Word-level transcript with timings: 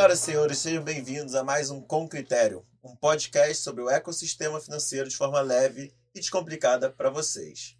Senhoras 0.00 0.18
e 0.18 0.22
senhores, 0.22 0.58
sejam 0.58 0.82
bem-vindos 0.82 1.34
a 1.34 1.44
mais 1.44 1.68
um 1.68 1.78
Com 1.78 2.08
Critério, 2.08 2.66
um 2.82 2.96
podcast 2.96 3.62
sobre 3.62 3.82
o 3.82 3.90
ecossistema 3.90 4.58
financeiro 4.58 5.06
de 5.06 5.14
forma 5.14 5.42
leve 5.42 5.92
e 6.14 6.20
descomplicada 6.20 6.88
para 6.88 7.10
vocês. 7.10 7.76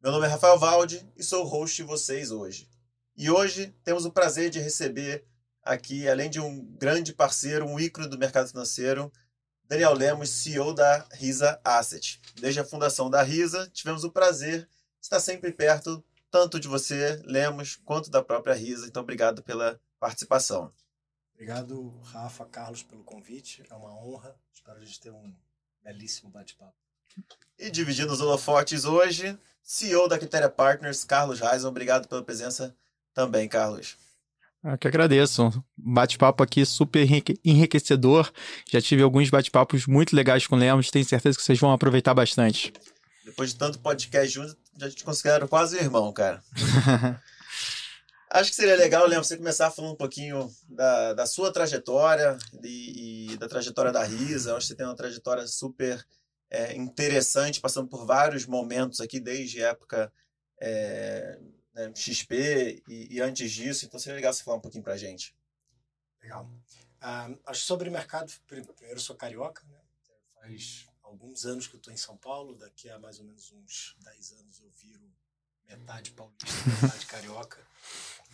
Meu 0.00 0.12
nome 0.12 0.26
é 0.26 0.28
Rafael 0.28 0.60
Valde 0.60 1.04
e 1.16 1.24
sou 1.24 1.44
o 1.44 1.48
host 1.48 1.78
de 1.78 1.82
vocês 1.82 2.30
hoje. 2.30 2.70
E 3.16 3.28
hoje 3.28 3.74
temos 3.82 4.04
o 4.04 4.12
prazer 4.12 4.48
de 4.48 4.60
receber 4.60 5.26
aqui, 5.60 6.08
além 6.08 6.30
de 6.30 6.38
um 6.38 6.64
grande 6.78 7.12
parceiro, 7.12 7.66
um 7.66 7.80
ícone 7.80 8.08
do 8.08 8.16
mercado 8.16 8.48
financeiro, 8.48 9.12
Daniel 9.64 9.92
Lemos, 9.92 10.30
CEO 10.30 10.72
da 10.72 11.04
Risa 11.14 11.60
Asset. 11.64 12.20
Desde 12.36 12.60
a 12.60 12.64
fundação 12.64 13.10
da 13.10 13.24
Risa, 13.24 13.68
tivemos 13.72 14.04
o 14.04 14.12
prazer 14.12 14.60
de 14.60 14.68
estar 15.02 15.18
sempre 15.18 15.50
perto, 15.50 16.00
tanto 16.30 16.60
de 16.60 16.68
você, 16.68 17.20
Lemos, 17.24 17.74
quanto 17.84 18.08
da 18.08 18.22
própria 18.22 18.54
Risa. 18.54 18.86
Então, 18.86 19.02
obrigado 19.02 19.42
pela 19.42 19.80
participação. 19.98 20.72
Obrigado, 21.36 21.92
Rafa, 22.02 22.46
Carlos, 22.46 22.82
pelo 22.82 23.04
convite. 23.04 23.62
É 23.70 23.74
uma 23.74 23.94
honra. 23.94 24.34
Espero 24.54 24.78
a 24.78 24.84
gente 24.84 24.98
ter 24.98 25.10
um 25.10 25.34
belíssimo 25.84 26.30
bate-papo. 26.30 26.74
E 27.58 27.70
dividindo 27.70 28.10
os 28.10 28.22
holofotes 28.22 28.86
hoje, 28.86 29.38
CEO 29.62 30.08
da 30.08 30.18
Criteria 30.18 30.48
Partners, 30.48 31.04
Carlos 31.04 31.38
Reisen. 31.38 31.68
Obrigado 31.68 32.08
pela 32.08 32.22
presença 32.22 32.74
também, 33.12 33.46
Carlos. 33.48 33.98
Eu 34.64 34.78
que 34.78 34.88
agradeço. 34.88 35.52
Bate-papo 35.76 36.42
aqui 36.42 36.64
super 36.64 37.06
enriquecedor. 37.44 38.32
Já 38.70 38.80
tive 38.80 39.02
alguns 39.02 39.28
bate-papos 39.28 39.86
muito 39.86 40.16
legais 40.16 40.46
com 40.46 40.56
o 40.56 40.58
Lemos. 40.58 40.90
Tenho 40.90 41.04
certeza 41.04 41.36
que 41.36 41.44
vocês 41.44 41.60
vão 41.60 41.70
aproveitar 41.70 42.14
bastante. 42.14 42.72
Depois 43.26 43.50
de 43.50 43.56
tanto 43.56 43.78
podcast 43.78 44.32
junto, 44.32 44.56
já 44.78 44.90
te 44.90 45.04
considero 45.04 45.46
quase 45.46 45.76
irmão, 45.76 46.10
cara. 46.14 46.42
Acho 48.28 48.50
que 48.50 48.56
seria 48.56 48.76
legal, 48.76 49.06
Leandro, 49.06 49.24
você 49.26 49.36
começar 49.36 49.70
falando 49.70 49.92
um 49.92 49.96
pouquinho 49.96 50.52
da, 50.68 51.14
da 51.14 51.26
sua 51.26 51.52
trajetória 51.52 52.36
e, 52.62 53.32
e, 53.32 53.36
da 53.36 53.48
trajetória 53.48 53.92
da 53.92 54.02
Risa. 54.02 54.56
Acho 54.56 54.66
que 54.66 54.72
você 54.72 54.76
tem 54.76 54.86
uma 54.86 54.96
trajetória 54.96 55.46
super 55.46 56.04
é, 56.50 56.74
interessante, 56.74 57.60
passando 57.60 57.88
por 57.88 58.04
vários 58.04 58.44
momentos 58.44 59.00
aqui, 59.00 59.20
desde 59.20 59.62
a 59.62 59.68
época 59.68 60.12
é, 60.60 61.38
né, 61.72 61.92
XP 61.94 62.82
e, 62.88 63.16
e, 63.16 63.20
antes 63.20 63.52
disso. 63.52 63.86
Então 63.86 64.00
seria 64.00 64.16
legal 64.16 64.32
você 64.32 64.42
falar 64.42 64.56
um 64.56 64.62
pouquinho 64.62 64.84
pra 64.84 64.96
gente. 64.96 65.34
Legal. 66.20 66.50
Uh, 67.00 67.38
acho 67.46 67.60
sobre 67.60 67.90
mercado, 67.90 68.32
primeiro 68.48 68.74
eu 68.80 68.98
sou 68.98 69.14
carioca, 69.14 69.62
né? 69.68 69.78
Faz 70.34 70.86
alguns 71.02 71.44
anos 71.46 71.68
que 71.68 71.76
eu 71.76 71.78
estou 71.78 71.92
em 71.92 71.96
São 71.96 72.16
Paulo, 72.16 72.56
daqui 72.56 72.88
a 72.90 72.98
mais 72.98 73.20
ou 73.20 73.24
menos 73.24 73.52
uns 73.52 73.96
10 74.00 74.32
anos 74.32 74.60
eu 74.60 74.70
viro 74.70 75.08
metade 75.68 76.12
paulista, 76.12 76.46
metade 76.82 77.06
carioca. 77.06 77.66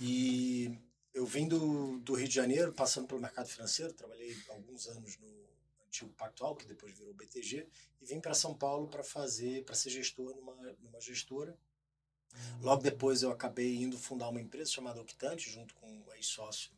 E 0.00 0.76
eu 1.14 1.24
vim 1.24 1.46
do, 1.46 1.98
do 2.00 2.14
Rio 2.14 2.28
de 2.28 2.34
Janeiro, 2.34 2.72
passando 2.72 3.06
pelo 3.06 3.20
mercado 3.20 3.48
financeiro, 3.48 3.92
trabalhei 3.92 4.36
alguns 4.48 4.86
anos 4.88 5.16
no 5.18 5.42
antigo 5.86 6.12
Pactual, 6.14 6.56
que 6.56 6.66
depois 6.66 6.96
virou 6.96 7.14
BTG, 7.14 7.68
e 8.00 8.06
vim 8.06 8.20
para 8.20 8.34
São 8.34 8.54
Paulo 8.54 8.88
para 8.88 9.04
fazer, 9.04 9.64
para 9.64 9.74
ser 9.74 9.90
gestor 9.90 10.34
numa, 10.34 10.54
numa 10.80 11.00
gestora. 11.00 11.56
Logo 12.60 12.82
depois 12.82 13.22
eu 13.22 13.30
acabei 13.30 13.76
indo 13.76 13.98
fundar 13.98 14.28
uma 14.30 14.40
empresa 14.40 14.70
chamada 14.70 15.00
Octante, 15.00 15.50
junto 15.50 15.74
com 15.74 15.86
o 15.86 16.14
ex-sócio 16.14 16.72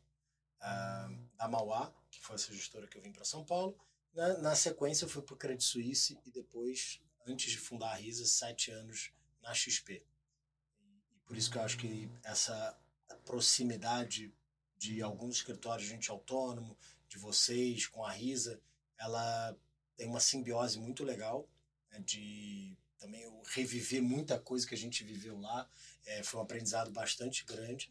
uh, 0.60 1.28
da 1.36 1.48
Mauá, 1.48 1.92
que 2.10 2.20
foi 2.20 2.34
essa 2.34 2.52
gestora 2.52 2.88
que 2.88 2.98
eu 2.98 3.02
vim 3.02 3.12
para 3.12 3.24
São 3.24 3.44
Paulo. 3.44 3.78
Na, 4.12 4.38
na, 4.38 4.54
sequência 4.54 5.04
eu 5.04 5.08
fui 5.08 5.22
para 5.22 5.34
o 5.34 5.36
Credit 5.36 5.62
Suisse 5.62 6.18
e 6.24 6.30
depois, 6.30 7.00
antes 7.26 7.50
de 7.50 7.58
fundar 7.58 7.92
a 7.92 7.96
Risa, 7.96 8.26
sete 8.26 8.70
anos 8.70 9.12
na 9.42 9.54
XP. 9.54 10.04
Por 11.26 11.36
isso 11.36 11.50
que 11.50 11.58
eu 11.58 11.62
acho 11.62 11.78
que 11.78 12.08
essa 12.22 12.76
proximidade 13.24 14.32
de 14.76 15.02
alguns 15.02 15.36
escritórios 15.36 15.88
de 15.88 15.94
gente 15.94 16.10
autônomo, 16.10 16.76
de 17.08 17.18
vocês, 17.18 17.86
com 17.86 18.04
a 18.04 18.10
Risa, 18.10 18.60
ela 18.98 19.56
tem 19.96 20.06
uma 20.06 20.20
simbiose 20.20 20.78
muito 20.78 21.04
legal 21.04 21.48
né, 21.90 22.00
de 22.00 22.76
também 22.98 23.22
eu 23.22 23.42
reviver 23.46 24.02
muita 24.02 24.38
coisa 24.38 24.66
que 24.66 24.74
a 24.74 24.78
gente 24.78 25.04
viveu 25.04 25.38
lá. 25.38 25.68
É, 26.06 26.22
foi 26.22 26.40
um 26.40 26.42
aprendizado 26.42 26.90
bastante 26.90 27.44
grande 27.44 27.90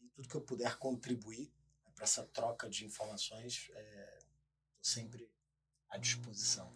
e 0.00 0.08
tudo 0.08 0.28
que 0.28 0.34
eu 0.34 0.40
puder 0.40 0.76
contribuir 0.76 1.50
né, 1.84 1.90
para 1.94 2.04
essa 2.04 2.24
troca 2.24 2.68
de 2.68 2.84
informações, 2.84 3.68
estou 3.68 3.76
é, 3.76 4.18
sempre 4.80 5.28
à 5.88 5.98
disposição. 5.98 6.72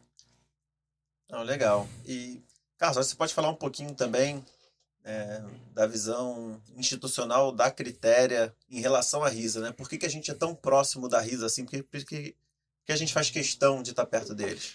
Não, 1.28 1.42
legal. 1.42 1.88
E, 2.04 2.42
Carlos, 2.76 3.06
você 3.06 3.16
pode 3.16 3.34
falar 3.34 3.48
um 3.48 3.56
pouquinho 3.56 3.94
também 3.94 4.44
é, 5.06 5.40
da 5.72 5.86
visão 5.86 6.60
institucional 6.76 7.52
da 7.52 7.70
Critéria 7.70 8.52
em 8.68 8.80
relação 8.80 9.22
à 9.22 9.28
RISA, 9.28 9.60
né? 9.60 9.72
Por 9.72 9.88
que, 9.88 9.96
que 9.96 10.06
a 10.06 10.10
gente 10.10 10.30
é 10.30 10.34
tão 10.34 10.54
próximo 10.54 11.08
da 11.08 11.20
RISA 11.20 11.46
assim? 11.46 11.64
Por 11.64 11.70
que, 11.70 11.82
por 11.84 12.04
que, 12.04 12.34
que 12.84 12.92
a 12.92 12.96
gente 12.96 13.14
faz 13.14 13.30
questão 13.30 13.82
de 13.82 13.90
estar 13.90 14.04
perto 14.04 14.34
deles? 14.34 14.74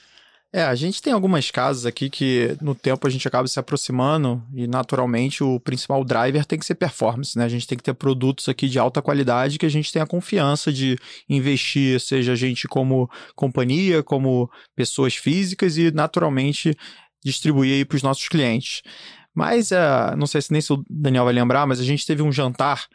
É, 0.53 0.63
a 0.63 0.75
gente 0.75 1.01
tem 1.01 1.13
algumas 1.13 1.49
casas 1.49 1.85
aqui 1.85 2.09
que 2.09 2.57
no 2.61 2.75
tempo 2.75 3.07
a 3.07 3.09
gente 3.09 3.25
acaba 3.25 3.47
se 3.47 3.57
aproximando 3.57 4.43
e 4.53 4.67
naturalmente 4.67 5.41
o 5.43 5.61
principal 5.61 6.03
driver 6.03 6.45
tem 6.45 6.59
que 6.59 6.65
ser 6.65 6.75
performance, 6.75 7.37
né? 7.37 7.45
A 7.45 7.49
gente 7.49 7.65
tem 7.65 7.77
que 7.77 7.83
ter 7.83 7.93
produtos 7.93 8.49
aqui 8.49 8.67
de 8.67 8.77
alta 8.77 9.01
qualidade 9.01 9.57
que 9.57 9.65
a 9.65 9.69
gente 9.69 9.91
tenha 9.91 10.05
confiança 10.05 10.71
de 10.71 10.97
investir, 11.29 12.01
seja 12.01 12.33
a 12.33 12.35
gente 12.35 12.67
como 12.67 13.09
companhia, 13.33 14.03
como 14.03 14.49
pessoas 14.75 15.15
físicas 15.15 15.77
e 15.77 15.89
naturalmente 15.89 16.75
distribuir 17.23 17.75
aí 17.75 17.85
para 17.85 17.95
os 17.95 18.03
nossos 18.03 18.27
clientes. 18.27 18.81
Mas, 19.33 19.71
uh, 19.71 20.15
não 20.17 20.27
sei 20.27 20.41
se 20.41 20.51
nem 20.51 20.61
se 20.61 20.73
o 20.73 20.83
Daniel 20.89 21.25
vai 21.25 21.33
lembrar, 21.33 21.65
mas 21.65 21.79
a 21.79 21.83
gente 21.83 22.05
teve 22.05 22.21
um 22.21 22.31
jantar 22.31 22.87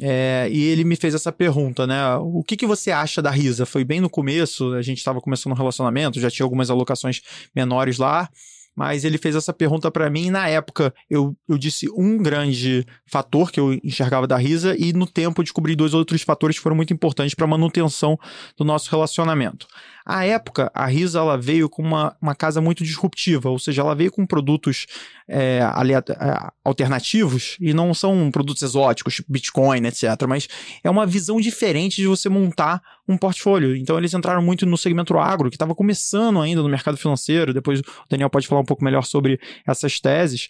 é, 0.00 0.48
e 0.50 0.64
ele 0.64 0.82
me 0.82 0.96
fez 0.96 1.14
essa 1.14 1.30
pergunta, 1.30 1.86
né? 1.86 2.16
O 2.16 2.42
que, 2.42 2.56
que 2.56 2.66
você 2.66 2.90
acha 2.90 3.22
da 3.22 3.30
Risa? 3.30 3.64
Foi 3.64 3.84
bem 3.84 4.00
no 4.00 4.10
começo, 4.10 4.72
a 4.72 4.82
gente 4.82 4.98
estava 4.98 5.20
começando 5.20 5.52
um 5.52 5.56
relacionamento, 5.56 6.18
já 6.18 6.30
tinha 6.30 6.44
algumas 6.44 6.68
alocações 6.68 7.22
menores 7.54 7.98
lá 7.98 8.28
mas 8.74 9.04
ele 9.04 9.18
fez 9.18 9.34
essa 9.34 9.52
pergunta 9.52 9.90
para 9.90 10.08
mim 10.10 10.30
na 10.30 10.48
época 10.48 10.92
eu, 11.08 11.36
eu 11.48 11.56
disse 11.56 11.88
um 11.96 12.18
grande 12.18 12.84
fator 13.06 13.50
que 13.50 13.60
eu 13.60 13.74
enxergava 13.84 14.26
da 14.26 14.36
Risa 14.36 14.74
e 14.78 14.92
no 14.92 15.06
tempo 15.06 15.40
eu 15.40 15.44
descobri 15.44 15.76
dois 15.76 15.94
outros 15.94 16.22
fatores 16.22 16.56
que 16.56 16.62
foram 16.62 16.76
muito 16.76 16.92
importantes 16.92 17.34
para 17.34 17.44
a 17.44 17.48
manutenção 17.48 18.18
do 18.56 18.64
nosso 18.64 18.90
relacionamento. 18.90 19.66
À 20.04 20.26
época, 20.26 20.70
a 20.74 20.84
Risa 20.84 21.18
ela 21.18 21.38
veio 21.38 21.66
com 21.68 21.82
uma, 21.82 22.14
uma 22.20 22.34
casa 22.34 22.60
muito 22.60 22.84
disruptiva, 22.84 23.48
ou 23.48 23.58
seja, 23.58 23.80
ela 23.80 23.94
veio 23.94 24.12
com 24.12 24.26
produtos 24.26 24.86
é, 25.26 25.60
é, 25.60 26.48
alternativos 26.62 27.56
e 27.58 27.72
não 27.72 27.94
são 27.94 28.30
produtos 28.30 28.62
exóticos, 28.62 29.14
tipo 29.14 29.32
Bitcoin, 29.32 29.86
etc. 29.86 30.02
Mas 30.28 30.46
é 30.82 30.90
uma 30.90 31.06
visão 31.06 31.40
diferente 31.40 31.96
de 31.96 32.06
você 32.06 32.28
montar 32.28 32.82
um 33.08 33.16
portfólio. 33.16 33.76
Então 33.76 33.98
eles 33.98 34.14
entraram 34.14 34.42
muito 34.42 34.66
no 34.66 34.76
segmento 34.76 35.16
agro, 35.18 35.50
que 35.50 35.56
estava 35.56 35.74
começando 35.74 36.40
ainda 36.40 36.62
no 36.62 36.68
mercado 36.68 36.96
financeiro. 36.96 37.52
Depois 37.52 37.80
o 37.80 37.84
Daniel 38.08 38.30
pode 38.30 38.46
falar 38.46 38.60
um 38.60 38.64
pouco 38.66 38.84
melhor 38.84 39.04
sobre 39.04 39.38
essas 39.66 40.00
teses 40.00 40.48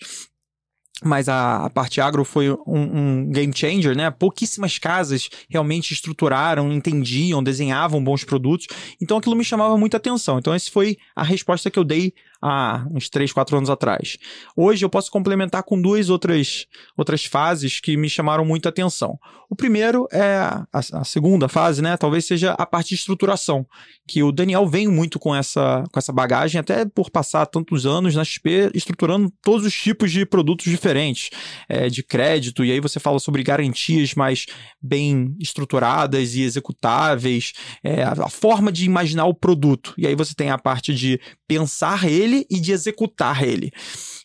mas 1.02 1.28
a, 1.28 1.66
a, 1.66 1.70
parte 1.70 2.00
agro 2.00 2.24
foi 2.24 2.50
um, 2.50 2.58
um, 2.66 3.30
game 3.30 3.52
changer, 3.54 3.96
né? 3.96 4.10
Pouquíssimas 4.10 4.78
casas 4.78 5.28
realmente 5.48 5.92
estruturaram, 5.92 6.72
entendiam, 6.72 7.42
desenhavam 7.42 8.02
bons 8.02 8.22
produtos. 8.22 8.66
Então 9.02 9.18
aquilo 9.18 9.34
me 9.34 9.44
chamava 9.44 9.76
muita 9.76 9.96
atenção. 9.96 10.38
Então 10.38 10.54
essa 10.54 10.70
foi 10.70 10.96
a 11.16 11.22
resposta 11.22 11.70
que 11.70 11.78
eu 11.78 11.84
dei 11.84 12.12
há 12.44 12.86
uns 12.90 13.08
3, 13.08 13.32
4 13.32 13.56
anos 13.56 13.70
atrás. 13.70 14.18
Hoje 14.54 14.84
eu 14.84 14.90
posso 14.90 15.10
complementar 15.10 15.62
com 15.62 15.80
duas 15.80 16.10
outras, 16.10 16.66
outras 16.94 17.24
fases 17.24 17.80
que 17.80 17.96
me 17.96 18.10
chamaram 18.10 18.44
muita 18.44 18.68
atenção. 18.68 19.18
O 19.48 19.56
primeiro 19.56 20.06
é 20.12 20.36
a, 20.36 20.66
a, 20.72 21.04
segunda 21.04 21.48
fase, 21.48 21.80
né? 21.80 21.96
Talvez 21.96 22.26
seja 22.26 22.52
a 22.52 22.66
parte 22.66 22.90
de 22.90 22.96
estruturação, 22.96 23.66
que 24.06 24.22
o 24.22 24.30
Daniel 24.30 24.66
vem 24.66 24.88
muito 24.88 25.18
com 25.18 25.34
essa, 25.34 25.84
com 25.90 25.98
essa 25.98 26.12
bagagem, 26.12 26.60
até 26.60 26.84
por 26.84 27.10
passar 27.10 27.46
tantos 27.46 27.86
anos 27.86 28.14
na 28.14 28.24
XP, 28.24 28.70
estruturando 28.74 29.32
todos 29.42 29.64
os 29.64 29.74
tipos 29.74 30.12
de 30.12 30.26
produtos 30.26 30.66
diferentes, 30.66 31.30
é, 31.68 31.88
de 31.88 32.02
crédito, 32.02 32.64
e 32.64 32.72
aí 32.72 32.80
você 32.80 33.00
fala 33.00 33.18
sobre 33.18 33.42
garantias 33.42 34.14
mais 34.14 34.44
bem 34.82 35.34
estruturadas 35.40 36.34
e 36.34 36.42
executáveis, 36.42 37.52
é, 37.82 38.02
a, 38.02 38.12
a 38.12 38.28
forma 38.28 38.70
de 38.70 38.84
imaginar 38.84 39.24
o 39.26 39.34
produto. 39.34 39.94
E 39.96 40.06
aí 40.06 40.14
você 40.14 40.34
tem 40.34 40.50
a 40.50 40.58
parte 40.58 40.92
de 40.92 41.18
pensar 41.46 42.04
ele 42.08 42.46
e 42.50 42.58
de 42.58 42.72
executar 42.72 43.42
ele. 43.42 43.70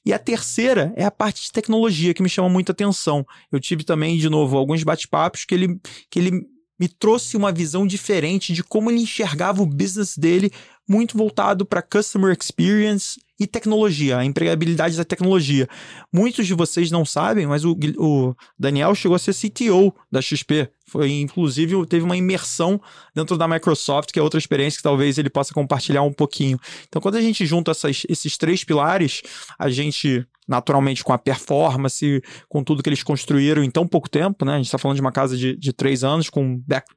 E 0.06 0.14
a 0.14 0.20
terceira 0.20 0.94
é 0.96 1.04
a 1.04 1.12
parte 1.12 1.44
de 1.44 1.52
tecnologia 1.52 2.14
que 2.14 2.24
me 2.24 2.30
chama 2.30 2.50
muita 2.50 2.72
atenção. 2.72 3.26
Eu 3.52 3.60
tive 3.60 3.84
também, 3.84 4.18
de 4.18 4.30
novo, 4.30 4.58
alguns 4.58 4.84
bate-papos 4.84 5.46
que 5.46 5.54
ele, 5.54 5.80
que 6.10 6.20
ele 6.20 6.32
me 6.80 6.88
trouxe 6.88 7.36
uma 7.36 7.52
visão 7.52 7.86
diferente 7.86 8.54
de 8.54 8.64
como 8.64 8.90
ele 8.90 9.02
enxergava 9.02 9.62
o 9.62 9.66
business 9.66 10.18
dele, 10.18 10.50
muito 10.90 11.16
voltado 11.16 11.66
para 11.66 11.84
customer 11.84 12.36
experience 12.36 13.22
e 13.40 13.48
tecnologia, 13.48 14.18
a 14.18 14.26
empregabilidade 14.26 14.98
da 14.98 15.06
tecnologia. 15.06 15.70
Muitos 16.12 16.46
de 16.46 16.54
vocês 16.54 16.92
não 16.92 17.06
sabem, 17.06 17.48
mas 17.48 17.64
o, 17.64 17.78
o 17.98 18.36
Daniel 18.58 18.94
chegou 18.96 19.16
a 19.16 19.20
ser 19.20 19.34
CTO 19.34 19.94
da 20.12 20.22
XP. 20.22 20.70
Foi, 20.88 21.12
inclusive, 21.12 21.86
teve 21.86 22.04
uma 22.04 22.18
imersão 22.18 22.82
dentro 23.16 23.38
da 23.38 23.48
Microsoft, 23.48 24.12
que 24.12 24.20
é 24.20 24.22
outra 24.22 24.40
experiência 24.40 24.78
que 24.78 24.84
talvez 24.84 25.18
ele 25.18 25.30
possa 25.30 25.54
compartilhar 25.54 26.02
um 26.02 26.12
pouquinho. 26.12 26.60
Então, 26.88 27.02
quando 27.02 27.16
a 27.16 27.22
gente 27.22 27.46
junta 27.46 27.72
essas, 27.72 28.04
esses 28.10 28.38
três 28.38 28.64
pilares, 28.64 29.22
a 29.58 29.70
gente 29.70 30.26
naturalmente 30.50 31.04
com 31.04 31.14
a 31.14 31.18
performance, 31.18 32.22
com 32.50 32.64
tudo 32.64 32.82
que 32.82 32.90
eles 32.90 33.04
construíram 33.04 33.64
em 33.64 33.70
tão 33.70 33.88
pouco 33.88 34.10
tempo, 34.10 34.44
né? 34.44 34.54
A 34.54 34.58
gente 34.58 34.66
está 34.66 34.80
falando 34.80 34.96
de 34.96 35.02
uma 35.02 35.12
casa 35.12 35.38
de, 35.38 35.56
de 35.56 35.72
três 35.72 36.04
anos, 36.04 36.28
com, 36.28 36.58
back, 36.68 36.88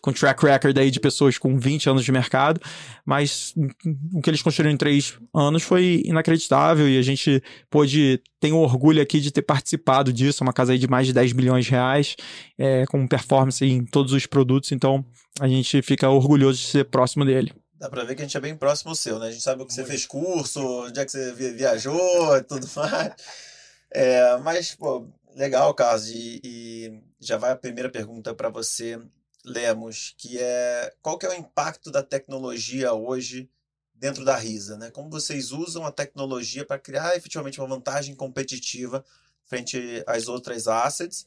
com 0.00 0.10
track 0.12 0.42
record 0.46 0.78
aí 0.78 0.90
de 0.90 0.98
pessoas 0.98 1.36
com 1.36 1.58
20 1.58 1.90
anos 1.90 2.04
de 2.04 2.10
mercado, 2.10 2.58
mas 3.04 3.52
o 4.14 4.22
que 4.22 4.30
eles 4.30 4.40
construíram 4.40 4.72
em 4.72 4.78
três 4.78 5.18
anos 5.34 5.62
foi 5.62 6.02
inacreditável 6.06 6.88
e 6.88 6.96
a 6.96 7.02
gente 7.02 7.42
pôde, 7.70 8.18
tem 8.40 8.54
orgulho 8.54 9.02
aqui 9.02 9.20
de 9.20 9.30
ter 9.30 9.42
participado 9.42 10.10
disso, 10.10 10.42
uma 10.42 10.52
casa 10.52 10.72
aí 10.72 10.78
de 10.78 10.88
mais 10.88 11.06
de 11.06 11.12
10 11.12 11.32
bilhões 11.32 11.66
de 11.66 11.70
reais, 11.70 12.16
é, 12.58 12.86
com 12.86 13.06
performance 13.06 13.62
em 13.62 13.84
todos 13.84 14.14
os 14.14 14.24
produtos, 14.24 14.72
então 14.72 15.04
a 15.38 15.46
gente 15.46 15.82
fica 15.82 16.08
orgulhoso 16.08 16.58
de 16.58 16.66
ser 16.66 16.84
próximo 16.86 17.26
dele. 17.26 17.52
Dá 17.82 17.90
pra 17.90 18.04
ver 18.04 18.14
que 18.14 18.22
a 18.22 18.24
gente 18.24 18.36
é 18.36 18.40
bem 18.40 18.56
próximo 18.56 18.90
ao 18.90 18.94
seu, 18.94 19.18
né? 19.18 19.26
A 19.26 19.30
gente 19.32 19.42
sabe 19.42 19.60
o 19.60 19.66
que 19.66 19.74
você 19.74 19.84
fez 19.84 20.06
curso, 20.06 20.64
onde 20.84 21.00
é 21.00 21.04
que 21.04 21.10
você 21.10 21.32
viajou 21.32 22.36
e 22.36 22.44
tudo 22.44 22.64
mais. 22.76 23.12
É, 23.90 24.36
mas, 24.36 24.72
pô, 24.72 25.08
legal, 25.34 25.74
Carlos. 25.74 26.06
E, 26.06 26.40
e 26.44 27.02
já 27.18 27.36
vai 27.36 27.50
a 27.50 27.56
primeira 27.56 27.90
pergunta 27.90 28.32
para 28.36 28.48
você, 28.50 29.02
Lemos, 29.44 30.14
que 30.16 30.38
é 30.38 30.94
qual 31.02 31.18
que 31.18 31.26
é 31.26 31.30
o 31.30 31.34
impacto 31.34 31.90
da 31.90 32.04
tecnologia 32.04 32.92
hoje 32.92 33.50
dentro 33.92 34.24
da 34.24 34.36
Risa, 34.36 34.78
né? 34.78 34.92
Como 34.92 35.10
vocês 35.10 35.50
usam 35.50 35.84
a 35.84 35.90
tecnologia 35.90 36.64
para 36.64 36.78
criar 36.78 37.16
efetivamente 37.16 37.60
uma 37.60 37.66
vantagem 37.66 38.14
competitiva 38.14 39.04
frente 39.42 40.04
às 40.06 40.28
outras 40.28 40.68
assets? 40.68 41.26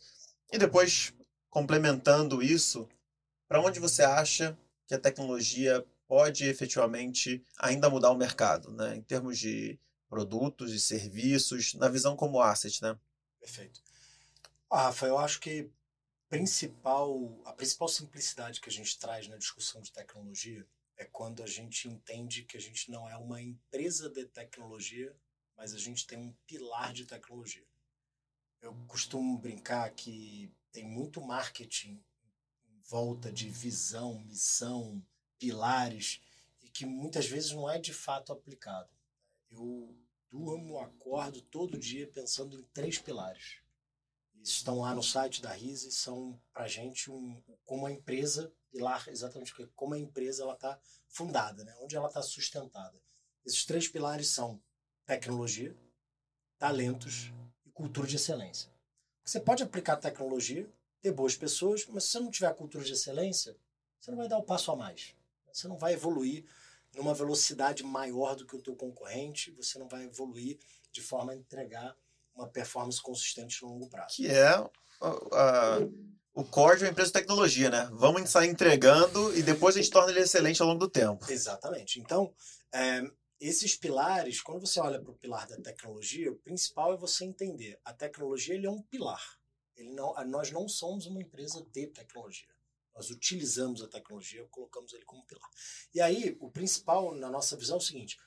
E 0.49 0.57
depois, 0.57 1.11
complementando 1.49 2.41
isso, 2.41 2.87
para 3.45 3.59
onde 3.59 3.77
você 3.77 4.03
acha 4.03 4.57
que 4.87 4.95
a 4.95 4.99
tecnologia 4.99 5.85
pode 6.07 6.45
efetivamente 6.45 7.43
ainda 7.57 7.89
mudar 7.89 8.11
o 8.11 8.17
mercado, 8.17 8.71
né? 8.71 8.95
Em 8.95 9.01
termos 9.01 9.37
de 9.37 9.79
produtos 10.07 10.71
e 10.71 10.79
serviços, 10.79 11.73
na 11.73 11.89
visão 11.89 12.15
como 12.15 12.41
asset, 12.41 12.81
né? 12.81 12.97
Perfeito. 13.39 13.81
Rafa, 14.71 15.07
eu 15.07 15.17
acho 15.17 15.39
que 15.39 15.69
principal, 16.29 17.41
a 17.45 17.53
principal 17.53 17.87
simplicidade 17.87 18.59
que 18.59 18.69
a 18.69 18.71
gente 18.71 18.97
traz 18.99 19.27
na 19.27 19.37
discussão 19.37 19.81
de 19.81 19.91
tecnologia 19.91 20.67
é 20.97 21.05
quando 21.05 21.43
a 21.43 21.47
gente 21.47 21.87
entende 21.87 22.43
que 22.43 22.57
a 22.57 22.61
gente 22.61 22.89
não 22.89 23.07
é 23.09 23.15
uma 23.17 23.41
empresa 23.41 24.09
de 24.09 24.25
tecnologia, 24.25 25.15
mas 25.55 25.73
a 25.73 25.77
gente 25.77 26.07
tem 26.07 26.17
um 26.17 26.33
pilar 26.47 26.93
de 26.93 27.05
tecnologia. 27.05 27.65
Eu 28.61 28.73
costumo 28.87 29.37
brincar 29.37 29.89
que 29.91 30.51
tem 30.71 30.85
muito 30.85 31.21
marketing 31.21 32.03
em 32.67 32.81
volta 32.81 33.31
de 33.31 33.49
visão, 33.49 34.19
missão, 34.19 35.01
pilares 35.45 36.21
e 36.63 36.69
que 36.69 36.87
muitas 36.87 37.27
vezes 37.27 37.51
não 37.51 37.69
é 37.69 37.77
de 37.77 37.93
fato 37.93 38.33
aplicado. 38.33 38.89
Eu 39.51 39.95
durmo, 40.31 40.79
acordo 40.79 41.39
todo 41.39 41.77
dia 41.77 42.07
pensando 42.07 42.59
em 42.59 42.63
três 42.73 42.97
pilares. 42.97 43.59
Eles 44.33 44.49
estão 44.49 44.79
lá 44.79 44.95
no 44.95 45.03
site 45.03 45.43
da 45.43 45.51
RISE, 45.51 45.91
são 45.91 46.41
para 46.51 46.67
gente 46.67 47.11
um, 47.11 47.39
como 47.63 47.85
a 47.85 47.91
empresa, 47.91 48.51
pilar 48.71 49.07
exatamente 49.07 49.53
como 49.75 49.93
a 49.93 49.99
empresa 49.99 50.41
ela 50.41 50.55
está 50.55 50.79
fundada, 51.07 51.63
né? 51.63 51.75
onde 51.79 51.95
ela 51.95 52.07
está 52.07 52.23
sustentada. 52.23 52.99
Esses 53.45 53.65
três 53.65 53.87
pilares 53.87 54.29
são 54.29 54.59
tecnologia, 55.05 55.77
talentos 56.57 57.31
e 57.63 57.69
cultura 57.69 58.07
de 58.07 58.15
excelência. 58.15 58.71
Você 59.23 59.39
pode 59.39 59.61
aplicar 59.61 59.97
tecnologia, 59.97 60.67
ter 61.01 61.11
boas 61.11 61.35
pessoas, 61.35 61.85
mas 61.85 62.05
se 62.05 62.13
você 62.13 62.19
não 62.19 62.31
tiver 62.31 62.53
cultura 62.55 62.83
de 62.83 62.93
excelência, 62.93 63.55
você 63.99 64.09
não 64.09 64.17
vai 64.17 64.27
dar 64.27 64.39
o 64.39 64.43
passo 64.43 64.71
a 64.71 64.75
mais. 64.75 65.15
Você 65.55 65.69
não 65.69 65.77
vai 65.77 65.93
evoluir 65.93 66.45
numa 66.93 67.13
velocidade 67.13 67.81
maior 67.81 68.35
do 68.35 68.45
que 68.45 68.55
o 68.55 68.61
teu 68.61 68.75
concorrente, 68.75 69.51
você 69.51 69.79
não 69.79 69.87
vai 69.87 70.03
evoluir 70.03 70.59
de 70.91 71.01
forma 71.01 71.31
a 71.31 71.35
entregar 71.35 71.95
uma 72.35 72.47
performance 72.47 73.01
consistente 73.01 73.63
no 73.63 73.69
longo 73.69 73.89
prazo. 73.89 74.15
Que 74.15 74.27
é 74.27 74.57
o 76.33 76.43
core 76.43 76.79
de 76.79 76.83
uma 76.83 76.91
empresa 76.91 77.07
de 77.07 77.13
tecnologia, 77.13 77.69
né? 77.69 77.89
Vamos 77.93 78.29
sair 78.29 78.49
entregando 78.49 79.35
e 79.37 79.41
depois 79.41 79.75
a 79.75 79.81
gente 79.81 79.91
torna 79.91 80.11
ele 80.11 80.19
excelente 80.19 80.61
ao 80.61 80.67
longo 80.67 80.79
do 80.79 80.89
tempo. 80.89 81.25
Exatamente. 81.31 82.01
Então, 82.01 82.33
é, 82.73 83.01
esses 83.39 83.75
pilares, 83.77 84.41
quando 84.41 84.59
você 84.59 84.79
olha 84.81 85.01
para 85.01 85.11
o 85.11 85.17
pilar 85.17 85.47
da 85.47 85.55
tecnologia, 85.55 86.29
o 86.31 86.35
principal 86.35 86.93
é 86.93 86.97
você 86.97 87.23
entender 87.23 87.79
a 87.85 87.93
tecnologia 87.93 88.55
ele 88.55 88.67
é 88.67 88.71
um 88.71 88.81
pilar. 88.81 89.23
Ele 89.77 89.93
não, 89.93 90.13
nós 90.25 90.51
não 90.51 90.67
somos 90.67 91.05
uma 91.05 91.21
empresa 91.21 91.65
de 91.71 91.87
tecnologia. 91.87 92.54
Nós 92.95 93.09
utilizamos 93.09 93.81
a 93.81 93.87
tecnologia, 93.87 94.45
colocamos 94.49 94.93
ele 94.93 95.03
como 95.03 95.25
pilar. 95.25 95.49
E 95.93 95.99
aí, 95.99 96.37
o 96.39 96.49
principal 96.49 97.13
na 97.13 97.29
nossa 97.29 97.57
visão 97.57 97.75
é 97.75 97.79
o 97.79 97.83
seguinte: 97.83 98.17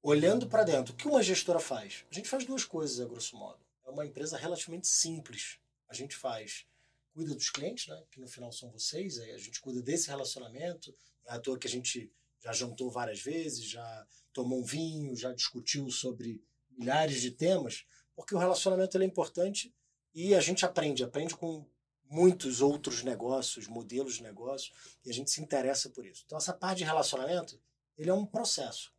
olhando 0.00 0.48
para 0.48 0.62
dentro, 0.62 0.94
o 0.94 0.96
que 0.96 1.08
uma 1.08 1.22
gestora 1.22 1.58
faz? 1.58 2.04
A 2.10 2.14
gente 2.14 2.28
faz 2.28 2.44
duas 2.44 2.64
coisas, 2.64 3.00
a 3.00 3.06
grosso 3.06 3.36
modo. 3.36 3.58
É 3.84 3.90
uma 3.90 4.06
empresa 4.06 4.36
relativamente 4.36 4.86
simples. 4.86 5.58
A 5.88 5.94
gente 5.94 6.16
faz, 6.16 6.66
cuida 7.12 7.34
dos 7.34 7.50
clientes, 7.50 7.88
né, 7.88 8.04
que 8.10 8.20
no 8.20 8.28
final 8.28 8.52
são 8.52 8.70
vocês, 8.70 9.18
a 9.18 9.38
gente 9.38 9.60
cuida 9.60 9.82
desse 9.82 10.08
relacionamento. 10.08 10.96
Não 11.24 11.32
é 11.32 11.36
à 11.36 11.40
toa 11.40 11.58
que 11.58 11.66
a 11.66 11.70
gente 11.70 12.12
já 12.40 12.52
jantou 12.52 12.90
várias 12.90 13.20
vezes, 13.20 13.64
já 13.64 14.06
tomou 14.32 14.60
um 14.60 14.64
vinho, 14.64 15.16
já 15.16 15.32
discutiu 15.32 15.90
sobre 15.90 16.44
milhares 16.70 17.20
de 17.20 17.32
temas, 17.32 17.84
porque 18.14 18.34
o 18.34 18.38
relacionamento 18.38 18.96
é 18.98 19.04
importante 19.04 19.74
e 20.14 20.34
a 20.34 20.40
gente 20.40 20.64
aprende, 20.64 21.02
aprende 21.02 21.34
com 21.36 21.66
muitos 22.08 22.60
outros 22.60 23.02
negócios, 23.02 23.66
modelos 23.66 24.16
de 24.16 24.22
negócio, 24.22 24.72
e 25.04 25.10
a 25.10 25.12
gente 25.12 25.30
se 25.30 25.40
interessa 25.40 25.90
por 25.90 26.06
isso. 26.06 26.22
Então, 26.26 26.38
essa 26.38 26.52
parte 26.52 26.78
de 26.78 26.84
relacionamento, 26.84 27.60
ele 27.96 28.10
é 28.10 28.14
um 28.14 28.26
processo. 28.26 28.92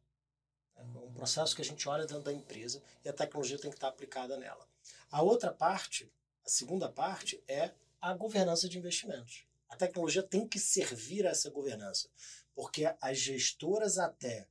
É 0.75 0.83
um 0.83 1.13
processo 1.13 1.55
que 1.55 1.61
a 1.61 1.65
gente 1.65 1.87
olha 1.89 2.05
dentro 2.05 2.23
da 2.23 2.33
empresa 2.33 2.81
e 3.03 3.09
a 3.09 3.13
tecnologia 3.13 3.57
tem 3.57 3.71
que 3.71 3.77
estar 3.77 3.87
aplicada 3.87 4.37
nela. 4.37 4.67
A 5.09 5.21
outra 5.21 5.51
parte, 5.51 6.11
a 6.45 6.49
segunda 6.49 6.89
parte, 6.89 7.43
é 7.47 7.71
a 7.99 8.13
governança 8.13 8.69
de 8.69 8.77
investimentos. 8.77 9.45
A 9.69 9.75
tecnologia 9.75 10.21
tem 10.23 10.47
que 10.47 10.59
servir 10.59 11.25
a 11.25 11.31
essa 11.31 11.49
governança, 11.49 12.09
porque 12.53 12.93
as 13.01 13.17
gestoras 13.17 13.97
até 13.97 14.47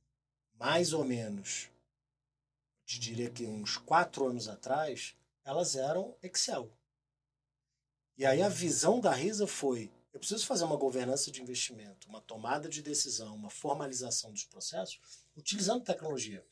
mais 0.59 0.91
ou 0.91 1.05
menos, 1.05 1.69
te 2.85 2.99
diria 2.99 3.29
que 3.29 3.45
uns 3.45 3.77
quatro 3.77 4.27
anos 4.27 4.47
atrás, 4.47 5.15
elas 5.43 5.75
eram 5.75 6.15
Excel. 6.21 6.71
E 8.17 8.25
aí 8.25 8.41
a 8.41 8.49
visão 8.49 8.99
da 8.99 9.13
Risa 9.13 9.45
foi: 9.45 9.91
eu 10.11 10.19
preciso 10.19 10.47
fazer 10.47 10.63
uma 10.63 10.75
governança 10.75 11.31
de 11.31 11.41
investimento, 11.41 12.09
uma 12.09 12.19
tomada 12.19 12.67
de 12.67 12.81
decisão, 12.81 13.35
uma 13.35 13.51
formalização 13.51 14.31
dos 14.31 14.43
processos, 14.43 14.99
utilizando 15.35 15.83
tecnologia. 15.83 16.43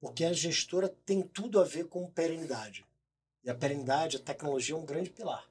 Porque 0.00 0.24
a 0.24 0.32
gestora 0.32 0.88
tem 1.04 1.20
tudo 1.20 1.60
a 1.60 1.64
ver 1.64 1.86
com 1.88 2.10
perenidade. 2.10 2.86
E 3.44 3.50
a 3.50 3.54
perenidade, 3.54 4.16
a 4.16 4.20
tecnologia 4.20 4.74
é 4.74 4.78
um 4.78 4.86
grande 4.86 5.10
pilar. 5.10 5.46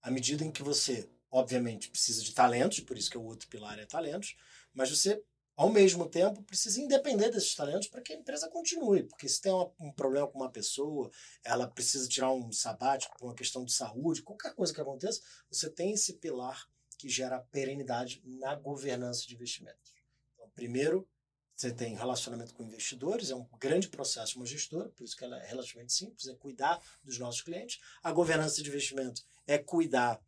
À 0.00 0.10
medida 0.10 0.42
em 0.42 0.50
que 0.50 0.62
você, 0.62 1.06
obviamente, 1.30 1.90
precisa 1.90 2.22
de 2.22 2.32
talentos, 2.32 2.80
por 2.80 2.96
isso 2.96 3.10
que 3.10 3.18
o 3.18 3.24
outro 3.24 3.46
pilar 3.48 3.78
é 3.78 3.84
talentos, 3.84 4.36
mas 4.72 4.88
você 4.88 5.22
ao 5.60 5.68
mesmo 5.68 6.08
tempo, 6.08 6.42
precisa 6.42 6.80
independer 6.80 7.30
desses 7.30 7.54
talentos 7.54 7.86
para 7.86 8.00
que 8.00 8.14
a 8.14 8.16
empresa 8.16 8.48
continue. 8.48 9.02
Porque 9.02 9.28
se 9.28 9.42
tem 9.42 9.52
uma, 9.52 9.70
um 9.78 9.92
problema 9.92 10.26
com 10.26 10.38
uma 10.38 10.50
pessoa, 10.50 11.10
ela 11.44 11.68
precisa 11.68 12.08
tirar 12.08 12.32
um 12.32 12.50
sabático 12.50 13.14
por 13.18 13.26
uma 13.26 13.34
questão 13.34 13.62
de 13.62 13.70
saúde, 13.70 14.22
qualquer 14.22 14.54
coisa 14.54 14.72
que 14.72 14.80
aconteça, 14.80 15.20
você 15.50 15.68
tem 15.68 15.92
esse 15.92 16.14
pilar 16.14 16.66
que 16.96 17.10
gera 17.10 17.40
perenidade 17.52 18.22
na 18.24 18.54
governança 18.54 19.26
de 19.26 19.34
investimentos. 19.34 19.92
Então, 20.32 20.48
primeiro, 20.54 21.06
você 21.54 21.70
tem 21.70 21.94
relacionamento 21.94 22.54
com 22.54 22.62
investidores, 22.62 23.30
é 23.30 23.34
um 23.34 23.46
grande 23.58 23.90
processo 23.90 24.38
uma 24.38 24.46
gestora, 24.46 24.88
por 24.88 25.04
isso 25.04 25.14
que 25.14 25.24
ela 25.24 25.38
é 25.42 25.46
relativamente 25.46 25.92
simples, 25.92 26.26
é 26.26 26.34
cuidar 26.36 26.82
dos 27.04 27.18
nossos 27.18 27.42
clientes. 27.42 27.82
A 28.02 28.10
governança 28.10 28.62
de 28.62 28.68
investimento 28.70 29.22
é 29.46 29.58
cuidar 29.58 30.18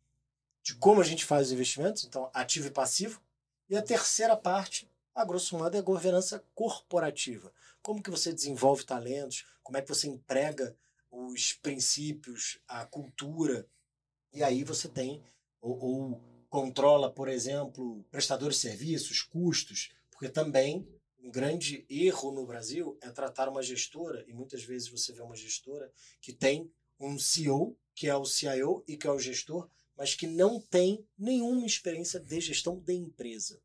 de 0.61 0.75
como 0.75 1.01
a 1.01 1.03
gente 1.03 1.25
faz 1.25 1.47
os 1.47 1.53
investimentos, 1.53 2.03
então 2.03 2.29
ativo 2.35 2.67
e 2.67 2.71
passivo. 2.71 3.19
E 3.67 3.75
a 3.75 3.81
terceira 3.81 4.37
parte 4.37 4.92
a 5.13 5.25
grosso 5.25 5.57
modo, 5.57 5.75
é 5.75 5.79
a 5.79 5.83
governança 5.83 6.43
corporativa. 6.55 7.53
Como 7.81 8.01
que 8.01 8.09
você 8.09 8.33
desenvolve 8.33 8.85
talentos, 8.85 9.45
como 9.61 9.77
é 9.77 9.81
que 9.81 9.89
você 9.89 10.07
emprega 10.07 10.75
os 11.11 11.53
princípios, 11.53 12.59
a 12.67 12.85
cultura, 12.85 13.67
e 14.33 14.43
aí 14.43 14.63
você 14.63 14.87
tem, 14.87 15.23
ou, 15.61 15.79
ou 15.79 16.21
controla, 16.49 17.11
por 17.11 17.29
exemplo, 17.29 18.03
prestadores 18.09 18.57
de 18.57 18.61
serviços, 18.63 19.21
custos, 19.21 19.91
porque 20.11 20.29
também 20.29 20.87
um 21.19 21.31
grande 21.31 21.85
erro 21.89 22.31
no 22.31 22.45
Brasil 22.45 22.97
é 23.01 23.09
tratar 23.09 23.47
uma 23.47 23.63
gestora, 23.63 24.25
e 24.27 24.33
muitas 24.33 24.63
vezes 24.63 24.89
você 24.89 25.13
vê 25.13 25.21
uma 25.21 25.35
gestora 25.35 25.91
que 26.19 26.33
tem 26.33 26.71
um 26.99 27.17
CEO, 27.19 27.77
que 27.95 28.07
é 28.07 28.15
o 28.15 28.25
CIO 28.25 28.83
e 28.87 28.97
que 28.97 29.07
é 29.07 29.11
o 29.11 29.19
gestor, 29.19 29.69
mas 29.95 30.15
que 30.15 30.25
não 30.25 30.59
tem 30.59 31.05
nenhuma 31.17 31.65
experiência 31.65 32.19
de 32.19 32.41
gestão 32.41 32.79
de 32.79 32.93
empresa. 32.93 33.61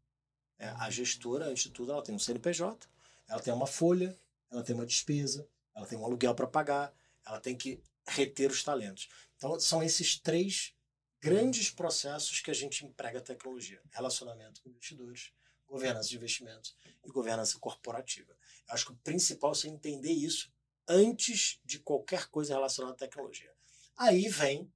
É, 0.59 0.69
a 0.69 0.91
gestora, 0.91 1.47
antes 1.47 1.65
de 1.65 1.71
tudo, 1.71 1.93
ela 1.93 2.03
tem 2.03 2.15
um 2.15 2.19
CNPJ, 2.19 2.89
ela 3.29 3.41
tem 3.41 3.53
uma 3.53 3.67
folha, 3.67 4.19
ela 4.51 4.63
tem 4.63 4.75
uma 4.75 4.87
despesa, 4.87 5.49
ela 5.75 5.87
tem 5.87 5.99
um 5.99 6.05
aluguel 6.05 6.35
para 6.35 6.47
pagar, 6.47 6.93
ela 7.25 7.41
tem 7.41 7.57
que 7.57 7.81
reter 8.07 8.51
os 8.51 8.65
talentos. 8.65 9.09
Então, 9.37 9.59
são 9.61 9.83
esses 9.83 10.19
três 10.19 10.75
grandes 11.21 11.71
processos 11.71 12.41
que 12.41 12.51
a 12.51 12.55
gente 12.55 12.85
emprega 12.85 13.19
a 13.19 13.23
tecnologia: 13.23 13.81
relacionamento 13.91 14.61
com 14.63 14.71
investidores, 14.71 15.33
governança 15.67 16.09
de 16.09 16.17
investimentos 16.17 16.77
e 17.05 17.09
governança 17.09 17.59
corporativa. 17.59 18.33
Eu 18.69 18.75
acho 18.75 18.87
que 18.87 18.93
o 18.93 18.97
principal 18.97 19.53
é 19.53 19.55
você 19.55 19.69
entender 19.69 20.13
isso 20.13 20.53
antes 20.89 21.61
de 21.65 21.79
qualquer 21.79 22.27
coisa 22.29 22.55
relacionada 22.55 22.95
à 22.95 22.99
tecnologia. 22.99 23.53
Aí 23.97 24.29
vem 24.29 24.73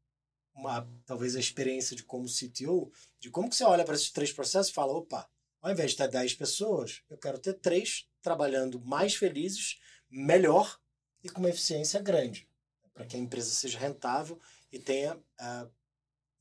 uma, 0.54 0.86
talvez 1.06 1.34
a 1.34 1.40
experiência 1.40 1.96
de 1.96 2.04
como 2.04 2.26
CTO, 2.28 2.92
de 3.18 3.30
como 3.30 3.48
que 3.48 3.56
você 3.56 3.64
olha 3.64 3.84
para 3.84 3.94
esses 3.94 4.10
três 4.10 4.32
processos 4.32 4.70
e 4.70 4.74
fala, 4.74 4.92
opa, 4.92 5.28
ao 5.62 5.70
invés 5.70 5.92
de 5.92 5.96
ter 5.96 6.08
10 6.08 6.34
pessoas, 6.34 7.02
eu 7.08 7.16
quero 7.16 7.38
ter 7.38 7.54
três 7.54 8.08
trabalhando 8.20 8.80
mais 8.80 9.14
felizes, 9.14 9.80
melhor 10.10 10.78
e 11.22 11.28
com 11.28 11.38
uma 11.38 11.50
eficiência 11.50 12.00
grande, 12.00 12.48
para 12.92 13.06
que 13.06 13.16
a 13.16 13.18
empresa 13.18 13.50
seja 13.50 13.78
rentável 13.78 14.38
e 14.72 14.78
tenha 14.78 15.14
uh, 15.16 15.70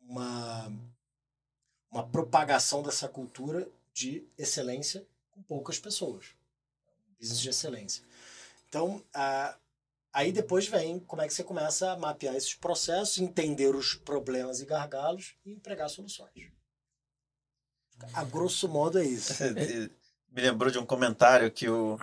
uma, 0.02 0.74
uma 1.92 2.08
propagação 2.10 2.82
dessa 2.82 3.08
cultura 3.08 3.70
de 3.94 4.28
excelência 4.38 5.06
com 5.30 5.44
poucas 5.44 5.78
pessoas. 5.78 6.34
Business 7.20 7.40
de 7.40 7.50
excelência. 7.50 8.04
Então, 8.68 8.98
uh, 8.98 9.60
aí 10.12 10.32
depois 10.32 10.68
vem 10.68 11.00
como 11.00 11.22
é 11.22 11.28
que 11.28 11.34
você 11.34 11.44
começa 11.44 11.92
a 11.92 11.98
mapear 11.98 12.36
esses 12.36 12.56
processos, 12.56 13.20
entender 13.20 13.76
os 13.76 13.94
problemas 13.94 14.62
e 14.62 14.66
gargalos 14.66 15.36
e 15.46 15.52
empregar 15.52 15.90
soluções. 15.90 16.52
A 18.14 18.24
grosso 18.24 18.68
modo 18.68 19.00
é 19.00 19.06
isso. 19.06 19.34
Me 20.32 20.42
lembrou 20.42 20.72
de 20.72 20.80
um 20.80 20.86
comentário 20.86 21.52
que 21.52 21.68
o, 21.68 22.00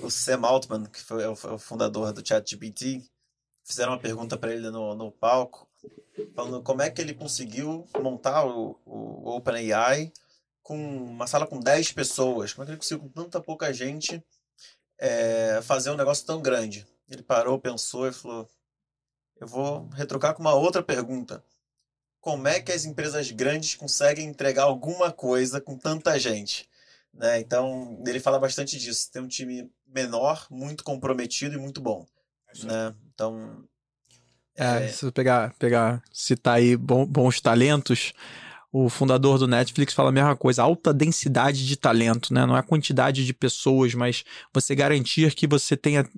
o 0.00 0.08
Sam 0.08 0.46
Altman, 0.46 0.86
que 0.86 1.00
foi 1.00 1.26
o, 1.26 1.34
fundador 1.58 2.12
do 2.12 2.26
ChatGPT, 2.26 3.02
fizeram 3.64 3.92
uma 3.92 3.98
pergunta 3.98 4.36
para 4.36 4.52
ele 4.52 4.70
no, 4.70 4.94
no 4.94 5.10
palco, 5.10 5.68
falando 6.34 6.62
como 6.62 6.80
é 6.80 6.90
que 6.90 7.00
ele 7.00 7.12
conseguiu 7.12 7.84
montar 8.00 8.46
o, 8.46 8.80
o 8.86 9.30
OpenAI 9.30 10.12
com 10.62 10.76
uma 10.76 11.26
sala 11.26 11.44
com 11.44 11.58
10 11.58 11.92
pessoas. 11.92 12.52
Como 12.52 12.62
é 12.62 12.66
que 12.66 12.70
ele 12.72 12.78
conseguiu, 12.78 13.00
com 13.02 13.08
tanta 13.08 13.40
pouca 13.40 13.72
gente, 13.72 14.24
é, 14.98 15.60
fazer 15.62 15.90
um 15.90 15.96
negócio 15.96 16.24
tão 16.24 16.40
grande? 16.40 16.86
Ele 17.08 17.22
parou, 17.22 17.58
pensou 17.58 18.06
e 18.06 18.12
falou: 18.12 18.48
Eu 19.40 19.46
vou 19.46 19.88
retrucar 19.88 20.34
com 20.34 20.40
uma 20.40 20.54
outra 20.54 20.82
pergunta. 20.82 21.44
Como 22.22 22.46
é 22.46 22.60
que 22.60 22.70
as 22.70 22.84
empresas 22.84 23.32
grandes 23.32 23.74
conseguem 23.74 24.28
entregar 24.28 24.62
alguma 24.62 25.10
coisa 25.10 25.60
com 25.60 25.76
tanta 25.76 26.16
gente? 26.20 26.68
Né? 27.12 27.40
Então, 27.40 28.00
ele 28.06 28.20
fala 28.20 28.38
bastante 28.38 28.78
disso. 28.78 29.10
Tem 29.10 29.20
um 29.20 29.26
time 29.26 29.68
menor, 29.86 30.46
muito 30.48 30.84
comprometido 30.84 31.56
e 31.56 31.58
muito 31.58 31.80
bom. 31.80 32.06
É 32.54 32.64
né? 32.64 32.94
Então. 33.12 33.64
É, 34.56 34.84
é... 34.84 34.88
se 34.88 35.04
eu 35.04 35.10
pegar, 35.10 35.52
pegar, 35.58 36.00
citar 36.12 36.58
aí 36.58 36.76
bons 36.76 37.40
talentos, 37.40 38.12
o 38.70 38.88
fundador 38.88 39.36
do 39.36 39.48
Netflix 39.48 39.92
fala 39.92 40.10
a 40.10 40.12
mesma 40.12 40.36
coisa, 40.36 40.62
alta 40.62 40.94
densidade 40.94 41.66
de 41.66 41.76
talento, 41.76 42.32
né? 42.32 42.46
Não 42.46 42.56
é 42.56 42.60
a 42.60 42.62
quantidade 42.62 43.26
de 43.26 43.34
pessoas, 43.34 43.94
mas 43.94 44.24
você 44.54 44.76
garantir 44.76 45.34
que 45.34 45.48
você 45.48 45.76
tenha 45.76 46.08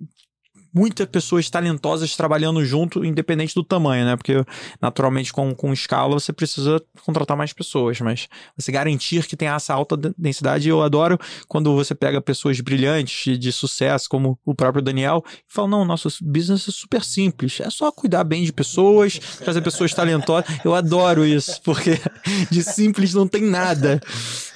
muitas 0.75 1.07
pessoas 1.07 1.49
talentosas 1.49 2.17
trabalhando 2.17 2.65
junto, 2.65 3.05
independente 3.05 3.55
do 3.55 3.63
tamanho, 3.63 4.05
né? 4.05 4.17
Porque, 4.17 4.45
naturalmente, 4.81 5.33
com, 5.33 5.55
com 5.55 5.73
escala, 5.73 6.19
você 6.19 6.33
precisa 6.33 6.83
contratar 7.05 7.37
mais 7.37 7.53
pessoas, 7.53 8.01
mas 8.01 8.29
você 8.57 8.73
garantir 8.73 9.27
que 9.27 9.37
tem 9.37 9.49
essa 9.49 9.73
alta 9.73 9.97
densidade. 10.19 10.69
Eu 10.69 10.83
adoro 10.83 11.19
quando 11.47 11.75
você 11.75 11.95
pega 11.95 12.21
pessoas 12.21 12.61
brilhantes 12.61 13.25
de, 13.25 13.39
de 13.39 13.53
sucesso, 13.53 14.09
como 14.09 14.39
o 14.45 14.55
próprio 14.55 14.83
Daniel, 14.83 15.23
e 15.27 15.53
fala: 15.53 15.69
não, 15.69 15.85
nosso 15.85 16.09
business 16.21 16.69
é 16.69 16.73
super 16.73 17.05
simples, 17.05 17.61
é 17.61 17.71
só 17.71 17.93
cuidar 17.93 18.25
bem 18.25 18.43
de 18.45 18.53
pessoas, 18.53 19.17
fazer 19.17 19.61
pessoas 19.61 19.95
talentosas. 19.95 20.45
Eu 20.65 20.75
adoro 20.75 21.25
isso, 21.25 21.61
porque 21.63 21.93
de 22.51 22.63
simples 22.63 23.15
não 23.15 23.29
tem 23.29 23.43
nada. 23.43 24.01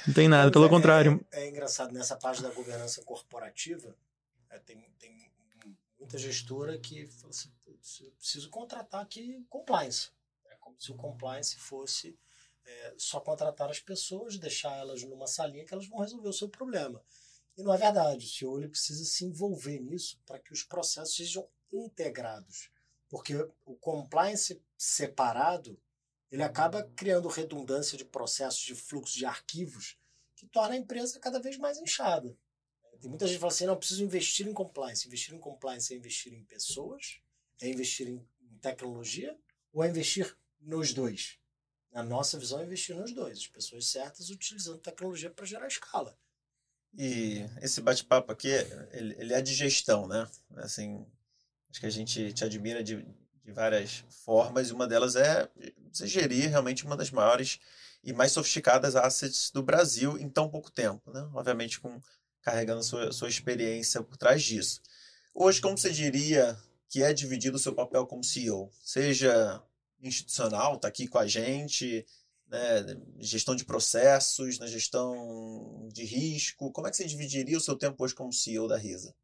Não 0.05 0.13
tem 0.13 0.27
nada, 0.27 0.51
pelo 0.51 0.65
é, 0.65 0.69
contrário. 0.69 1.23
É, 1.31 1.45
é 1.45 1.49
engraçado, 1.49 1.93
nessa 1.93 2.15
parte 2.15 2.41
da 2.41 2.49
governança 2.49 3.01
corporativa, 3.03 3.95
é, 4.49 4.57
tem, 4.59 4.77
tem 4.99 5.18
muita 6.09 6.17
gestora 6.17 6.79
que 6.79 7.05
fala 7.05 7.29
assim, 7.29 7.53
eu 8.01 8.11
preciso 8.13 8.49
contratar 8.49 9.01
aqui 9.01 9.45
compliance. 9.47 10.09
É 10.47 10.55
como 10.55 10.79
se 10.81 10.91
o 10.91 10.95
compliance 10.95 11.55
fosse 11.57 12.17
é, 12.65 12.95
só 12.97 13.19
contratar 13.19 13.69
as 13.69 13.79
pessoas, 13.79 14.39
deixar 14.39 14.75
elas 14.77 15.03
numa 15.03 15.27
salinha 15.27 15.63
que 15.63 15.73
elas 15.73 15.87
vão 15.87 15.99
resolver 15.99 16.27
o 16.27 16.33
seu 16.33 16.49
problema. 16.49 17.03
E 17.55 17.61
não 17.61 17.71
é 17.71 17.77
verdade. 17.77 18.25
O 18.25 18.29
CEO 18.29 18.57
ele 18.57 18.69
precisa 18.69 19.05
se 19.05 19.23
envolver 19.23 19.79
nisso 19.79 20.19
para 20.25 20.39
que 20.39 20.51
os 20.51 20.63
processos 20.63 21.15
sejam 21.15 21.47
integrados. 21.71 22.71
Porque 23.07 23.35
o 23.63 23.75
compliance 23.75 24.59
separado 24.75 25.79
ele 26.31 26.43
acaba 26.43 26.83
criando 26.95 27.27
redundância 27.27 27.97
de 27.97 28.05
processos, 28.05 28.61
de 28.61 28.73
fluxo 28.73 29.17
de 29.17 29.25
arquivos, 29.25 29.97
que 30.35 30.47
torna 30.47 30.73
a 30.73 30.77
empresa 30.77 31.19
cada 31.19 31.39
vez 31.39 31.57
mais 31.57 31.77
inchada. 31.77 32.35
Tem 33.01 33.09
muita 33.09 33.25
gente 33.25 33.35
que 33.35 33.41
fala 33.41 33.51
assim, 33.51 33.65
não, 33.65 33.77
preciso 33.77 34.03
investir 34.03 34.47
em 34.47 34.53
compliance. 34.53 35.07
Investir 35.07 35.33
em 35.33 35.39
compliance 35.39 35.93
é 35.93 35.97
investir 35.97 36.33
em 36.33 36.43
pessoas, 36.43 37.19
é 37.61 37.69
investir 37.69 38.07
em 38.07 38.25
tecnologia 38.61 39.37
ou 39.71 39.83
é 39.83 39.89
investir 39.89 40.35
nos 40.59 40.93
dois? 40.93 41.37
Na 41.91 42.03
nossa 42.03 42.37
visão, 42.37 42.59
é 42.59 42.65
investir 42.65 42.95
nos 42.95 43.13
dois. 43.13 43.39
As 43.39 43.47
pessoas 43.47 43.87
certas 43.87 44.29
utilizando 44.29 44.77
tecnologia 44.77 45.29
para 45.29 45.45
gerar 45.45 45.67
escala. 45.67 46.17
E 46.97 47.45
esse 47.61 47.81
bate-papo 47.81 48.31
aqui, 48.31 48.49
ele, 48.91 49.15
ele, 49.17 49.33
é 49.33 49.41
de 49.41 49.53
gestão, 49.53 50.07
né? 50.07 50.27
Assim, 50.57 51.05
acho 51.69 51.79
que 51.79 51.85
a 51.85 51.91
gente 51.91 52.33
te 52.33 52.43
admira 52.43 52.83
de, 52.83 53.05
de 53.43 53.51
várias 53.51 54.03
formas 54.09 54.69
e 54.69 54.73
uma 54.73 54.87
delas 54.87 55.15
é 55.15 55.47
você 55.91 56.07
gerir 56.07 56.49
realmente 56.49 56.85
uma 56.85 56.97
das 56.97 57.11
maiores 57.11 57.59
e 58.03 58.13
mais 58.13 58.31
sofisticadas 58.31 58.95
assets 58.95 59.51
do 59.51 59.61
Brasil 59.61 60.17
em 60.17 60.29
tão 60.29 60.49
pouco 60.49 60.71
tempo, 60.71 61.11
né? 61.11 61.29
Obviamente 61.33 61.79
com 61.79 62.01
carregando 62.41 62.83
sua, 62.83 63.11
sua 63.11 63.29
experiência 63.29 64.01
por 64.01 64.17
trás 64.17 64.43
disso. 64.43 64.81
Hoje, 65.33 65.61
como 65.61 65.77
você 65.77 65.91
diria 65.91 66.57
que 66.87 67.03
é 67.03 67.13
dividido 67.13 67.57
o 67.57 67.59
seu 67.59 67.73
papel 67.73 68.05
como 68.07 68.23
CEO? 68.23 68.71
Seja 68.83 69.63
institucional, 70.01 70.75
está 70.75 70.87
aqui 70.87 71.07
com 71.07 71.17
a 71.17 71.27
gente, 71.27 72.05
né, 72.47 72.83
gestão 73.19 73.55
de 73.55 73.63
processos, 73.63 74.57
na 74.57 74.67
gestão 74.67 75.87
de 75.91 76.03
risco. 76.03 76.71
Como 76.71 76.87
é 76.87 76.89
que 76.89 76.97
você 76.97 77.05
dividiria 77.05 77.57
o 77.57 77.61
seu 77.61 77.75
tempo 77.75 78.03
hoje 78.03 78.15
como 78.15 78.33
CEO 78.33 78.67
da 78.67 78.77
Risa? 78.77 79.15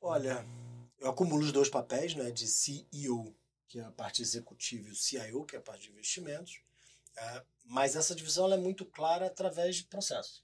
Olha, 0.00 0.46
eu 0.98 1.10
acumulo 1.10 1.44
os 1.44 1.52
dois 1.52 1.68
papéis, 1.68 2.14
né, 2.14 2.30
de 2.30 2.46
CEO, 2.46 3.34
que 3.68 3.78
é 3.78 3.84
a 3.84 3.90
parte 3.90 4.22
executiva, 4.22 4.88
e 4.88 4.92
o 4.92 4.96
CIO, 4.96 5.44
que 5.44 5.56
é 5.56 5.58
a 5.58 5.62
parte 5.62 5.84
de 5.84 5.90
investimentos. 5.90 6.60
É, 7.16 7.44
mas 7.64 7.96
essa 7.96 8.14
divisão 8.14 8.52
é 8.52 8.56
muito 8.56 8.84
clara 8.84 9.26
através 9.26 9.76
de 9.76 9.84
processos. 9.84 10.42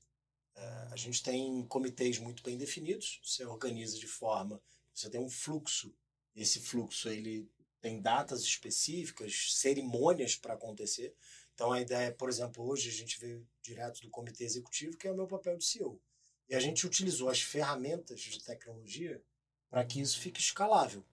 É, 0.58 0.88
a 0.90 0.96
gente 0.96 1.22
tem 1.22 1.64
comitês 1.66 2.18
muito 2.18 2.42
bem 2.42 2.58
definidos, 2.58 3.20
você 3.22 3.44
organiza 3.44 3.96
de 3.96 4.08
forma, 4.08 4.60
você 4.92 5.08
tem 5.08 5.20
um 5.20 5.28
fluxo, 5.28 5.94
esse 6.34 6.58
fluxo 6.60 7.08
ele 7.08 7.48
tem 7.80 8.00
datas 8.00 8.42
específicas, 8.42 9.54
cerimônias 9.54 10.34
para 10.34 10.54
acontecer. 10.54 11.14
Então 11.54 11.72
a 11.72 11.80
ideia, 11.80 12.12
por 12.12 12.28
exemplo, 12.28 12.66
hoje 12.66 12.88
a 12.88 12.92
gente 12.92 13.20
veio 13.20 13.46
direto 13.62 14.00
do 14.00 14.10
comitê 14.10 14.44
executivo, 14.44 14.96
que 14.96 15.06
é 15.06 15.12
o 15.12 15.16
meu 15.16 15.28
papel 15.28 15.56
de 15.56 15.64
CEO. 15.64 16.00
E 16.48 16.56
a 16.56 16.60
gente 16.60 16.86
utilizou 16.86 17.28
as 17.28 17.40
ferramentas 17.40 18.20
de 18.20 18.42
tecnologia 18.42 19.22
para 19.70 19.84
que 19.84 20.00
isso 20.00 20.18
fique 20.18 20.40
escalável. 20.40 21.04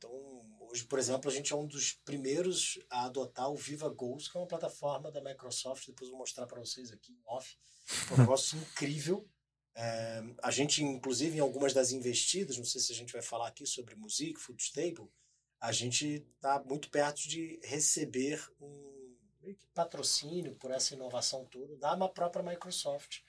Então, 0.00 0.10
hoje, 0.60 0.84
por 0.84 0.98
exemplo, 0.98 1.30
a 1.30 1.32
gente 1.32 1.52
é 1.52 1.56
um 1.56 1.66
dos 1.66 1.92
primeiros 1.92 2.78
a 2.88 3.04
adotar 3.04 3.50
o 3.50 3.56
Viva 3.56 3.86
Goals, 3.90 4.28
que 4.28 4.38
é 4.38 4.40
uma 4.40 4.46
plataforma 4.46 5.12
da 5.12 5.22
Microsoft, 5.22 5.86
depois 5.86 6.08
vou 6.08 6.18
mostrar 6.18 6.46
para 6.46 6.58
vocês 6.58 6.90
aqui 6.90 7.12
em 7.12 7.20
off, 7.26 7.58
um 8.12 8.16
negócio 8.16 8.58
incrível. 8.58 9.28
É, 9.74 10.22
a 10.42 10.50
gente, 10.50 10.82
inclusive, 10.82 11.36
em 11.36 11.40
algumas 11.40 11.74
das 11.74 11.92
investidas, 11.92 12.56
não 12.56 12.64
sei 12.64 12.80
se 12.80 12.92
a 12.92 12.94
gente 12.94 13.12
vai 13.12 13.20
falar 13.20 13.48
aqui 13.48 13.66
sobre 13.66 13.94
Music, 13.94 14.40
Food 14.40 14.62
Stable, 14.62 15.06
a 15.60 15.70
gente 15.70 16.26
está 16.34 16.58
muito 16.64 16.88
perto 16.88 17.20
de 17.28 17.60
receber 17.62 18.42
um 18.58 19.54
patrocínio 19.74 20.54
por 20.54 20.70
essa 20.70 20.94
inovação 20.94 21.44
toda 21.44 21.76
da 21.76 22.08
própria 22.08 22.42
Microsoft. 22.42 23.20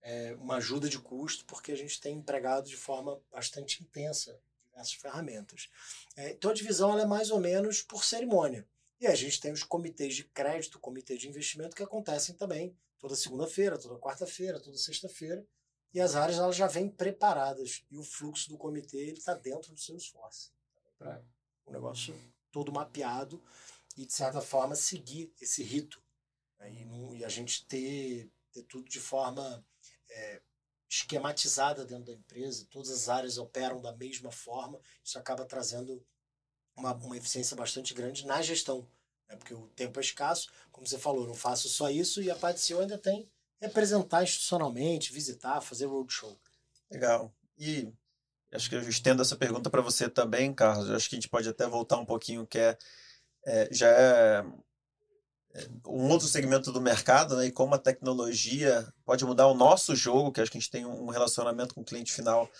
É, 0.00 0.34
uma 0.36 0.56
ajuda 0.56 0.88
de 0.88 0.98
custo, 0.98 1.44
porque 1.44 1.72
a 1.72 1.76
gente 1.76 2.00
tem 2.00 2.16
empregado 2.16 2.66
de 2.66 2.76
forma 2.76 3.20
bastante 3.30 3.82
intensa 3.82 4.40
diversas 4.74 4.94
ferramentas. 4.94 5.68
É, 6.16 6.32
então 6.32 6.50
a 6.50 6.54
divisão 6.54 6.98
é 6.98 7.06
mais 7.06 7.30
ou 7.30 7.40
menos 7.40 7.82
por 7.82 8.04
cerimônia. 8.04 8.66
E 9.00 9.06
a 9.06 9.14
gente 9.14 9.40
tem 9.40 9.52
os 9.52 9.62
comitês 9.62 10.14
de 10.14 10.24
crédito, 10.24 10.78
comitê 10.78 11.16
de 11.16 11.28
investimento 11.28 11.76
que 11.76 11.82
acontecem 11.82 12.34
também 12.34 12.76
toda 12.98 13.14
segunda-feira, 13.14 13.78
toda 13.78 13.98
quarta-feira, 13.98 14.60
toda 14.60 14.76
sexta-feira. 14.76 15.46
E 15.92 16.00
as 16.00 16.16
áreas 16.16 16.38
elas 16.38 16.56
já 16.56 16.66
vêm 16.66 16.88
preparadas. 16.88 17.84
E 17.90 17.98
o 17.98 18.02
fluxo 18.02 18.48
do 18.48 18.58
comitê 18.58 19.12
está 19.12 19.34
dentro 19.34 19.72
do 19.72 19.78
seu 19.78 19.96
esforço. 19.96 20.52
O 21.66 21.72
negócio 21.72 22.14
todo 22.50 22.72
mapeado 22.72 23.42
e, 23.96 24.06
de 24.06 24.12
certa 24.12 24.40
forma, 24.40 24.74
seguir 24.74 25.32
esse 25.40 25.62
rito. 25.62 26.02
Né? 26.58 26.72
E, 26.72 26.84
não, 26.84 27.14
e, 27.14 27.24
a 27.24 27.28
gente 27.28 27.66
ter, 27.66 28.30
ter 28.52 28.62
tudo 28.62 28.88
de 28.88 29.00
forma 29.00 29.64
é, 30.10 30.42
esquematizada 30.94 31.84
dentro 31.84 32.06
da 32.06 32.12
empresa, 32.12 32.66
todas 32.70 32.90
as 32.90 33.08
áreas 33.08 33.38
operam 33.38 33.80
da 33.80 33.92
mesma 33.92 34.30
forma. 34.30 34.80
Isso 35.02 35.18
acaba 35.18 35.44
trazendo 35.44 36.04
uma, 36.76 36.92
uma 36.94 37.16
eficiência 37.16 37.56
bastante 37.56 37.92
grande 37.94 38.26
na 38.26 38.40
gestão 38.42 38.86
né? 39.28 39.36
porque 39.36 39.54
o 39.54 39.68
tempo 39.74 39.98
é 39.98 40.02
escasso. 40.02 40.48
Como 40.70 40.86
você 40.86 40.98
falou, 40.98 41.26
não 41.26 41.34
faço 41.34 41.68
só 41.68 41.90
isso 41.90 42.22
e 42.22 42.30
a 42.30 42.36
parte 42.36 42.60
CEO 42.60 42.80
ainda 42.80 42.98
tem 42.98 43.28
representar 43.60 44.22
institucionalmente, 44.22 45.12
visitar, 45.12 45.60
fazer 45.60 45.86
roadshow. 45.86 46.38
Legal. 46.90 47.34
E 47.58 47.90
acho 48.52 48.68
que 48.68 48.76
eu 48.76 48.88
estendo 48.88 49.22
essa 49.22 49.36
pergunta 49.36 49.70
para 49.70 49.80
você 49.80 50.08
também, 50.08 50.52
Carlos. 50.52 50.88
Eu 50.88 50.96
acho 50.96 51.08
que 51.08 51.16
a 51.16 51.18
gente 51.18 51.28
pode 51.28 51.48
até 51.48 51.66
voltar 51.66 51.96
um 51.96 52.04
pouquinho, 52.04 52.46
que 52.46 52.58
é, 52.58 52.76
é 53.46 53.68
já 53.72 53.88
é, 53.88 54.44
um 55.86 56.08
outro 56.08 56.26
segmento 56.26 56.72
do 56.72 56.80
mercado, 56.80 57.36
né? 57.36 57.46
E 57.46 57.52
como 57.52 57.74
a 57.74 57.78
tecnologia 57.78 58.86
pode 59.04 59.24
mudar 59.24 59.46
o 59.46 59.54
nosso 59.54 59.94
jogo, 59.94 60.32
que 60.32 60.40
acho 60.40 60.50
que 60.50 60.58
a 60.58 60.60
gente 60.60 60.70
tem 60.70 60.84
um 60.84 61.08
relacionamento 61.08 61.74
com 61.74 61.80
o 61.80 61.84
cliente 61.84 62.12
final 62.12 62.50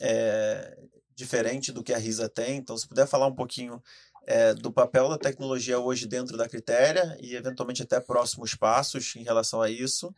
é, 0.00 0.78
diferente 1.14 1.72
do 1.72 1.82
que 1.82 1.92
a 1.92 1.98
Risa 1.98 2.28
tem. 2.28 2.58
Então, 2.58 2.76
se 2.76 2.86
puder 2.86 3.06
falar 3.06 3.26
um 3.26 3.34
pouquinho 3.34 3.82
é, 4.26 4.54
do 4.54 4.72
papel 4.72 5.08
da 5.08 5.18
tecnologia 5.18 5.78
hoje 5.78 6.06
dentro 6.06 6.36
da 6.36 6.48
Critéria 6.48 7.16
e 7.20 7.34
eventualmente 7.34 7.82
até 7.82 8.00
próximos 8.00 8.54
passos 8.54 9.14
em 9.16 9.22
relação 9.22 9.60
a 9.60 9.70
isso. 9.70 10.14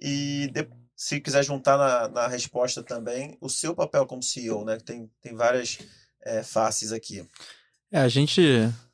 E 0.00 0.50
de, 0.52 0.68
se 0.94 1.20
quiser 1.20 1.44
juntar 1.44 1.76
na, 1.76 2.08
na 2.08 2.26
resposta 2.28 2.82
também 2.82 3.36
o 3.40 3.48
seu 3.48 3.74
papel 3.74 4.06
como 4.06 4.22
CEO, 4.22 4.64
né? 4.64 4.78
Tem, 4.78 5.10
tem 5.20 5.34
várias 5.34 5.78
é, 6.22 6.42
faces 6.42 6.92
aqui. 6.92 7.26
É, 7.90 8.00
a 8.00 8.08
gente, 8.08 8.42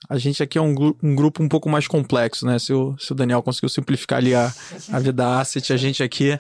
a 0.09 0.19
gente 0.19 0.43
aqui 0.43 0.57
é 0.57 0.61
um, 0.61 0.75
um, 1.03 1.15
grupo 1.15 1.43
um 1.43 1.49
pouco 1.49 1.69
mais 1.69 1.89
complexo, 1.89 2.47
né? 2.47 2.59
Se 2.59 2.73
o, 2.73 2.97
se 2.99 3.13
o 3.13 3.15
Daniel 3.15 3.43
conseguiu 3.43 3.69
simplificar 3.69 4.19
ali 4.19 4.35
a, 4.35 4.53
a 4.93 4.99
vida 5.01 5.41
asset, 5.41 5.73
a 5.73 5.77
gente 5.77 6.03
aqui 6.03 6.39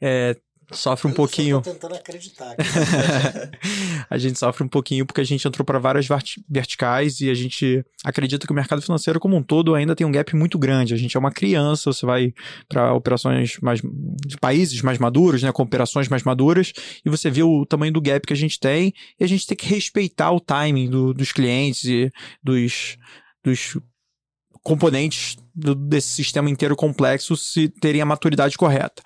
é, 0.00 0.36
sofre 0.72 1.08
um 1.08 1.10
eu 1.10 1.16
pouquinho. 1.16 1.60
Tô 1.60 1.70
tentando 1.70 1.94
acreditar. 1.94 2.54
a 4.08 4.18
gente 4.18 4.38
sofre 4.38 4.64
um 4.64 4.68
pouquinho 4.68 5.06
porque 5.06 5.20
a 5.20 5.24
gente 5.24 5.46
entrou 5.46 5.64
para 5.64 5.78
várias 5.78 6.06
verticais 6.48 7.20
e 7.20 7.30
a 7.30 7.34
gente 7.34 7.84
acredita 8.04 8.46
que 8.46 8.52
o 8.52 8.56
mercado 8.56 8.82
financeiro 8.82 9.20
como 9.20 9.36
um 9.36 9.42
todo 9.42 9.74
ainda 9.74 9.94
tem 9.94 10.06
um 10.06 10.12
gap 10.12 10.34
muito 10.34 10.58
grande. 10.58 10.94
A 10.94 10.96
gente 10.96 11.16
é 11.16 11.20
uma 11.20 11.30
criança, 11.30 11.92
você 11.92 12.04
vai 12.04 12.32
para 12.68 12.92
operações 12.94 13.58
mais 13.60 13.80
de 13.80 14.36
países 14.38 14.82
mais 14.82 14.98
maduros, 14.98 15.42
né, 15.42 15.52
com 15.52 15.62
operações 15.62 16.08
mais 16.08 16.22
maduras, 16.22 16.72
e 17.04 17.10
você 17.10 17.30
vê 17.30 17.42
o 17.42 17.64
tamanho 17.66 17.92
do 17.92 18.00
gap 18.00 18.26
que 18.26 18.32
a 18.32 18.36
gente 18.36 18.58
tem, 18.58 18.92
e 19.18 19.24
a 19.24 19.26
gente 19.26 19.46
tem 19.46 19.56
que 19.56 19.66
respeitar 19.66 20.30
o 20.32 20.40
timing 20.40 20.88
do, 20.88 21.14
dos 21.14 21.32
clientes 21.32 21.84
e 21.84 22.10
dos 22.42 22.96
dos 23.44 23.76
componentes 24.62 25.36
do, 25.54 25.74
desse 25.74 26.08
sistema 26.08 26.48
inteiro 26.48 26.76
complexo 26.76 27.36
se 27.36 27.68
terem 27.68 28.00
a 28.00 28.06
maturidade 28.06 28.56
correta. 28.56 29.02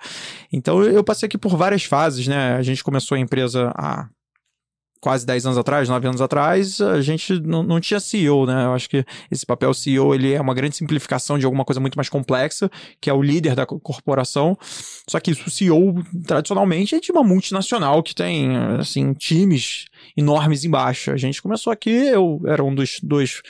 Então 0.51 0.83
eu 0.83 1.03
passei 1.03 1.27
aqui 1.27 1.37
por 1.37 1.57
várias 1.57 1.83
fases, 1.83 2.27
né? 2.27 2.53
A 2.53 2.61
gente 2.61 2.83
começou 2.83 3.15
a 3.15 3.19
empresa 3.19 3.71
há 3.75 4.07
quase 4.99 5.25
10 5.25 5.45
anos 5.45 5.57
atrás, 5.57 5.89
9 5.89 6.07
anos 6.07 6.21
atrás, 6.21 6.81
a 6.81 7.01
gente 7.01 7.39
não, 7.39 7.79
tinha 7.79 7.99
CEO, 7.99 8.45
né? 8.45 8.65
Eu 8.65 8.73
acho 8.73 8.89
que 8.89 9.05
esse 9.31 9.45
papel 9.45 9.73
CEO 9.73 10.13
ele 10.13 10.33
é 10.33 10.41
uma 10.41 10.53
grande 10.53 10.75
simplificação 10.75 11.37
de 11.37 11.45
alguma 11.45 11.63
coisa 11.63 11.79
muito 11.79 11.95
mais 11.95 12.09
complexa, 12.09 12.69
que 12.99 13.09
é 13.09 13.13
o 13.13 13.21
líder 13.21 13.55
da 13.55 13.65
corporação. 13.65 14.57
Só 15.07 15.19
que 15.19 15.31
o 15.31 15.49
CEO, 15.49 16.03
tradicionalmente, 16.25 16.95
é 16.95 16.99
de 16.99 17.11
uma 17.11 17.23
multinacional 17.23 18.01
que 18.01 18.15
tem, 18.15 18.55
assim, 18.79 19.13
times 19.13 19.85
enormes 20.15 20.63
embaixo. 20.63 21.11
A 21.11 21.17
gente 21.17 21.41
começou 21.41 21.71
aqui, 21.71 21.89
eu 21.89 22.41
era 22.45 22.63
um 22.63 22.73
dos 22.73 22.99
dois, 23.01 23.41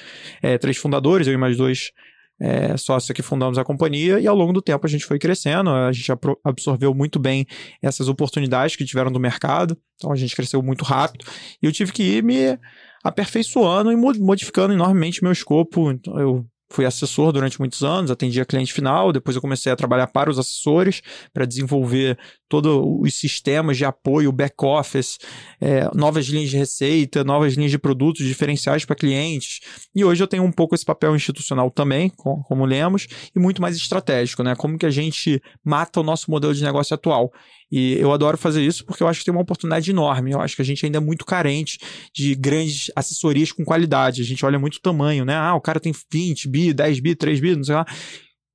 é, 0.41 0.57
três 0.57 0.77
fundadores, 0.77 1.27
eu 1.27 1.33
e 1.33 1.37
mais 1.37 1.57
dois 1.57 1.91
é, 2.39 2.77
sócio 2.77 3.13
que 3.13 3.21
fundamos 3.21 3.57
a 3.57 3.63
companhia 3.63 4.19
e 4.19 4.27
ao 4.27 4.35
longo 4.35 4.53
do 4.53 4.61
tempo 4.61 4.85
a 4.85 4.89
gente 4.89 5.05
foi 5.05 5.17
crescendo, 5.17 5.69
a 5.69 5.91
gente 5.91 6.11
absorveu 6.43 6.93
muito 6.93 7.19
bem 7.19 7.45
essas 7.81 8.07
oportunidades 8.07 8.75
que 8.75 8.85
tiveram 8.85 9.11
do 9.11 9.19
mercado, 9.19 9.77
então 9.95 10.11
a 10.11 10.15
gente 10.15 10.35
cresceu 10.35 10.61
muito 10.61 10.83
rápido 10.83 11.25
e 11.61 11.65
eu 11.65 11.71
tive 11.71 11.91
que 11.91 12.03
ir 12.03 12.23
me 12.23 12.57
aperfeiçoando 13.03 13.91
e 13.91 13.95
modificando 13.95 14.73
enormemente 14.73 15.23
meu 15.23 15.31
escopo. 15.31 15.91
Então, 15.91 16.19
eu 16.19 16.45
fui 16.69 16.85
assessor 16.85 17.31
durante 17.31 17.59
muitos 17.59 17.83
anos, 17.83 18.11
atendia 18.11 18.45
cliente 18.45 18.73
final, 18.73 19.13
depois 19.13 19.35
eu 19.35 19.41
comecei 19.41 19.71
a 19.71 19.75
trabalhar 19.75 20.07
para 20.07 20.29
os 20.29 20.37
assessores, 20.37 21.01
para 21.33 21.45
desenvolver 21.45 22.17
todos 22.49 22.71
os 23.01 23.13
sistemas 23.13 23.77
de 23.77 23.85
apoio, 23.85 24.31
back-office, 24.31 25.17
é, 25.59 25.89
novas 25.93 26.25
linhas 26.27 26.49
de 26.49 26.57
receita, 26.57 27.23
novas 27.23 27.53
linhas 27.53 27.71
de 27.71 27.77
produtos 27.77 28.25
diferenciais 28.25 28.85
para 28.85 28.95
clientes. 28.95 29.59
E 29.95 30.03
hoje 30.03 30.23
eu 30.23 30.27
tenho 30.27 30.43
um 30.43 30.51
pouco 30.51 30.75
esse 30.75 30.85
papel 30.85 31.15
institucional 31.15 31.69
também, 31.69 32.09
como 32.09 32.65
lemos, 32.65 33.07
e 33.35 33.39
muito 33.39 33.61
mais 33.61 33.75
estratégico, 33.75 34.43
né? 34.43 34.55
Como 34.55 34.77
que 34.77 34.85
a 34.85 34.91
gente 34.91 35.41
mata 35.63 35.99
o 35.99 36.03
nosso 36.03 36.29
modelo 36.31 36.53
de 36.53 36.63
negócio 36.63 36.93
atual. 36.93 37.31
E 37.69 37.97
eu 37.99 38.13
adoro 38.13 38.37
fazer 38.37 38.63
isso 38.63 38.85
porque 38.85 39.03
eu 39.03 39.07
acho 39.07 39.19
que 39.19 39.25
tem 39.25 39.33
uma 39.33 39.41
oportunidade 39.41 39.91
enorme. 39.91 40.31
Eu 40.31 40.39
acho 40.39 40.55
que 40.55 40.61
a 40.61 40.65
gente 40.65 40.85
ainda 40.85 40.99
é 40.99 41.01
muito 41.01 41.25
carente 41.25 41.77
de 42.13 42.33
grandes 42.33 42.89
assessorias 42.95 43.51
com 43.51 43.65
qualidade. 43.65 44.21
A 44.21 44.25
gente 44.25 44.45
olha 44.45 44.57
muito 44.57 44.75
o 44.75 44.81
tamanho, 44.81 45.25
né? 45.25 45.35
Ah, 45.35 45.53
o 45.53 45.61
cara 45.61 45.79
tem 45.79 45.93
20 46.11 46.47
bi, 46.47 46.73
10 46.73 46.99
bi, 47.01 47.15
3 47.15 47.39
bi, 47.39 47.55
não 47.55 47.63
sei 47.63 47.75
lá 47.75 47.85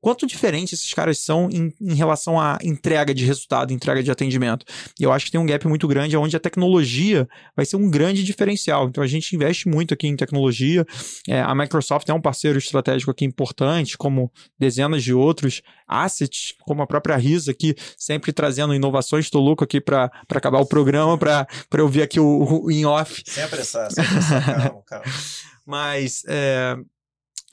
quanto 0.02 0.26
diferente 0.26 0.74
esses 0.74 0.92
caras 0.92 1.20
são 1.20 1.48
em, 1.48 1.72
em, 1.80 1.94
relação 1.94 2.38
à 2.38 2.58
entrega 2.60 3.14
de 3.14 3.24
resultado, 3.24 3.72
entrega 3.72 4.02
de 4.02 4.10
atendimento. 4.10 4.66
E 4.98 5.04
eu 5.04 5.12
acho 5.12 5.26
que 5.26 5.30
tem 5.30 5.40
um 5.40 5.46
gap 5.46 5.66
muito 5.68 5.86
grande 5.86 6.16
onde 6.16 6.36
a 6.36 6.40
tecnologia 6.40 7.26
vai 7.56 7.64
ser 7.64 7.76
um 7.76 7.88
grande 7.88 8.24
diferencial. 8.24 8.88
Então 8.88 9.02
a 9.02 9.06
gente 9.06 9.34
investe 9.36 9.68
muito 9.68 9.94
aqui 9.94 10.08
em 10.08 10.16
tecnologia. 10.16 10.84
É, 11.28 11.40
a 11.40 11.54
Microsoft 11.54 12.08
é 12.08 12.12
um 12.12 12.20
parceiro 12.20 12.58
estratégico 12.58 13.12
aqui 13.12 13.24
importante, 13.24 13.96
como 13.96 14.30
dezenas 14.58 15.04
de 15.04 15.14
outros 15.14 15.62
assets, 15.86 16.52
como 16.62 16.82
a 16.82 16.86
própria 16.86 17.16
Risa 17.16 17.52
aqui, 17.52 17.76
sempre 17.96 18.32
trazendo 18.32 18.74
inovações. 18.74 19.26
Estou 19.26 19.40
louco 19.40 19.62
aqui 19.62 19.80
para 19.80 20.10
acabar 20.28 20.58
o 20.58 20.66
programa, 20.66 21.16
para 21.16 21.46
eu 21.74 21.88
ver 21.88 22.02
aqui 22.02 22.18
o, 22.18 22.64
o 22.64 22.70
in 22.72 22.84
off. 22.86 23.22
Sem 23.24 23.44
apressar, 23.44 23.88
sem 23.92 24.04
apressar, 24.04 24.44
calma, 24.44 24.82
calma. 24.84 25.04
Mas 25.64 26.22
é, 26.26 26.76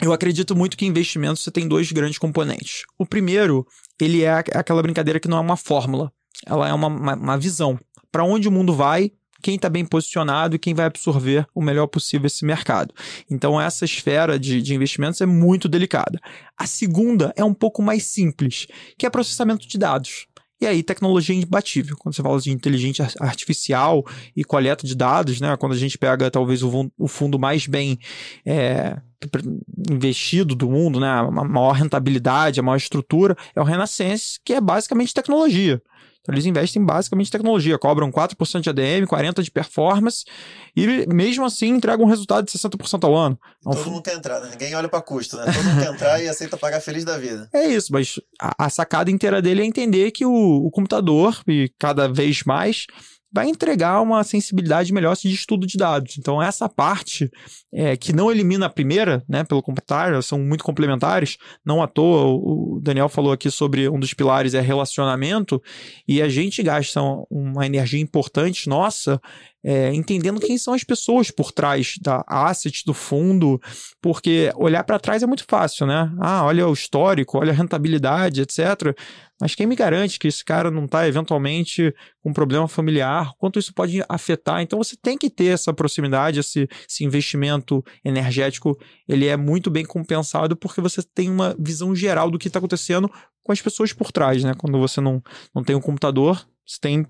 eu 0.02 0.14
acredito 0.14 0.56
muito 0.56 0.78
que 0.78 0.86
investimento 0.86 1.40
você 1.40 1.52
tem 1.52 1.68
dois 1.68 1.92
grandes 1.92 2.18
componentes. 2.18 2.84
O 2.98 3.06
primeiro, 3.06 3.66
ele 4.00 4.24
é 4.24 4.32
aquela 4.32 4.82
brincadeira 4.82 5.20
que 5.20 5.28
não 5.28 5.38
é 5.38 5.42
uma 5.42 5.58
fórmula, 5.58 6.12
ela 6.46 6.68
é 6.70 6.74
uma, 6.74 6.88
uma, 6.88 7.16
uma 7.16 7.38
visão. 7.38 7.78
Para 8.12 8.24
onde 8.24 8.48
o 8.48 8.52
mundo 8.52 8.74
vai, 8.74 9.12
quem 9.42 9.56
está 9.56 9.70
bem 9.70 9.86
posicionado 9.86 10.56
e 10.56 10.60
quem 10.60 10.74
vai 10.74 10.86
absorver 10.86 11.46
o 11.54 11.62
melhor 11.62 11.88
possível 11.88 12.28
esse 12.28 12.46
mercado. 12.46 12.94
Então, 13.30 13.60
essa 13.60 13.86
esfera 13.86 14.40
de, 14.40 14.62
de 14.62 14.74
investimentos 14.74 15.22
é 15.22 15.26
muito 15.26 15.68
delicada. 15.68 16.20
A 16.58 16.66
segunda 16.66 17.34
é 17.36 17.44
um 17.44 17.54
pouco 17.54 17.82
mais 17.82 18.04
simples, 18.04 18.68
que 18.98 19.06
é 19.06 19.10
processamento 19.10 19.68
de 19.68 19.78
dados. 19.78 20.28
E 20.62 20.68
aí, 20.68 20.84
tecnologia 20.84 21.34
imbatível. 21.34 21.96
Quando 21.98 22.16
você 22.16 22.22
fala 22.22 22.40
de 22.40 22.52
inteligência 22.52 23.08
artificial 23.20 24.06
e 24.36 24.44
coleta 24.44 24.86
de 24.86 24.94
dados, 24.94 25.40
né? 25.40 25.56
Quando 25.56 25.72
a 25.72 25.78
gente 25.78 25.98
pega 25.98 26.30
talvez 26.30 26.62
o, 26.62 27.08
fundo 27.08 27.40
mais 27.40 27.66
bem 27.66 27.98
é, 28.46 29.00
investido 29.92 30.56
do 30.56 30.70
mundo, 30.70 31.00
né? 31.00 31.08
A 31.08 31.30
maior 31.30 31.74
rentabilidade, 31.74 32.60
a 32.60 32.64
maior 32.64 32.78
estrutura, 32.78 33.36
é 33.56 33.62
o 33.62 33.64
Renaissance, 33.64 34.40
que 34.44 34.54
é 34.54 34.62
basicamente 34.62 35.14
tecnologia. 35.14 35.82
Então, 36.22 36.36
eles 36.36 36.46
investem 36.46 36.84
basicamente 36.84 37.28
em 37.28 37.32
tecnologia, 37.32 37.78
cobram 37.78 38.12
4% 38.12 38.62
de 38.62 38.70
ADM, 38.70 39.08
40% 39.08 39.42
de 39.42 39.50
performance 39.52 40.26
e 40.76 41.08
mesmo 41.08 41.46
assim 41.46 41.70
entregam 41.70 42.06
um 42.06 42.10
resultado 42.10 42.46
de 42.46 42.52
60% 42.52 43.04
ao 43.06 43.16
ano. 43.16 43.40
Então, 43.62 43.74
Todo 43.74 43.92
mundo 43.92 44.04
quer 44.04 44.16
entrar, 44.16 44.40
né? 44.42 44.50
Ninguém 44.52 44.76
olha 44.76 44.90
para 44.90 45.02
custo, 45.02 45.38
né? 45.38 45.46
Todo 45.46 45.64
mundo 45.64 45.82
quer 45.82 45.94
entrar 45.94 46.22
e 46.22 46.28
aceita 46.28 46.58
pagar 46.58 46.82
feliz 46.82 47.06
da 47.06 47.18
vida. 47.18 47.50
É 47.54 47.66
isso, 47.66 47.92
mas 47.92 48.20
a, 48.40 48.66
a 48.66 48.70
sacada 48.70 49.10
inteira 49.10 49.42
dele 49.42 49.62
é 49.62 49.66
entender 49.66 50.12
que 50.12 50.26
o, 50.26 50.32
o 50.32 50.70
computador, 50.70 51.42
e 51.48 51.72
cada 51.80 52.08
vez 52.08 52.44
mais, 52.44 52.86
vai 53.32 53.48
entregar 53.48 54.02
uma 54.02 54.24
sensibilidade 54.24 54.92
melhor 54.92 55.16
de 55.16 55.32
estudo 55.32 55.68
de 55.68 55.78
dados. 55.78 56.18
Então, 56.18 56.42
essa 56.42 56.68
parte 56.68 57.30
é, 57.72 57.96
que 57.96 58.12
não 58.12 58.32
elimina 58.32 58.66
a 58.66 58.70
primeira, 58.70 59.24
né, 59.30 59.44
pelo 59.44 59.62
contrário, 59.62 60.22
são 60.24 60.40
muito 60.40 60.64
complementares. 60.64 61.38
Não 61.64 61.82
à 61.82 61.88
toa, 61.88 62.26
o 62.26 62.80
Daniel 62.82 63.10
falou 63.10 63.32
aqui 63.32 63.52
sobre 63.52 63.88
um 63.88 64.00
dos 64.00 64.14
pilares 64.14 64.54
é 64.54 64.62
relacionamento, 64.62 65.62
e 66.08 66.22
a 66.22 66.30
gente 66.30 66.64
gasta 66.64 67.02
uma 67.30 67.66
energia 67.66 68.02
importante 68.02 68.68
nossa 68.68 69.22
é, 69.64 69.94
entendendo 69.94 70.40
quem 70.40 70.58
são 70.58 70.74
as 70.74 70.84
pessoas 70.84 71.30
por 71.32 71.52
trás 71.52 71.96
da 72.02 72.24
asset, 72.28 72.84
do 72.86 72.94
fundo, 72.94 73.60
porque 74.02 74.52
olhar 74.56 74.84
para 74.84 75.00
trás 75.00 75.22
é 75.22 75.28
muito 75.28 75.46
fácil, 75.48 75.86
né? 75.86 76.12
Ah, 76.20 76.46
olha 76.46 76.68
o 76.68 76.74
histórico, 76.74 77.38
olha 77.38 77.52
a 77.52 77.56
rentabilidade, 77.56 78.42
etc. 78.42 78.96
Mas 79.40 79.56
quem 79.56 79.66
me 79.66 79.76
garante 79.76 80.20
que 80.20 80.28
esse 80.28 80.44
cara 80.44 80.70
não 80.70 80.86
está 80.86 81.08
eventualmente 81.08 81.94
com 82.22 82.30
um 82.30 82.34
problema 82.34 82.68
familiar? 82.68 83.32
Quanto 83.38 83.60
isso 83.60 83.74
pode 83.74 84.04
afetar? 84.10 84.62
Então 84.62 84.78
você 84.80 84.96
tem 85.02 85.18
que 85.18 85.30
ter 85.30 85.48
essa 85.48 85.74
proximidade, 85.74 86.40
esse, 86.40 86.68
esse 86.88 87.04
investimento 87.04 87.84
energético, 88.04 88.78
ele 89.08 89.28
é 89.28 89.38
muito 89.38 89.70
bem 89.70 89.86
compensado 89.86 90.56
porque 90.56 90.82
você 90.82 91.02
tem 91.02 91.30
uma 91.30 91.56
visão 91.58 91.96
geral 91.96 92.30
do 92.30 92.38
que 92.38 92.48
está 92.48 92.60
acontecendo 92.60 93.10
com 93.44 93.52
as 93.52 93.62
pessoas 93.62 93.94
por 93.94 94.12
trás, 94.12 94.44
né? 94.44 94.54
Quando 94.58 94.78
você 94.78 95.00
não, 95.00 95.24
não 95.56 95.64
tem 95.64 95.76
um 95.76 95.82
computador, 95.82 96.46
você 96.66 96.78
tem 96.82 97.08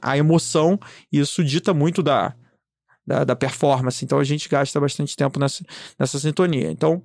a 0.00 0.16
emoção, 0.16 0.78
isso 1.12 1.44
dita 1.44 1.72
muito 1.74 2.02
da, 2.02 2.34
da, 3.06 3.24
da 3.24 3.36
performance. 3.36 4.04
Então 4.04 4.18
a 4.18 4.24
gente 4.24 4.48
gasta 4.48 4.80
bastante 4.80 5.16
tempo 5.16 5.38
nessa, 5.38 5.64
nessa 5.98 6.18
sintonia. 6.18 6.70
Então, 6.70 7.02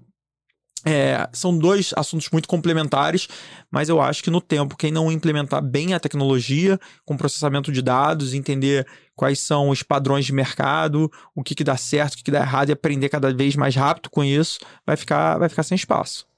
é, 0.84 1.30
são 1.32 1.56
dois 1.56 1.94
assuntos 1.96 2.30
muito 2.32 2.48
complementares, 2.48 3.28
mas 3.70 3.88
eu 3.88 4.02
acho 4.02 4.24
que 4.24 4.32
no 4.32 4.42
tempo, 4.42 4.76
quem 4.76 4.92
não 4.92 5.12
implementar 5.12 5.62
bem 5.62 5.94
a 5.94 6.00
tecnologia, 6.00 6.80
com 7.06 7.16
processamento 7.16 7.72
de 7.72 7.82
dados, 7.82 8.34
entender 8.34 8.88
quais 9.16 9.40
são 9.40 9.70
os 9.70 9.84
padrões 9.84 10.26
de 10.26 10.34
mercado, 10.34 11.12
o 11.36 11.44
que, 11.44 11.54
que 11.54 11.64
dá 11.64 11.78
certo, 11.78 12.14
o 12.14 12.18
que, 12.18 12.24
que 12.24 12.32
dá 12.32 12.40
errado 12.40 12.70
e 12.70 12.72
aprender 12.72 13.10
cada 13.10 13.32
vez 13.32 13.56
mais 13.56 13.76
rápido 13.76 14.10
com 14.10 14.24
isso, 14.24 14.60
vai 14.86 14.98
ficar, 14.98 15.38
vai 15.38 15.50
ficar 15.50 15.64
sem 15.64 15.76
espaço. 15.76 16.31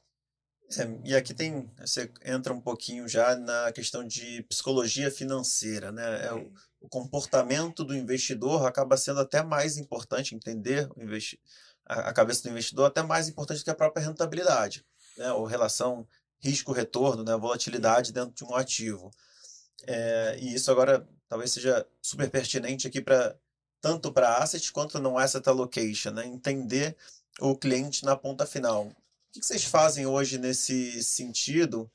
É, 0.78 1.00
e 1.04 1.16
aqui 1.16 1.34
tem, 1.34 1.70
você 1.80 2.12
entra 2.24 2.54
um 2.54 2.62
pouquinho 2.62 3.08
já 3.08 3.36
na 3.36 3.72
questão 3.72 4.06
de 4.06 4.44
psicologia 4.44 5.12
financeira, 5.12 5.92
né? 5.92 6.26
É 6.26 6.34
o, 6.34 6.52
o, 6.82 6.90
comportamento 6.90 7.84
do 7.84 7.96
investidor 7.96 8.66
acaba 8.66 8.98
sendo 8.98 9.20
até 9.20 9.44
mais 9.44 9.78
importante, 9.78 10.36
entender 10.36 10.90
o 10.96 11.02
investi 11.02 11.40
a, 11.86 12.10
a, 12.10 12.14
cabeça 12.14 12.44
do 12.44 12.50
investidor 12.50 12.86
até 12.86 13.04
mais 13.04 13.28
importante 13.28 13.60
do 13.60 13.64
que 13.64 13.70
a 13.70 13.76
própria 13.76 14.06
rentabilidade, 14.06 14.86
né? 15.18 15.32
Ou 15.34 15.46
relação 15.46 16.08
risco-retorno, 16.40 17.24
né? 17.24 17.36
Volatilidade 17.38 18.12
dentro 18.12 18.34
de 18.34 18.44
um 18.44 18.56
ativo. 18.56 19.12
É, 19.86 20.38
e 20.40 20.54
isso 20.54 20.72
agora 20.72 21.08
talvez 21.28 21.52
seja 21.52 21.86
super 22.02 22.30
pertinente 22.30 22.88
aqui 22.88 23.02
para 23.02 23.36
tanto 23.82 24.14
para 24.14 24.38
asset 24.38 24.72
quanto 24.72 24.98
no 25.00 25.18
asset 25.18 25.48
allocation, 25.50 26.12
né? 26.12 26.26
Entender 26.26 26.96
o 27.40 27.56
cliente 27.56 28.06
na 28.06 28.16
ponta 28.16 28.46
final 28.46 28.92
o 29.36 29.40
que 29.40 29.46
vocês 29.46 29.64
fazem 29.64 30.06
hoje 30.06 30.38
nesse 30.38 31.04
sentido 31.04 31.92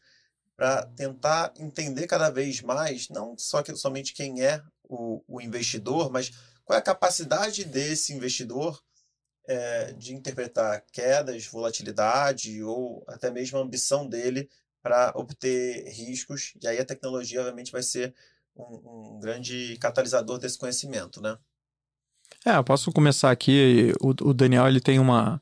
para 0.57 0.85
tentar 0.87 1.55
entender 1.57 2.09
cada 2.09 2.31
vez 2.31 2.61
mais, 2.61 3.09
não 3.09 3.39
só 3.39 3.63
que, 3.63 3.75
somente 3.77 4.13
quem 4.13 4.43
é 4.43 4.61
o, 4.83 5.23
o 5.29 5.41
investidor, 5.41 6.11
mas 6.11 6.33
qual 6.65 6.77
é 6.77 6.81
a 6.81 6.85
capacidade 6.85 7.65
desse 7.65 8.13
investidor 8.13 8.83
é, 9.47 9.93
de 9.93 10.15
interpretar 10.15 10.85
quedas, 10.93 11.47
volatilidade 11.47 12.61
ou 12.65 13.05
até 13.07 13.31
mesmo 13.31 13.57
a 13.57 13.63
ambição 13.63 14.07
dele 14.07 14.51
para 14.83 15.13
obter 15.15 15.89
riscos. 15.89 16.55
E 16.61 16.67
aí 16.67 16.79
a 16.79 16.85
tecnologia, 16.85 17.41
obviamente, 17.41 17.71
vai 17.71 17.83
ser 17.83 18.13
um, 18.57 19.15
um 19.15 19.21
grande 19.21 19.77
catalisador 19.79 20.39
desse 20.39 20.59
conhecimento, 20.59 21.23
né? 21.23 21.39
É, 22.45 22.57
eu 22.57 22.65
posso 22.65 22.93
começar 22.93 23.31
aqui. 23.31 23.93
O, 24.01 24.09
o 24.29 24.35
Daniel 24.35 24.67
ele 24.67 24.81
tem 24.81 24.99
uma, 24.99 25.41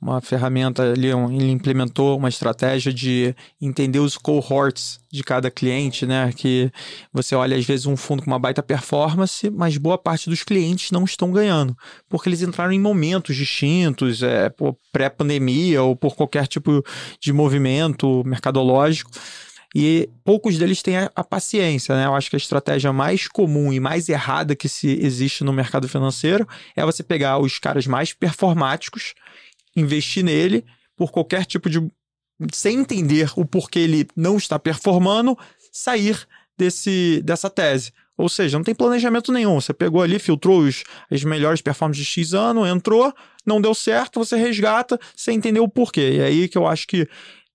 uma 0.00 0.20
ferramenta 0.20 0.92
ali, 0.92 1.08
ele 1.08 1.50
implementou 1.50 2.18
uma 2.18 2.28
estratégia 2.28 2.92
de 2.92 3.34
entender 3.60 3.98
os 3.98 4.16
cohorts 4.16 5.00
de 5.10 5.24
cada 5.24 5.50
cliente, 5.50 6.06
né? 6.06 6.32
Que 6.36 6.70
você 7.12 7.34
olha 7.34 7.56
às 7.56 7.64
vezes 7.64 7.86
um 7.86 7.96
fundo 7.96 8.22
com 8.22 8.30
uma 8.30 8.38
baita 8.38 8.62
performance, 8.62 9.48
mas 9.50 9.78
boa 9.78 9.96
parte 9.96 10.28
dos 10.28 10.42
clientes 10.42 10.90
não 10.90 11.04
estão 11.04 11.32
ganhando, 11.32 11.76
porque 12.08 12.28
eles 12.28 12.42
entraram 12.42 12.72
em 12.72 12.80
momentos 12.80 13.34
distintos, 13.34 14.22
é, 14.22 14.52
pré-pandemia 14.92 15.82
ou 15.82 15.96
por 15.96 16.14
qualquer 16.14 16.46
tipo 16.46 16.84
de 17.18 17.32
movimento 17.32 18.22
mercadológico 18.24 19.10
e 19.78 20.08
poucos 20.24 20.56
deles 20.56 20.80
têm 20.80 20.96
a, 20.96 21.10
a, 21.14 21.22
paciência, 21.22 21.94
né? 21.94 22.06
Eu 22.06 22.14
acho 22.14 22.30
que 22.30 22.36
a 22.36 22.38
estratégia 22.38 22.94
mais 22.94 23.28
comum 23.28 23.70
e 23.72 23.78
mais 23.78 24.08
errada 24.08 24.56
que 24.56 24.70
se 24.70 24.88
existe 25.02 25.44
no 25.44 25.52
mercado 25.52 25.86
financeiro 25.86 26.48
é 26.74 26.82
você 26.82 27.02
pegar 27.02 27.38
os 27.38 27.58
caras 27.58 27.86
mais 27.86 28.14
performáticos 28.14 29.12
investir 29.76 30.24
nele 30.24 30.64
por 30.96 31.12
qualquer 31.12 31.44
tipo 31.44 31.68
de. 31.70 31.86
sem 32.52 32.78
entender 32.80 33.30
o 33.36 33.44
porquê 33.44 33.80
ele 33.80 34.08
não 34.16 34.36
está 34.36 34.58
performando, 34.58 35.38
sair 35.70 36.26
desse, 36.56 37.20
dessa 37.22 37.50
tese. 37.50 37.92
Ou 38.16 38.30
seja, 38.30 38.56
não 38.56 38.64
tem 38.64 38.74
planejamento 38.74 39.30
nenhum. 39.30 39.60
Você 39.60 39.74
pegou 39.74 40.02
ali, 40.02 40.18
filtrou 40.18 40.60
os, 40.60 40.84
as 41.10 41.22
melhores 41.22 41.60
performances 41.60 42.02
de 42.02 42.10
X 42.10 42.32
ano, 42.32 42.66
entrou, 42.66 43.12
não 43.44 43.60
deu 43.60 43.74
certo, 43.74 44.18
você 44.18 44.36
resgata 44.36 44.98
sem 45.14 45.36
entender 45.36 45.60
o 45.60 45.68
porquê. 45.68 46.12
E 46.12 46.18
é 46.20 46.24
aí 46.24 46.48
que 46.48 46.56
eu 46.56 46.66
acho 46.66 46.86
que 46.86 47.06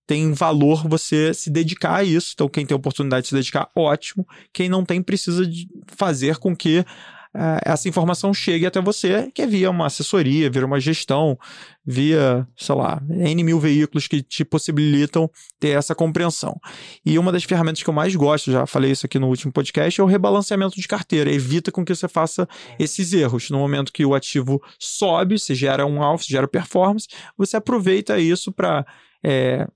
tem 0.05 0.33
valor 0.33 0.87
você 0.87 1.33
se 1.33 1.49
dedicar 1.49 1.95
a 1.95 2.03
isso. 2.03 2.31
Então, 2.33 2.47
quem 2.47 2.65
tem 2.65 2.75
oportunidade 2.75 3.23
de 3.23 3.29
se 3.29 3.35
dedicar, 3.35 3.69
ótimo. 3.75 4.27
Quem 4.53 4.69
não 4.69 4.85
tem, 4.85 5.01
precisa 5.01 5.49
fazer 5.87 6.37
com 6.37 6.55
que 6.55 6.85
essa 7.63 7.87
informação 7.87 8.33
chegue 8.33 8.65
até 8.65 8.81
você, 8.81 9.31
que 9.33 9.41
é 9.41 9.47
via 9.47 9.69
uma 9.69 9.85
assessoria, 9.85 10.49
via 10.49 10.65
uma 10.65 10.79
gestão, 10.79 11.37
via, 11.85 12.45
sei 12.57 12.75
lá, 12.75 13.01
N 13.09 13.43
mil 13.43 13.59
veículos 13.59 14.07
que 14.07 14.21
te 14.21 14.43
possibilitam 14.43 15.29
ter 15.59 15.69
essa 15.69 15.95
compreensão. 15.95 16.59
E 17.05 17.17
uma 17.17 17.31
das 17.31 17.43
ferramentas 17.43 17.81
que 17.81 17.89
eu 17.89 17.93
mais 17.93 18.15
gosto, 18.15 18.51
já 18.51 18.65
falei 18.65 18.91
isso 18.91 19.05
aqui 19.05 19.17
no 19.17 19.27
último 19.27 19.51
podcast, 19.51 19.99
é 19.99 20.03
o 20.03 20.07
rebalanceamento 20.07 20.75
de 20.75 20.87
carteira. 20.87 21.31
Evita 21.31 21.71
com 21.71 21.85
que 21.85 21.95
você 21.95 22.07
faça 22.07 22.47
esses 22.77 23.13
erros. 23.13 23.49
No 23.49 23.59
momento 23.59 23.93
que 23.93 24.05
o 24.05 24.13
ativo 24.13 24.61
sobe, 24.77 25.39
se 25.39 25.55
gera 25.55 25.85
um 25.85 26.03
alfa, 26.03 26.25
se 26.25 26.31
gera 26.31 26.47
performance, 26.47 27.07
você 27.37 27.55
aproveita 27.55 28.19
isso 28.19 28.51
para 28.51 28.85
é, 29.23 29.67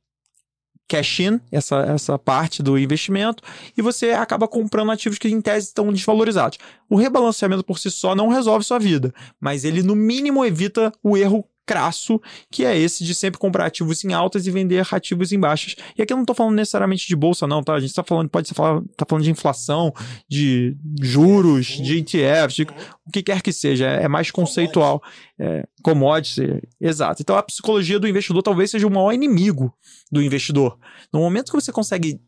cash-in, 0.88 1.40
essa, 1.52 1.78
essa 1.82 2.20
parte 2.20 2.62
do 2.62 2.78
investimento, 2.78 3.44
e 3.76 3.82
você 3.82 4.12
acaba 4.12 4.48
comprando 4.48 4.92
ativos 4.92 5.18
que 5.18 5.28
em 5.28 5.42
tese 5.42 5.68
estão 5.68 5.92
desvalorizados. 5.92 6.58
O 6.90 6.96
rebalanceamento 6.96 7.64
por 7.64 7.80
si 7.80 7.90
só 7.90 8.16
não 8.16 8.28
resolve 8.28 8.66
sua 8.66 8.80
vida, 8.80 9.14
mas 9.40 9.64
ele 9.64 9.82
no 9.82 9.96
mínimo 9.96 10.46
evita 10.46 10.92
o 11.04 11.18
erro 11.18 11.46
crasso, 11.66 12.22
que 12.52 12.64
é 12.64 12.78
esse 12.78 13.04
de 13.04 13.16
sempre 13.16 13.40
comprar 13.40 13.66
ativos 13.66 14.04
em 14.04 14.14
altas 14.14 14.46
e 14.46 14.52
vender 14.52 14.86
ativos 14.92 15.32
em 15.32 15.40
baixas. 15.40 15.76
E 15.98 16.02
aqui 16.02 16.14
eu 16.14 16.18
não 16.18 16.24
estou 16.24 16.36
falando 16.36 16.56
necessariamente 16.56 17.08
de 17.08 17.16
bolsa, 17.16 17.48
não, 17.48 17.64
tá? 17.64 17.74
A 17.74 17.80
gente 17.80 17.90
está 17.90 18.04
falando, 18.04 18.30
pode 18.30 18.48
ser 18.48 18.54
falar, 18.54 18.82
tá 18.96 19.06
falando 19.08 19.24
de 19.24 19.32
inflação, 19.32 19.94
de 20.30 20.78
juros, 21.02 21.66
de 21.68 21.98
ETFs, 21.98 22.56
de 22.56 22.64
o 22.64 23.12
que 23.12 23.24
quer 23.24 23.42
que 23.42 23.52
seja. 23.52 23.88
É 23.88 24.08
mais 24.08 24.32
conceitual. 24.32 25.02
É, 25.38 25.68
commodity, 25.84 26.62
exato. 26.80 27.22
Então 27.22 27.36
a 27.36 27.44
psicologia 27.44 28.00
do 28.00 28.08
investidor 28.08 28.42
talvez 28.42 28.72
seja 28.72 28.88
o 28.88 28.92
maior 28.92 29.12
inimigo 29.12 29.74
do 30.12 30.22
investidor. 30.22 30.78
No 31.14 31.20
momento 31.20 31.52
que 31.52 31.62
você 31.62 31.72
consegue 31.72 32.20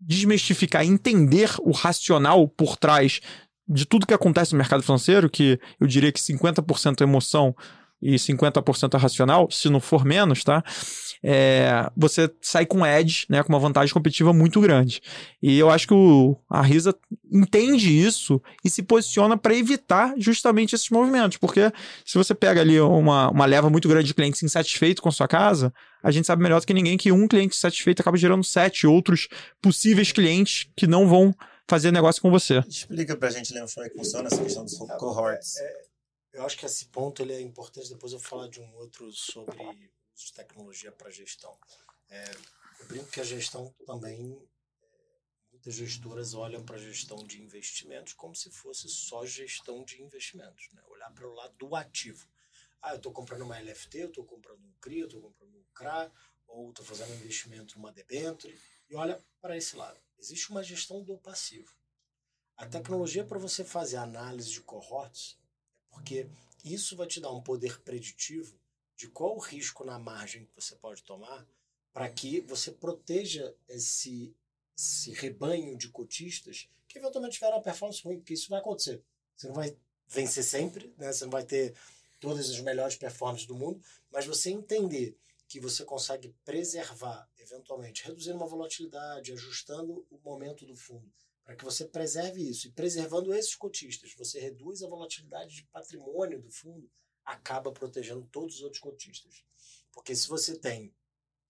desmistificar, 0.00 0.84
entender 0.84 1.50
o 1.60 1.72
racional 1.72 2.46
por 2.48 2.76
trás 2.76 3.20
de 3.68 3.84
tudo 3.84 4.06
que 4.06 4.14
acontece 4.14 4.52
no 4.52 4.58
mercado 4.58 4.82
financeiro, 4.82 5.30
que 5.30 5.60
eu 5.78 5.86
diria 5.86 6.10
que 6.10 6.20
50% 6.20 7.00
é 7.00 7.04
emoção, 7.04 7.54
e 8.02 8.14
50% 8.14 8.94
é 8.94 8.96
racional, 8.96 9.50
se 9.50 9.68
não 9.68 9.80
for 9.80 10.04
menos, 10.04 10.42
tá? 10.42 10.62
É, 11.22 11.90
você 11.94 12.30
sai 12.40 12.64
com 12.64 12.86
edge, 12.86 13.26
né, 13.28 13.42
com 13.42 13.52
uma 13.52 13.58
vantagem 13.58 13.92
competitiva 13.92 14.32
muito 14.32 14.60
grande. 14.60 15.02
E 15.42 15.58
eu 15.58 15.68
acho 15.68 15.86
que 15.86 15.94
o, 15.94 16.36
a 16.48 16.62
Risa 16.62 16.94
entende 17.30 17.90
isso 17.90 18.40
e 18.64 18.70
se 18.70 18.82
posiciona 18.82 19.36
para 19.36 19.54
evitar 19.54 20.14
justamente 20.16 20.74
esses 20.74 20.88
movimentos, 20.88 21.36
porque 21.36 21.70
se 22.04 22.16
você 22.16 22.34
pega 22.34 22.60
ali 22.60 22.80
uma, 22.80 23.30
uma 23.30 23.44
leva 23.44 23.68
muito 23.68 23.88
grande 23.88 24.06
de 24.06 24.14
clientes 24.14 24.42
insatisfeitos 24.42 25.02
com 25.02 25.10
sua 25.10 25.28
casa, 25.28 25.72
a 26.02 26.10
gente 26.10 26.26
sabe 26.26 26.42
melhor 26.42 26.60
do 26.60 26.66
que 26.66 26.72
ninguém 26.72 26.96
que 26.96 27.12
um 27.12 27.28
cliente 27.28 27.54
satisfeito 27.54 28.00
acaba 28.00 28.16
gerando 28.16 28.42
sete 28.42 28.86
outros 28.86 29.28
possíveis 29.60 30.12
clientes 30.12 30.68
que 30.74 30.86
não 30.86 31.06
vão 31.06 31.34
fazer 31.68 31.92
negócio 31.92 32.20
com 32.20 32.30
você. 32.30 32.64
Explica 32.66 33.16
pra 33.16 33.30
gente, 33.30 33.52
Leandro, 33.54 33.72
como 33.72 33.86
é 33.86 33.90
que 33.90 33.96
funciona 33.96 34.26
essa 34.26 34.42
questão 34.42 34.64
dos 34.64 34.76
cohorts. 34.76 35.56
É, 35.58 35.89
eu 36.32 36.44
acho 36.44 36.56
que 36.56 36.66
esse 36.66 36.86
ponto 36.86 37.22
ele 37.22 37.32
é 37.32 37.40
importante. 37.40 37.88
Depois 37.88 38.12
eu 38.12 38.18
vou 38.18 38.28
falar 38.28 38.48
de 38.48 38.60
um 38.60 38.74
outro 38.74 39.12
sobre 39.12 39.56
de 40.14 40.32
tecnologia 40.32 40.92
para 40.92 41.10
gestão. 41.10 41.58
É, 42.08 42.24
eu 42.80 42.86
brinco 42.86 43.10
que 43.10 43.20
a 43.20 43.24
gestão 43.24 43.74
também, 43.86 44.38
muitas 45.50 45.74
gestoras 45.74 46.34
olham 46.34 46.64
para 46.64 46.76
a 46.76 46.78
gestão 46.78 47.24
de 47.24 47.42
investimentos 47.42 48.12
como 48.12 48.34
se 48.34 48.50
fosse 48.50 48.88
só 48.88 49.24
gestão 49.24 49.84
de 49.84 50.02
investimentos. 50.02 50.68
Né? 50.72 50.82
Olhar 50.88 51.10
para 51.12 51.26
o 51.26 51.32
lado 51.32 51.54
do 51.56 51.74
ativo. 51.74 52.28
Ah, 52.82 52.92
eu 52.92 52.96
estou 52.96 53.12
comprando 53.12 53.42
uma 53.42 53.58
LFT, 53.58 53.98
eu 53.98 54.08
estou 54.08 54.24
comprando 54.24 54.62
um 54.64 54.72
CRI, 54.80 55.00
eu 55.00 55.06
estou 55.06 55.20
comprando 55.20 55.54
um 55.54 55.64
CRA, 55.74 56.12
ou 56.46 56.70
estou 56.70 56.84
fazendo 56.84 57.12
um 57.12 57.16
investimento 57.16 57.76
numa 57.76 57.92
debenture, 57.92 58.58
e 58.88 58.96
olha 58.96 59.22
para 59.40 59.56
esse 59.56 59.76
lado. 59.76 60.00
Existe 60.18 60.50
uma 60.50 60.62
gestão 60.62 61.02
do 61.02 61.16
passivo. 61.18 61.72
A 62.56 62.66
tecnologia 62.66 63.24
para 63.24 63.38
você 63.38 63.64
fazer 63.64 63.96
análise 63.96 64.50
de 64.50 64.60
cohorts 64.60 65.39
porque 65.90 66.28
isso 66.64 66.96
vai 66.96 67.06
te 67.06 67.20
dar 67.20 67.32
um 67.32 67.42
poder 67.42 67.80
preditivo 67.80 68.58
de 68.96 69.08
qual 69.08 69.36
o 69.36 69.40
risco 69.40 69.84
na 69.84 69.98
margem 69.98 70.44
que 70.44 70.54
você 70.54 70.74
pode 70.76 71.02
tomar 71.02 71.46
para 71.92 72.08
que 72.08 72.40
você 72.42 72.70
proteja 72.70 73.54
esse, 73.68 74.34
esse 74.76 75.10
rebanho 75.12 75.76
de 75.76 75.88
cotistas 75.88 76.68
que 76.86 76.98
eventualmente 76.98 77.34
tiveram 77.34 77.56
uma 77.56 77.62
performance 77.62 78.02
ruim, 78.02 78.18
porque 78.18 78.34
isso 78.34 78.48
vai 78.48 78.60
acontecer. 78.60 79.02
Você 79.36 79.46
não 79.46 79.54
vai 79.54 79.76
vencer 80.06 80.44
sempre, 80.44 80.92
né? 80.98 81.12
você 81.12 81.24
não 81.24 81.30
vai 81.30 81.44
ter 81.44 81.74
todas 82.18 82.50
as 82.50 82.60
melhores 82.60 82.96
performances 82.96 83.46
do 83.46 83.54
mundo, 83.54 83.82
mas 84.10 84.26
você 84.26 84.50
entender 84.50 85.16
que 85.48 85.58
você 85.58 85.84
consegue 85.84 86.34
preservar, 86.44 87.28
eventualmente, 87.38 88.04
reduzindo 88.04 88.36
uma 88.36 88.46
volatilidade, 88.46 89.32
ajustando 89.32 90.06
o 90.10 90.18
momento 90.22 90.64
do 90.64 90.76
fundo, 90.76 91.10
para 91.50 91.56
que 91.56 91.64
você 91.64 91.84
preserve 91.84 92.48
isso. 92.48 92.68
E 92.68 92.70
preservando 92.70 93.34
esses 93.34 93.56
cotistas, 93.56 94.14
você 94.14 94.38
reduz 94.38 94.84
a 94.84 94.88
volatilidade 94.88 95.56
de 95.56 95.64
patrimônio 95.64 96.40
do 96.40 96.48
fundo, 96.48 96.88
acaba 97.24 97.72
protegendo 97.72 98.24
todos 98.30 98.56
os 98.56 98.62
outros 98.62 98.80
cotistas. 98.80 99.44
Porque 99.90 100.14
se 100.14 100.28
você 100.28 100.56
tem 100.56 100.94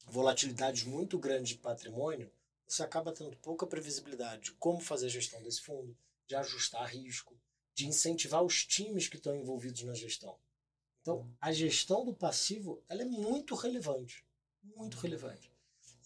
volatilidades 0.06 0.84
muito 0.84 1.18
grandes 1.18 1.50
de 1.50 1.58
patrimônio, 1.58 2.32
você 2.66 2.82
acaba 2.82 3.12
tendo 3.12 3.36
pouca 3.36 3.66
previsibilidade 3.66 4.44
de 4.44 4.52
como 4.52 4.80
fazer 4.80 5.04
a 5.04 5.10
gestão 5.10 5.42
desse 5.42 5.60
fundo, 5.60 5.94
de 6.26 6.34
ajustar 6.34 6.88
risco, 6.88 7.38
de 7.74 7.86
incentivar 7.86 8.42
os 8.42 8.64
times 8.64 9.06
que 9.06 9.18
estão 9.18 9.36
envolvidos 9.36 9.82
na 9.82 9.92
gestão. 9.92 10.40
Então, 11.02 11.30
a 11.38 11.52
gestão 11.52 12.06
do 12.06 12.14
passivo 12.14 12.82
ela 12.88 13.02
é 13.02 13.04
muito 13.04 13.54
relevante, 13.54 14.24
muito 14.62 14.96
relevante. 14.96 15.49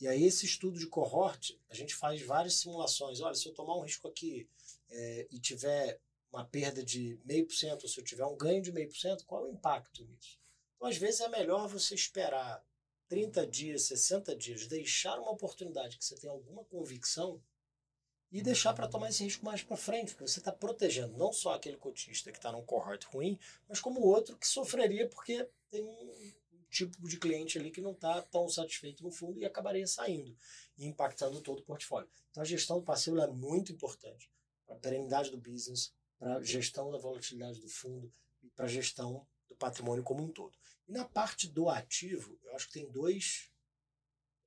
E 0.05 0.07
aí, 0.07 0.25
esse 0.25 0.45
estudo 0.45 0.79
de 0.79 0.87
cohort, 0.87 1.59
a 1.67 1.75
gente 1.75 1.95
faz 1.95 2.21
várias 2.21 2.57
simulações. 2.57 3.23
Olha, 3.23 3.35
se 3.35 3.49
eu 3.49 3.55
tomar 3.55 3.75
um 3.79 3.81
risco 3.81 4.07
aqui 4.07 4.47
é, 4.90 5.27
e 5.31 5.40
tiver 5.40 5.99
uma 6.31 6.45
perda 6.45 6.85
de 6.85 7.19
meio 7.25 7.47
por 7.47 7.55
cento, 7.55 7.85
ou 7.85 7.88
se 7.88 7.99
eu 7.99 8.05
tiver 8.05 8.27
um 8.27 8.37
ganho 8.37 8.61
de 8.61 8.71
meio 8.71 8.87
por 8.87 8.99
cento, 8.99 9.25
qual 9.25 9.47
é 9.47 9.49
o 9.49 9.53
impacto 9.55 10.05
nisso? 10.05 10.38
Então, 10.77 10.88
às 10.88 10.99
vezes, 10.99 11.23
é 11.23 11.29
melhor 11.29 11.67
você 11.69 11.95
esperar 11.95 12.62
30 13.09 13.47
dias, 13.47 13.85
60 13.85 14.37
dias, 14.37 14.67
deixar 14.67 15.19
uma 15.19 15.31
oportunidade 15.31 15.97
que 15.97 16.05
você 16.05 16.17
tem 16.17 16.29
alguma 16.29 16.67
convicção 16.67 17.43
e 18.31 18.43
deixar 18.43 18.75
para 18.75 18.87
tomar 18.87 19.09
esse 19.09 19.25
risco 19.25 19.43
mais 19.43 19.62
para 19.62 19.75
frente, 19.75 20.12
porque 20.12 20.29
você 20.29 20.38
está 20.38 20.53
protegendo 20.53 21.17
não 21.17 21.33
só 21.33 21.55
aquele 21.55 21.79
cotista 21.79 22.31
que 22.31 22.37
está 22.37 22.53
num 22.53 22.67
cohort 22.67 23.07
ruim, 23.07 23.38
mas 23.67 23.81
como 23.81 24.01
o 24.01 24.07
outro 24.07 24.37
que 24.37 24.47
sofreria 24.47 25.09
porque 25.09 25.49
tem 25.71 25.83
um, 25.83 26.35
tipo 26.74 27.08
de 27.08 27.16
cliente 27.16 27.58
ali 27.58 27.70
que 27.70 27.80
não 27.80 27.92
está 27.92 28.20
tão 28.22 28.48
satisfeito 28.48 29.02
no 29.02 29.10
fundo 29.10 29.38
e 29.38 29.44
acabaria 29.44 29.87
saindo 29.87 30.37
e 30.76 30.87
impactando 30.87 31.40
todo 31.40 31.60
o 31.60 31.64
portfólio. 31.64 32.08
Então 32.30 32.42
a 32.42 32.46
gestão 32.46 32.78
do 32.78 32.84
passivo 32.84 33.20
é 33.20 33.26
muito 33.26 33.72
importante 33.72 34.30
para 34.66 34.76
a 34.76 34.78
perenidade 34.78 35.30
do 35.30 35.38
business, 35.38 35.92
para 36.18 36.37
a 36.37 36.42
gestão 36.42 36.90
da 36.90 36.98
volatilidade 36.98 37.60
do 37.60 37.68
fundo 37.68 38.12
e 38.42 38.50
para 38.50 38.64
a 38.66 38.68
gestão 38.68 39.26
do 39.48 39.54
patrimônio 39.54 40.02
como 40.02 40.22
um 40.22 40.28
todo. 40.28 40.56
E 40.88 40.92
na 40.92 41.04
parte 41.04 41.48
do 41.48 41.68
ativo, 41.68 42.38
eu 42.42 42.54
acho 42.54 42.66
que 42.66 42.74
tem 42.74 42.90
dois 42.90 43.50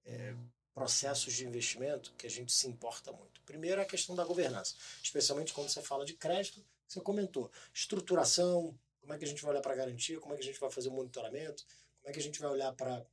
é, 0.05 0.35
processos 0.73 1.33
de 1.33 1.45
investimento 1.45 2.13
que 2.15 2.27
a 2.27 2.29
gente 2.29 2.51
se 2.51 2.67
importa 2.67 3.11
muito. 3.11 3.41
Primeiro 3.41 3.81
é 3.81 3.83
a 3.83 3.87
questão 3.87 4.15
da 4.15 4.23
governança, 4.23 4.75
especialmente 5.01 5.53
quando 5.53 5.69
você 5.69 5.81
fala 5.81 6.05
de 6.05 6.13
crédito, 6.13 6.63
você 6.87 7.01
comentou 7.01 7.51
estruturação, 7.73 8.77
como 9.01 9.13
é 9.13 9.17
que 9.17 9.25
a 9.25 9.27
gente 9.27 9.41
vai 9.41 9.51
olhar 9.51 9.61
para 9.61 9.73
a 9.73 9.75
garantia, 9.75 10.19
como 10.19 10.33
é 10.33 10.37
que 10.37 10.43
a 10.43 10.45
gente 10.45 10.59
vai 10.59 10.69
fazer 10.69 10.89
o 10.89 10.91
monitoramento, 10.91 11.65
como 12.07 12.11
é 12.11 12.13
que 12.13 12.19
a 12.21 12.23
gente 12.23 12.39
vai 12.39 12.49
olhar 12.49 12.71
para 12.71 13.05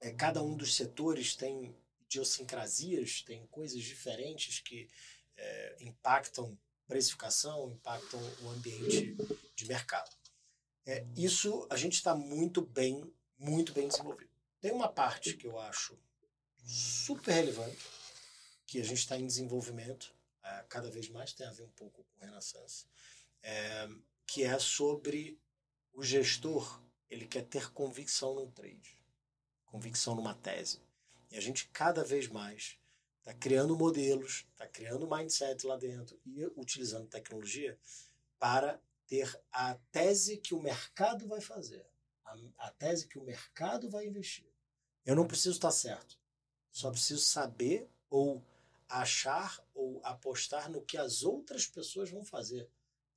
é, 0.00 0.12
cada 0.12 0.40
um 0.40 0.56
dos 0.56 0.76
setores 0.76 1.34
tem 1.34 1.74
idiosincrasias, 2.02 3.22
tem 3.22 3.44
coisas 3.48 3.82
diferentes 3.82 4.60
que 4.60 4.88
é, 5.36 5.76
impactam 5.80 6.56
precificação, 6.86 7.72
impactam 7.72 8.20
o 8.42 8.50
ambiente 8.50 9.16
de 9.56 9.66
mercado. 9.66 10.16
É, 10.86 11.04
isso 11.16 11.66
a 11.68 11.76
gente 11.76 11.94
está 11.94 12.14
muito 12.14 12.62
bem, 12.62 13.12
muito 13.36 13.72
bem 13.72 13.88
desenvolvido. 13.88 14.30
Tem 14.60 14.70
uma 14.70 14.88
parte 14.88 15.36
que 15.36 15.48
eu 15.48 15.58
acho 15.58 15.98
super 16.64 17.32
relevante, 17.32 17.84
que 18.64 18.80
a 18.80 18.84
gente 18.84 18.98
está 18.98 19.18
em 19.18 19.26
desenvolvimento, 19.26 20.14
é, 20.44 20.64
cada 20.68 20.88
vez 20.88 21.08
mais 21.08 21.32
tem 21.32 21.48
a 21.48 21.52
ver 21.52 21.64
um 21.64 21.70
pouco 21.70 22.04
com 22.04 22.24
Renaissance, 22.24 22.86
é, 23.42 23.88
que 24.24 24.44
é 24.44 24.56
sobre 24.60 25.36
o 25.92 26.04
gestor, 26.04 26.80
ele 27.10 27.26
quer 27.26 27.42
ter 27.42 27.72
convicção 27.72 28.34
no 28.34 28.46
trade, 28.52 28.98
convicção 29.66 30.14
numa 30.14 30.34
tese. 30.34 30.80
E 31.30 31.36
a 31.36 31.40
gente 31.40 31.68
cada 31.68 32.04
vez 32.04 32.28
mais 32.28 32.78
está 33.18 33.34
criando 33.34 33.76
modelos, 33.76 34.46
está 34.52 34.66
criando 34.66 35.08
mindset 35.08 35.66
lá 35.66 35.76
dentro 35.76 36.18
e 36.24 36.44
utilizando 36.56 37.08
tecnologia 37.08 37.78
para 38.38 38.80
ter 39.06 39.38
a 39.52 39.74
tese 39.90 40.38
que 40.38 40.54
o 40.54 40.62
mercado 40.62 41.26
vai 41.26 41.40
fazer, 41.40 41.84
a, 42.24 42.36
a 42.58 42.70
tese 42.70 43.08
que 43.08 43.18
o 43.18 43.24
mercado 43.24 43.90
vai 43.90 44.06
investir. 44.06 44.48
Eu 45.04 45.16
não 45.16 45.26
preciso 45.26 45.56
estar 45.56 45.72
certo, 45.72 46.18
só 46.70 46.90
preciso 46.90 47.22
saber 47.22 47.88
ou 48.08 48.42
achar 48.88 49.64
ou 49.74 50.00
apostar 50.04 50.70
no 50.70 50.82
que 50.82 50.96
as 50.96 51.22
outras 51.22 51.66
pessoas 51.66 52.10
vão 52.10 52.24
fazer. 52.24 52.68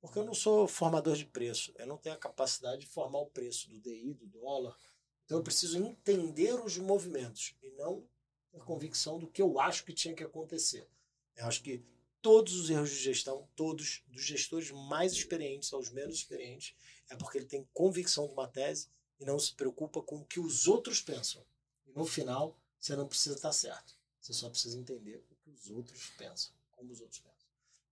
Porque 0.04 0.18
eu 0.18 0.24
não 0.26 0.34
sou 0.34 0.68
formador 0.68 1.16
de 1.16 1.24
preço, 1.24 1.72
eu 1.78 1.86
não 1.86 1.96
tenho 1.96 2.14
a 2.14 2.18
capacidade 2.18 2.82
de 2.82 2.86
formar 2.86 3.20
o 3.20 3.30
preço 3.30 3.70
do 3.70 3.80
DI, 3.80 4.12
do 4.12 4.26
dólar. 4.26 4.76
Então 5.24 5.38
eu 5.38 5.42
preciso 5.42 5.78
entender 5.78 6.52
os 6.62 6.76
movimentos 6.76 7.56
e 7.62 7.70
não 7.70 8.06
ter 8.52 8.60
convicção 8.64 9.18
do 9.18 9.26
que 9.26 9.40
eu 9.40 9.58
acho 9.58 9.82
que 9.82 9.94
tinha 9.94 10.14
que 10.14 10.22
acontecer. 10.22 10.86
Eu 11.34 11.46
acho 11.46 11.62
que 11.62 11.82
todos 12.20 12.54
os 12.54 12.68
erros 12.68 12.90
de 12.90 12.96
gestão, 12.96 13.48
todos, 13.56 14.04
dos 14.08 14.22
gestores 14.22 14.70
mais 14.70 15.14
experientes 15.14 15.72
aos 15.72 15.88
menos 15.88 16.16
experientes, 16.16 16.76
é 17.08 17.16
porque 17.16 17.38
ele 17.38 17.46
tem 17.46 17.66
convicção 17.72 18.26
de 18.26 18.34
uma 18.34 18.46
tese 18.46 18.90
e 19.18 19.24
não 19.24 19.38
se 19.38 19.54
preocupa 19.54 20.02
com 20.02 20.16
o 20.16 20.24
que 20.26 20.38
os 20.38 20.68
outros 20.68 21.00
pensam. 21.00 21.42
E 21.86 21.92
no 21.92 22.04
final, 22.04 22.60
você 22.78 22.94
não 22.94 23.08
precisa 23.08 23.36
estar 23.36 23.52
certo. 23.52 23.96
Você 24.20 24.34
só 24.34 24.50
precisa 24.50 24.78
entender 24.78 25.24
o 25.30 25.34
que 25.36 25.48
os 25.48 25.70
outros 25.70 26.10
pensam, 26.18 26.52
como 26.72 26.92
os 26.92 27.00
outros 27.00 27.20
pensam. 27.20 27.33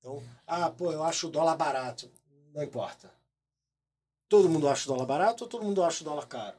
Então, 0.03 0.21
ah, 0.49 0.69
pô, 0.69 0.91
eu 0.91 1.05
acho 1.05 1.29
o 1.29 1.31
dólar 1.31 1.57
barato. 1.57 2.11
Não 2.53 2.65
importa. 2.65 3.09
Todo 4.29 4.49
mundo 4.49 4.69
acha 4.69 4.85
o 4.91 4.93
dólar 4.93 5.07
barato 5.07 5.45
ou 5.45 5.49
todo 5.49 5.65
mundo 5.65 5.85
acha 5.85 6.03
o 6.03 6.05
dólar 6.05 6.27
caro? 6.27 6.59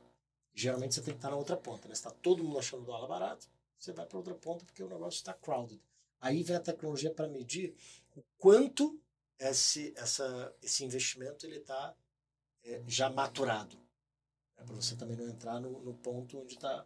Geralmente 0.54 0.96
você 0.96 1.02
tem 1.02 1.14
que 1.14 1.18
estar 1.18 1.30
na 1.30 1.36
outra 1.36 1.58
ponta. 1.58 1.90
Né? 1.90 1.94
Se 1.94 2.00
está 2.00 2.10
todo 2.10 2.42
mundo 2.42 2.58
achando 2.58 2.84
o 2.84 2.86
dólar 2.86 3.08
barato, 3.08 3.50
você 3.78 3.92
vai 3.92 4.06
para 4.06 4.18
outra 4.18 4.34
ponta 4.34 4.64
porque 4.64 4.82
o 4.82 4.88
negócio 4.88 5.18
está 5.18 5.34
crowded. 5.34 5.82
Aí 6.22 6.42
vem 6.42 6.56
a 6.56 6.60
tecnologia 6.62 7.14
para 7.14 7.28
medir 7.28 7.76
o 8.16 8.24
quanto 8.38 8.98
esse, 9.38 9.94
essa, 9.98 10.56
esse 10.62 10.86
investimento 10.86 11.46
ele 11.46 11.58
está 11.58 11.94
é, 12.64 12.82
já 12.88 13.10
maturado. 13.10 13.76
É 14.56 14.64
para 14.64 14.76
você 14.76 14.96
também 14.96 15.18
não 15.18 15.28
entrar 15.28 15.60
no, 15.60 15.82
no 15.82 15.94
ponto 15.96 16.40
onde 16.40 16.54
está 16.54 16.86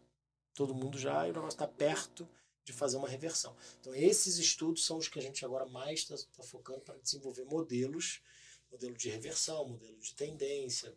todo 0.56 0.74
mundo 0.74 0.98
já 0.98 1.28
e 1.28 1.30
o 1.30 1.34
negócio 1.34 1.56
está 1.56 1.68
perto 1.68 2.28
de 2.68 2.74
fazer 2.74 2.98
uma 2.98 3.08
reversão. 3.08 3.56
Então, 3.80 3.96
esses 3.96 4.38
estudos 4.38 4.86
são 4.86 4.98
os 4.98 5.08
que 5.08 5.18
a 5.18 5.22
gente 5.22 5.46
agora 5.46 5.66
mais 5.68 6.00
está 6.00 6.18
tá 6.36 6.44
focando 6.44 6.82
para 6.82 6.98
desenvolver 6.98 7.46
modelos, 7.46 8.20
modelo 8.70 8.94
de 8.98 9.10
reversão, 9.10 9.70
modelo 9.70 9.98
de 9.98 10.14
tendência 10.14 10.94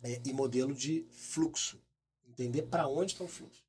é, 0.00 0.22
e 0.24 0.32
modelo 0.32 0.72
de 0.72 1.04
fluxo. 1.10 1.82
Entender 2.24 2.62
para 2.62 2.86
onde 2.86 3.14
está 3.14 3.24
o 3.24 3.28
fluxo. 3.28 3.64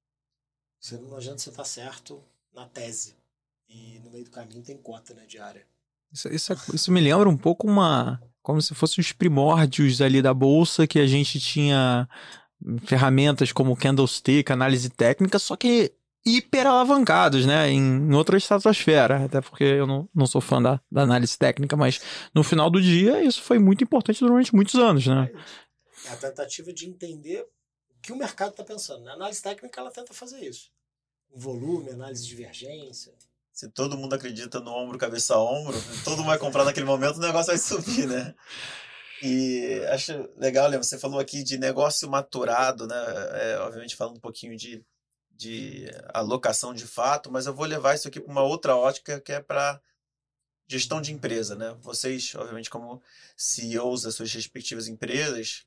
Você 0.79 0.95
não 0.97 1.17
adianta 1.17 1.39
você 1.39 1.49
estar 1.49 1.63
tá 1.63 1.67
certo 1.67 2.23
na 2.53 2.67
tese. 2.67 3.15
E 3.67 3.99
no 4.03 4.11
meio 4.11 4.25
do 4.25 4.29
caminho 4.29 4.61
tem 4.61 4.77
cota 4.77 5.15
né, 5.15 5.25
diária. 5.25 5.65
Isso, 6.11 6.27
isso, 6.29 6.53
isso 6.71 6.91
me 6.91 7.01
lembra 7.01 7.27
um 7.27 7.37
pouco 7.37 7.67
uma. 7.67 8.21
Como 8.43 8.61
se 8.61 8.75
fossem 8.75 9.01
os 9.01 9.11
primórdios 9.11 10.01
ali 10.01 10.21
da 10.21 10.33
bolsa 10.33 10.85
que 10.85 10.99
a 10.99 11.07
gente 11.07 11.39
tinha 11.39 12.07
ferramentas 12.85 13.51
como 13.51 13.75
candlestick, 13.75 14.51
análise 14.51 14.89
técnica, 14.89 15.39
só 15.39 15.55
que 15.55 15.93
hiper 16.25 16.67
alavancados, 16.67 17.45
né? 17.45 17.69
Em, 17.69 17.79
em 17.79 18.13
outra 18.13 18.37
estratosfera. 18.37 19.25
Até 19.25 19.41
porque 19.41 19.63
eu 19.63 19.85
não, 19.85 20.09
não 20.13 20.25
sou 20.25 20.41
fã 20.41 20.61
da, 20.61 20.79
da 20.91 21.01
análise 21.01 21.37
técnica, 21.37 21.75
mas 21.75 22.01
no 22.33 22.43
final 22.43 22.69
do 22.69 22.81
dia 22.81 23.21
isso 23.23 23.41
foi 23.41 23.59
muito 23.59 23.83
importante 23.83 24.19
durante 24.19 24.55
muitos 24.55 24.75
anos, 24.75 25.05
né? 25.07 25.31
É 26.05 26.09
a 26.11 26.17
tentativa 26.17 26.73
de 26.73 26.87
entender 26.87 27.41
o 27.41 28.01
que 28.01 28.11
o 28.11 28.17
mercado 28.17 28.51
está 28.51 28.63
pensando. 28.63 29.07
A 29.09 29.13
análise 29.13 29.41
técnica 29.41 29.79
ela 29.79 29.91
tenta 29.91 30.13
fazer 30.13 30.39
isso. 30.41 30.71
O 31.31 31.39
volume, 31.39 31.89
análise 31.89 32.23
de 32.23 32.29
divergência, 32.29 33.13
se 33.51 33.69
todo 33.69 33.97
mundo 33.97 34.15
acredita 34.15 34.59
no 34.59 34.71
ombro, 34.71 34.97
cabeça 34.97 35.35
a 35.35 35.43
ombro, 35.43 35.75
todo 36.03 36.17
mundo 36.17 36.27
vai 36.27 36.39
comprar 36.39 36.65
naquele 36.65 36.85
momento, 36.85 37.17
o 37.17 37.21
negócio 37.21 37.47
vai 37.47 37.57
subir, 37.57 38.07
né? 38.07 38.33
E 39.21 39.81
acho 39.89 40.11
legal, 40.37 40.67
Leandro, 40.67 40.85
você 40.85 40.99
falou 40.99 41.19
aqui 41.19 41.43
de 41.43 41.57
negócio 41.57 42.09
maturado, 42.09 42.85
né? 42.87 42.95
É, 43.33 43.57
obviamente 43.59 43.95
falando 43.95 44.17
um 44.17 44.19
pouquinho 44.19 44.57
de, 44.57 44.83
de 45.33 45.87
alocação 46.13 46.73
de 46.73 46.85
fato, 46.85 47.31
mas 47.31 47.45
eu 47.45 47.53
vou 47.53 47.65
levar 47.65 47.95
isso 47.95 48.07
aqui 48.07 48.19
para 48.19 48.31
uma 48.31 48.43
outra 48.43 48.75
ótica 48.75 49.19
que 49.19 49.31
é 49.31 49.41
para 49.41 49.81
gestão 50.67 51.01
de 51.01 51.11
empresa, 51.11 51.55
né? 51.55 51.75
Vocês, 51.81 52.33
obviamente, 52.35 52.69
como 52.69 53.01
CEOs 53.35 54.03
das 54.03 54.15
suas 54.15 54.33
respectivas 54.33 54.87
empresas, 54.87 55.65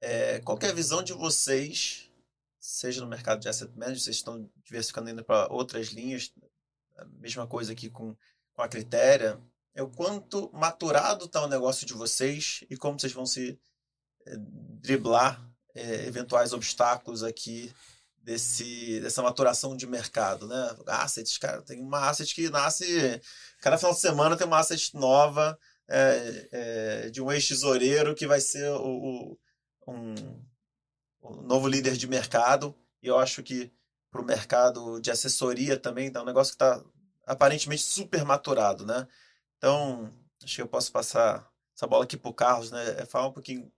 é, 0.00 0.40
qual 0.40 0.58
é 0.62 0.68
a 0.68 0.74
visão 0.74 1.02
de 1.02 1.12
vocês, 1.12 2.10
seja 2.58 3.00
no 3.00 3.06
mercado 3.06 3.40
de 3.40 3.48
asset 3.48 3.70
management, 3.72 4.00
vocês 4.00 4.16
estão 4.16 4.50
diversificando 4.64 5.10
indo 5.10 5.24
para 5.24 5.52
outras 5.52 5.88
linhas, 5.88 6.32
a 6.96 7.04
mesma 7.04 7.46
coisa 7.46 7.72
aqui 7.72 7.90
com, 7.90 8.16
com 8.52 8.62
a 8.62 8.68
Critéria, 8.68 9.40
é 9.74 9.82
o 9.82 9.88
quanto 9.88 10.50
maturado 10.52 11.26
está 11.26 11.42
o 11.42 11.48
negócio 11.48 11.86
de 11.86 11.94
vocês 11.94 12.64
e 12.68 12.76
como 12.76 12.98
vocês 12.98 13.12
vão 13.12 13.26
se 13.26 13.58
é, 14.26 14.36
driblar 14.36 15.46
é, 15.74 16.06
eventuais 16.06 16.52
obstáculos 16.52 17.22
aqui 17.22 17.72
desse, 18.22 19.00
dessa 19.00 19.22
maturação 19.22 19.76
de 19.76 19.86
mercado, 19.86 20.46
né? 20.46 20.76
Assets, 20.86 21.38
cara, 21.38 21.62
tem 21.62 21.80
uma 21.80 22.08
asset 22.08 22.34
que 22.34 22.50
nasce, 22.50 23.20
cada 23.60 23.78
final 23.78 23.94
de 23.94 24.00
semana 24.00 24.36
tem 24.36 24.46
uma 24.46 24.58
asset 24.58 24.94
nova 24.94 25.58
é, 25.88 26.48
é, 26.52 27.10
de 27.10 27.20
um 27.22 27.32
ex-tesoureiro 27.32 28.14
que 28.14 28.26
vai 28.26 28.40
ser 28.40 28.68
o, 28.70 29.36
o, 29.86 29.92
um, 29.92 30.14
novo 31.42 31.66
líder 31.66 31.96
de 31.96 32.06
mercado 32.06 32.74
e 33.02 33.08
eu 33.08 33.18
acho 33.18 33.42
que 33.42 33.72
para 34.10 34.20
o 34.20 34.24
mercado 34.24 35.00
de 35.00 35.10
assessoria 35.10 35.78
também, 35.78 36.10
tá 36.10 36.22
um 36.22 36.26
negócio 36.26 36.52
que 36.56 36.62
está 36.62 36.82
aparentemente 37.26 37.82
super 37.82 38.24
maturado, 38.24 38.84
né? 38.84 39.06
Então, 39.56 40.10
acho 40.42 40.56
que 40.56 40.62
eu 40.62 40.68
posso 40.68 40.90
passar 40.90 41.48
essa 41.76 41.86
bola 41.86 42.04
aqui 42.04 42.16
para 42.16 42.30
o 42.30 42.34
Carlos, 42.34 42.70
né? 42.70 43.02
É 43.02 43.06
falar 43.06 43.28
um 43.28 43.32
pouquinho 43.32 43.70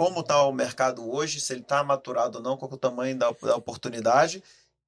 como 0.00 0.20
está 0.20 0.42
o 0.44 0.52
mercado 0.52 1.06
hoje, 1.12 1.42
se 1.42 1.52
ele 1.52 1.60
está 1.60 1.84
maturado 1.84 2.38
ou 2.38 2.42
não, 2.42 2.56
qual 2.56 2.70
é 2.70 2.74
o 2.74 2.78
tamanho 2.78 3.18
da, 3.18 3.30
da 3.42 3.54
oportunidade 3.54 4.42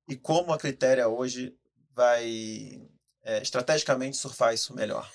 e 0.09 0.17
como 0.17 0.55
a 0.55 0.59
Critéria 0.59 1.07
hoje 1.07 1.55
vai 1.95 2.81
é, 3.23 3.43
estrategicamente 3.43 4.17
surfar 4.17 4.55
isso 4.55 4.75
melhor. 4.75 5.07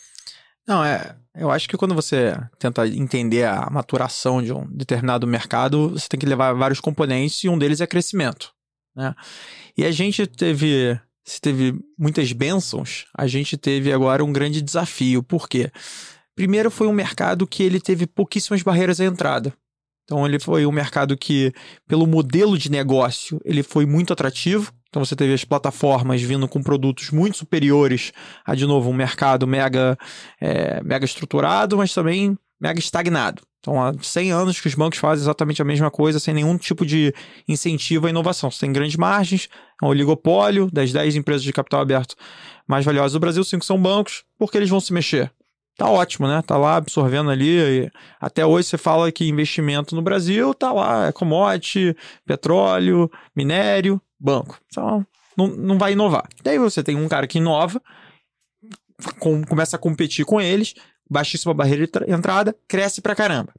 Não, 0.68 0.86
é. 0.86 1.18
Eu 1.34 1.50
acho 1.50 1.68
que 1.68 1.76
quando 1.76 1.96
você 1.96 2.36
tenta 2.60 2.88
entender 2.88 3.46
a 3.46 3.72
maturação 3.72 4.40
de 4.40 4.54
um 4.54 4.68
determinado 4.68 5.26
mercado, 5.26 5.90
você 5.90 6.08
tem 6.08 6.20
que 6.20 6.28
levar 6.28 6.54
vários 6.54 6.80
componentes 6.80 7.44
e 7.44 7.50
um 7.50 7.58
deles 7.58 7.82
é 7.82 7.88
crescimento. 7.88 8.54
Né? 8.96 9.16
E 9.76 9.84
a 9.84 9.90
gente 9.90 10.28
teve, 10.28 10.96
se 11.26 11.42
teve 11.42 11.74
muitas 11.98 12.32
bênçãos, 12.34 13.08
a 13.18 13.26
gente 13.26 13.58
teve 13.58 13.92
agora 13.92 14.24
um 14.24 14.32
grande 14.32 14.62
desafio. 14.62 15.24
Por 15.24 15.50
quê? 15.50 15.72
Primeiro 16.36 16.70
foi 16.70 16.86
um 16.86 16.94
mercado 16.94 17.48
que 17.48 17.64
ele 17.64 17.82
teve 17.82 18.06
pouquíssimas 18.06 18.62
barreiras 18.62 19.02
à 19.02 19.06
entrada. 19.06 19.52
Então 20.08 20.26
ele 20.26 20.40
foi 20.40 20.66
um 20.66 20.72
mercado 20.72 21.18
que, 21.18 21.54
pelo 21.86 22.08
modelo 22.08 22.58
de 22.58 22.72
negócio, 22.72 23.42
ele 23.44 23.62
foi 23.62 23.86
muito 23.86 24.14
atrativo. 24.14 24.72
Então 24.88 25.04
você 25.04 25.18
teve 25.18 25.34
as 25.34 25.44
plataformas 25.44 26.22
vindo 26.22 26.48
com 26.48 26.64
produtos 26.64 27.12
muito 27.12 27.38
superiores 27.38 28.14
a, 28.46 28.56
de 28.56 28.66
novo, 28.66 28.90
um 28.90 28.94
mercado 28.94 29.46
mega, 29.46 29.98
é, 30.40 30.82
mega 30.82 31.04
estruturado, 31.04 31.76
mas 31.76 31.94
também 31.94 32.38
mega 32.60 32.80
estagnado. 32.80 33.42
Então 33.60 33.84
há 33.84 33.94
100 34.02 34.32
anos 34.32 34.62
que 34.62 34.68
os 34.68 34.76
bancos 34.76 34.98
fazem 34.98 35.24
exatamente 35.24 35.62
a 35.62 35.66
mesma 35.66 35.92
coisa, 35.92 36.22
sem 36.22 36.34
nenhum 36.34 36.58
tipo 36.58 36.86
de 36.86 37.14
incentivo 37.46 38.08
à 38.08 38.10
inovação. 38.10 38.50
Você 38.50 38.62
tem 38.62 38.72
grandes 38.72 38.96
margens, 38.96 39.50
é 39.84 39.86
um 39.86 39.90
oligopólio, 39.90 40.70
das 40.72 40.94
10 40.94 41.18
empresas 41.18 41.44
de 41.44 41.52
capital 41.52 41.82
aberto 41.82 42.16
mais 42.66 42.86
valiosas 42.86 43.12
do 43.12 43.20
Brasil, 43.20 43.44
5 43.44 43.66
são 43.66 43.82
bancos, 43.82 44.24
porque 44.40 44.58
eles 44.58 44.70
vão 44.70 44.80
se 44.80 44.94
mexer? 44.94 45.32
Tá 45.78 45.90
ótimo, 45.90 46.28
né? 46.28 46.42
Tá 46.42 46.58
lá 46.58 46.76
absorvendo 46.76 47.30
ali. 47.30 47.90
até 48.20 48.46
hoje 48.46 48.68
você 48.68 48.78
fala 48.78 49.12
que 49.12 49.28
investimento 49.28 49.96
no 49.96 50.02
Brasil 50.02 50.54
tá 50.54 50.74
lá, 50.74 51.08
é 51.08 51.12
commodity, 51.12 51.96
petróleo, 52.26 53.10
minério, 53.36 54.02
banco. 54.20 54.60
Então, 54.68 55.06
não, 55.38 55.48
não 55.48 55.78
vai 55.78 55.94
inovar. 55.94 56.28
Daí 56.44 56.58
você 56.58 56.84
tem 56.84 56.96
um 56.96 57.08
cara 57.08 57.28
que 57.28 57.38
inova, 57.38 57.82
com, 59.20 59.44
começa 59.44 59.76
a 59.76 59.80
competir 59.80 60.26
com 60.26 60.42
eles, 60.42 60.74
baixíssima 61.10 61.54
barreira 61.54 61.86
de 61.88 62.12
entrada, 62.12 62.56
cresce 62.68 63.00
pra 63.00 63.16
caramba. 63.16 63.54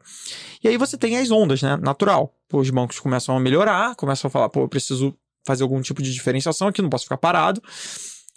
E 0.62 0.68
aí 0.68 0.76
você 0.76 0.98
tem 0.98 1.16
as 1.16 1.30
ondas, 1.30 1.62
né? 1.62 1.76
Natural. 1.76 2.34
Os 2.52 2.68
bancos 2.70 2.98
começam 2.98 3.36
a 3.36 3.40
melhorar, 3.40 3.94
começam 3.94 4.28
a 4.28 4.30
falar, 4.30 4.48
pô, 4.48 4.62
eu 4.62 4.68
preciso 4.68 5.16
fazer 5.46 5.62
algum 5.62 5.80
tipo 5.80 6.02
de 6.02 6.12
diferenciação 6.12 6.68
aqui, 6.68 6.82
não 6.82 6.90
posso 6.90 7.04
ficar 7.04 7.16
parado. 7.16 7.62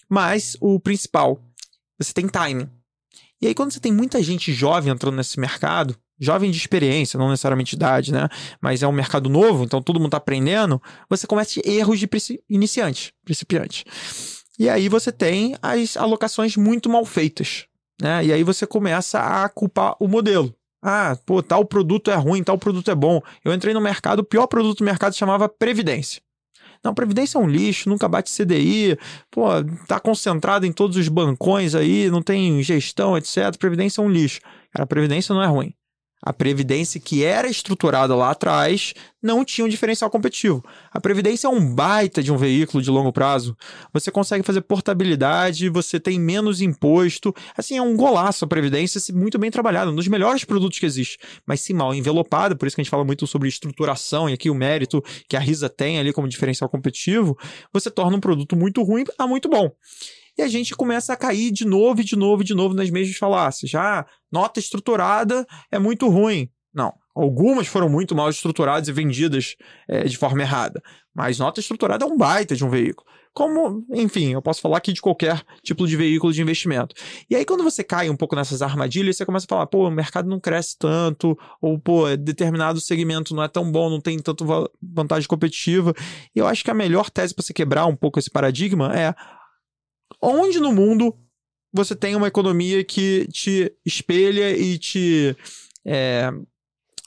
Mas 0.07 0.55
o 0.61 0.79
principal, 0.79 1.39
você 1.97 2.13
tem 2.13 2.27
timing. 2.27 2.69
E 3.41 3.47
aí, 3.47 3.55
quando 3.55 3.71
você 3.71 3.79
tem 3.79 3.91
muita 3.91 4.21
gente 4.21 4.53
jovem 4.53 4.93
entrando 4.93 5.15
nesse 5.15 5.39
mercado, 5.39 5.95
jovem 6.19 6.51
de 6.51 6.57
experiência, 6.57 7.17
não 7.17 7.29
necessariamente 7.29 7.75
idade, 7.75 8.11
né? 8.11 8.29
Mas 8.61 8.83
é 8.83 8.87
um 8.87 8.91
mercado 8.91 9.27
novo, 9.27 9.63
então 9.63 9.81
todo 9.81 9.95
mundo 9.95 10.09
está 10.09 10.17
aprendendo, 10.17 10.79
você 11.09 11.25
comete 11.25 11.59
erros 11.65 11.99
de 11.99 12.07
iniciante, 12.47 13.11
principiante. 13.25 13.83
E 14.59 14.69
aí 14.69 14.87
você 14.87 15.11
tem 15.11 15.55
as 15.59 15.97
alocações 15.97 16.55
muito 16.55 16.87
mal 16.87 17.03
feitas, 17.03 17.65
né? 17.99 18.23
E 18.23 18.31
aí 18.31 18.43
você 18.43 18.67
começa 18.67 19.19
a 19.19 19.49
culpar 19.49 19.95
o 19.99 20.07
modelo. 20.07 20.53
Ah, 20.83 21.17
pô, 21.25 21.41
tal 21.41 21.65
produto 21.65 22.11
é 22.11 22.15
ruim, 22.15 22.43
tal 22.43 22.57
produto 22.57 22.89
é 22.91 22.95
bom. 22.95 23.21
Eu 23.43 23.53
entrei 23.53 23.73
no 23.73 23.81
mercado, 23.81 24.19
o 24.19 24.23
pior 24.23 24.45
produto 24.45 24.79
do 24.79 24.85
mercado 24.85 25.15
chamava 25.15 25.49
Previdência. 25.49 26.21
Não, 26.83 26.93
Previdência 26.93 27.37
é 27.37 27.41
um 27.41 27.47
lixo, 27.47 27.89
nunca 27.89 28.07
bate 28.07 28.31
CDI, 28.31 28.97
pô, 29.29 29.45
tá 29.87 29.99
concentrado 29.99 30.65
em 30.65 30.71
todos 30.71 30.97
os 30.97 31.07
bancões 31.07 31.75
aí, 31.75 32.09
não 32.09 32.21
tem 32.21 32.61
gestão, 32.63 33.15
etc. 33.17 33.55
Previdência 33.59 34.01
é 34.01 34.03
um 34.03 34.09
lixo. 34.09 34.41
Cara, 34.71 34.87
Previdência 34.87 35.33
não 35.33 35.43
é 35.43 35.47
ruim. 35.47 35.73
A 36.21 36.31
Previdência 36.31 36.99
que 36.99 37.23
era 37.23 37.47
estruturada 37.47 38.15
lá 38.15 38.29
atrás 38.31 38.93
não 39.21 39.43
tinha 39.43 39.65
um 39.65 39.69
diferencial 39.69 40.09
competitivo. 40.09 40.63
A 40.91 41.01
Previdência 41.01 41.47
é 41.47 41.49
um 41.49 41.73
baita 41.73 42.21
de 42.21 42.31
um 42.31 42.37
veículo 42.37 42.81
de 42.81 42.89
longo 42.89 43.11
prazo. 43.11 43.57
Você 43.93 44.11
consegue 44.11 44.43
fazer 44.43 44.61
portabilidade, 44.61 45.69
você 45.69 45.99
tem 45.99 46.19
menos 46.19 46.61
imposto. 46.61 47.33
Assim, 47.57 47.77
é 47.77 47.81
um 47.81 47.95
golaço 47.95 48.45
a 48.45 48.47
Previdência, 48.47 49.01
muito 49.13 49.39
bem 49.39 49.49
trabalhado, 49.49 49.91
um 49.91 49.95
dos 49.95 50.07
melhores 50.07 50.43
produtos 50.43 50.77
que 50.77 50.85
existe. 50.85 51.17
Mas 51.45 51.61
se 51.61 51.73
mal 51.73 51.93
envelopada, 51.93 52.55
por 52.55 52.67
isso 52.67 52.75
que 52.75 52.81
a 52.81 52.83
gente 52.83 52.91
fala 52.91 53.03
muito 53.03 53.25
sobre 53.25 53.47
estruturação 53.47 54.29
e 54.29 54.33
aqui 54.33 54.49
o 54.49 54.55
mérito 54.55 55.03
que 55.27 55.35
a 55.35 55.39
Risa 55.39 55.69
tem 55.69 55.99
ali 55.99 56.13
como 56.13 56.27
diferencial 56.27 56.69
competitivo, 56.69 57.37
você 57.73 57.89
torna 57.89 58.17
um 58.17 58.19
produto 58.19 58.55
muito 58.55 58.83
ruim 58.83 59.05
a 59.17 59.25
muito 59.25 59.49
bom 59.49 59.71
e 60.37 60.41
a 60.41 60.47
gente 60.47 60.75
começa 60.75 61.13
a 61.13 61.17
cair 61.17 61.51
de 61.51 61.65
novo 61.65 62.01
e 62.01 62.03
de 62.03 62.15
novo 62.15 62.41
e 62.41 62.45
de 62.45 62.53
novo 62.53 62.73
nas 62.73 62.89
mesmas 62.89 63.17
falácias. 63.17 63.69
Já 63.69 64.05
nota 64.31 64.59
estruturada 64.59 65.45
é 65.71 65.77
muito 65.77 66.07
ruim. 66.07 66.49
Não, 66.73 66.93
algumas 67.15 67.67
foram 67.67 67.89
muito 67.89 68.15
mal 68.15 68.29
estruturadas 68.29 68.87
e 68.87 68.91
vendidas 68.91 69.55
é, 69.87 70.03
de 70.05 70.17
forma 70.17 70.41
errada, 70.41 70.81
mas 71.13 71.37
nota 71.37 71.59
estruturada 71.59 72.05
é 72.05 72.07
um 72.07 72.17
baita 72.17 72.55
de 72.55 72.63
um 72.63 72.69
veículo. 72.69 73.05
Como, 73.33 73.85
enfim, 73.93 74.33
eu 74.33 74.41
posso 74.41 74.59
falar 74.59 74.77
aqui 74.77 74.91
de 74.91 75.01
qualquer 75.01 75.41
tipo 75.63 75.87
de 75.87 75.95
veículo 75.95 76.33
de 76.33 76.41
investimento. 76.41 76.93
E 77.29 77.35
aí, 77.35 77.45
quando 77.45 77.63
você 77.63 77.81
cai 77.81 78.09
um 78.09 78.15
pouco 78.15 78.35
nessas 78.35 78.61
armadilhas, 78.61 79.15
você 79.15 79.25
começa 79.25 79.45
a 79.45 79.49
falar, 79.49 79.67
pô, 79.67 79.87
o 79.87 79.91
mercado 79.91 80.27
não 80.27 80.37
cresce 80.37 80.77
tanto, 80.77 81.37
ou, 81.61 81.79
pô, 81.79 82.13
determinado 82.17 82.81
segmento 82.81 83.33
não 83.33 83.41
é 83.41 83.47
tão 83.47 83.71
bom, 83.71 83.89
não 83.89 84.01
tem 84.01 84.19
tanta 84.19 84.43
vantagem 84.81 85.29
competitiva. 85.29 85.93
E 86.35 86.39
eu 86.39 86.47
acho 86.47 86.61
que 86.61 86.71
a 86.71 86.73
melhor 86.73 87.09
tese 87.09 87.33
para 87.33 87.41
você 87.41 87.53
quebrar 87.53 87.85
um 87.85 87.95
pouco 87.95 88.19
esse 88.19 88.29
paradigma 88.29 88.93
é 88.93 89.15
onde 90.21 90.59
no 90.59 90.71
mundo 90.71 91.17
você 91.73 91.95
tem 91.95 92.15
uma 92.15 92.27
economia 92.27 92.83
que 92.83 93.27
te 93.31 93.73
espelha 93.85 94.55
e 94.55 94.77
te 94.77 95.35
é, 95.85 96.31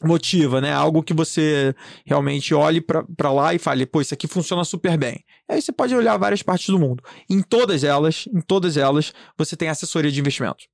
motiva, 0.03 0.61
né? 0.61 0.73
Algo 0.73 1.03
que 1.03 1.15
você 1.15 1.75
realmente 2.05 2.55
olhe 2.55 2.81
para 2.81 3.33
lá 3.33 3.55
e 3.55 3.59
fale, 3.59 3.87
pô, 3.87 4.01
isso 4.01 4.15
aqui 4.15 4.27
funciona 4.27 4.65
super 4.65 4.97
bem. 4.97 5.23
Aí 5.49 5.61
você 5.61 5.73
pode 5.73 5.95
olhar 5.95 6.17
várias 6.17 6.43
partes 6.43 6.69
do 6.69 6.79
mundo. 6.79 7.03
Em 7.29 7.43
todas 7.43 7.85
elas, 7.85 8.27
em 8.33 8.41
todas 8.41 8.77
elas, 8.77 9.13
você 9.37 9.57
tem 9.57 9.69
assessoria 9.69 10.11
de 10.11 10.21
investimento. 10.21 10.65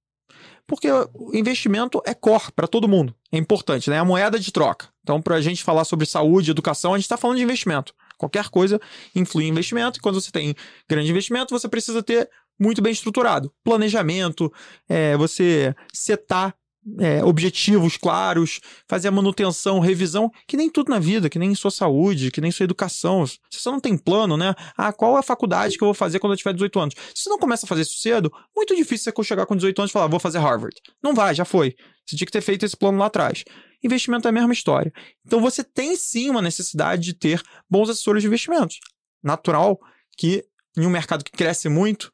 Porque 0.66 0.88
o 0.90 1.34
investimento 1.34 2.00
é 2.06 2.14
core 2.14 2.52
para 2.54 2.68
todo 2.68 2.88
mundo. 2.88 3.14
É 3.32 3.36
importante, 3.36 3.90
né? 3.90 3.96
É 3.96 3.98
a 3.98 4.04
moeda 4.04 4.38
de 4.38 4.52
troca. 4.52 4.88
Então, 5.02 5.20
para 5.20 5.36
a 5.36 5.40
gente 5.40 5.64
falar 5.64 5.84
sobre 5.84 6.06
saúde, 6.06 6.52
educação, 6.52 6.94
a 6.94 6.96
gente 6.96 7.06
está 7.06 7.16
falando 7.16 7.38
de 7.38 7.42
investimento. 7.42 7.92
Qualquer 8.20 8.50
coisa 8.50 8.78
influi 9.14 9.44
em 9.44 9.48
investimento, 9.48 9.98
e 9.98 10.02
quando 10.02 10.20
você 10.20 10.30
tem 10.30 10.54
grande 10.86 11.10
investimento, 11.10 11.58
você 11.58 11.66
precisa 11.66 12.02
ter 12.02 12.28
muito 12.58 12.82
bem 12.82 12.92
estruturado. 12.92 13.50
Planejamento, 13.64 14.52
é, 14.86 15.16
você 15.16 15.74
setar 15.90 16.54
é, 16.98 17.22
objetivos 17.22 17.96
claros, 17.96 18.60
fazer 18.88 19.08
a 19.08 19.10
manutenção, 19.10 19.78
revisão, 19.80 20.30
que 20.46 20.56
nem 20.56 20.70
tudo 20.70 20.90
na 20.90 20.98
vida, 20.98 21.28
que 21.28 21.38
nem 21.38 21.54
sua 21.54 21.70
saúde, 21.70 22.30
que 22.30 22.40
nem 22.40 22.50
sua 22.50 22.64
educação. 22.64 23.24
Você 23.24 23.70
não 23.70 23.80
tem 23.80 23.96
plano, 23.96 24.36
né? 24.36 24.54
Ah, 24.76 24.92
qual 24.92 25.16
é 25.16 25.20
a 25.20 25.22
faculdade 25.22 25.76
que 25.76 25.84
eu 25.84 25.86
vou 25.86 25.94
fazer 25.94 26.18
quando 26.18 26.32
eu 26.32 26.36
tiver 26.36 26.54
18 26.54 26.80
anos? 26.80 26.94
Se 27.14 27.24
você 27.24 27.30
não 27.30 27.38
começa 27.38 27.66
a 27.66 27.68
fazer 27.68 27.82
isso 27.82 27.98
cedo, 27.98 28.32
muito 28.56 28.74
difícil 28.74 29.12
você 29.14 29.24
chegar 29.24 29.46
com 29.46 29.56
18 29.56 29.78
anos 29.80 29.90
e 29.90 29.92
falar, 29.92 30.06
vou 30.06 30.20
fazer 30.20 30.38
Harvard. 30.38 30.76
Não 31.02 31.14
vai, 31.14 31.34
já 31.34 31.44
foi. 31.44 31.74
Você 32.06 32.16
tinha 32.16 32.26
que 32.26 32.32
ter 32.32 32.40
feito 32.40 32.64
esse 32.64 32.76
plano 32.76 32.98
lá 32.98 33.06
atrás. 33.06 33.44
Investimento 33.82 34.26
é 34.26 34.30
a 34.30 34.32
mesma 34.32 34.52
história. 34.52 34.92
Então 35.26 35.40
você 35.40 35.62
tem 35.62 35.96
sim 35.96 36.30
uma 36.30 36.42
necessidade 36.42 37.02
de 37.02 37.14
ter 37.14 37.42
bons 37.68 37.88
assessores 37.88 38.22
de 38.22 38.26
investimentos. 38.26 38.78
Natural 39.22 39.78
que 40.16 40.44
em 40.76 40.86
um 40.86 40.90
mercado 40.90 41.24
que 41.24 41.32
cresce 41.32 41.68
muito, 41.68 42.12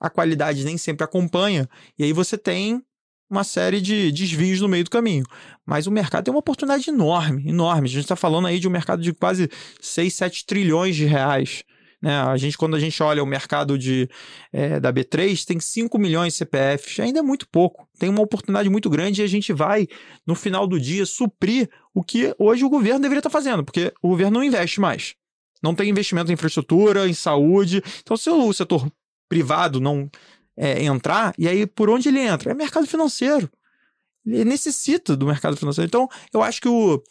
a 0.00 0.10
qualidade 0.10 0.64
nem 0.64 0.76
sempre 0.76 1.04
acompanha, 1.04 1.68
e 1.98 2.02
aí 2.02 2.12
você 2.12 2.36
tem 2.36 2.82
uma 3.32 3.44
série 3.44 3.80
de 3.80 4.12
desvios 4.12 4.60
no 4.60 4.68
meio 4.68 4.84
do 4.84 4.90
caminho. 4.90 5.24
Mas 5.64 5.86
o 5.86 5.90
mercado 5.90 6.24
tem 6.24 6.32
uma 6.32 6.40
oportunidade 6.40 6.88
enorme, 6.90 7.48
enorme. 7.48 7.88
A 7.88 7.90
gente 7.90 8.02
está 8.02 8.14
falando 8.14 8.46
aí 8.46 8.60
de 8.60 8.68
um 8.68 8.70
mercado 8.70 9.00
de 9.02 9.12
quase 9.12 9.48
6, 9.80 10.14
7 10.14 10.46
trilhões 10.46 10.94
de 10.94 11.06
reais. 11.06 11.64
Né? 12.00 12.14
A 12.20 12.36
gente, 12.36 12.58
quando 12.58 12.76
a 12.76 12.80
gente 12.80 13.02
olha 13.02 13.22
o 13.22 13.26
mercado 13.26 13.78
de, 13.78 14.08
é, 14.52 14.78
da 14.78 14.92
B3, 14.92 15.44
tem 15.46 15.58
5 15.58 15.98
milhões 15.98 16.34
de 16.34 16.38
CPFs, 16.38 17.00
ainda 17.00 17.20
é 17.20 17.22
muito 17.22 17.48
pouco. 17.48 17.88
Tem 17.98 18.10
uma 18.10 18.20
oportunidade 18.20 18.68
muito 18.68 18.90
grande 18.90 19.22
e 19.22 19.24
a 19.24 19.28
gente 19.28 19.52
vai, 19.52 19.86
no 20.26 20.34
final 20.34 20.66
do 20.66 20.78
dia, 20.78 21.06
suprir 21.06 21.70
o 21.94 22.02
que 22.02 22.34
hoje 22.38 22.64
o 22.64 22.68
governo 22.68 23.00
deveria 23.00 23.20
estar 23.20 23.30
fazendo, 23.30 23.64
porque 23.64 23.92
o 24.02 24.08
governo 24.08 24.38
não 24.38 24.44
investe 24.44 24.80
mais. 24.80 25.14
Não 25.62 25.74
tem 25.74 25.88
investimento 25.88 26.30
em 26.30 26.34
infraestrutura, 26.34 27.08
em 27.08 27.14
saúde. 27.14 27.82
Então, 28.00 28.16
se 28.16 28.28
o 28.28 28.52
setor 28.52 28.90
privado 29.28 29.80
não 29.80 30.10
é, 30.56 30.84
entrar, 30.84 31.34
e 31.38 31.48
aí 31.48 31.66
por 31.66 31.88
onde 31.90 32.08
ele 32.08 32.20
entra? 32.20 32.50
É 32.50 32.54
mercado 32.54 32.86
financeiro. 32.86 33.50
Ele 34.24 34.44
necessita 34.44 35.16
do 35.16 35.26
mercado 35.26 35.56
financeiro. 35.56 35.88
Então, 35.88 36.08
eu 36.32 36.42
acho 36.42 36.60
que 36.60 36.68
o 36.68 37.02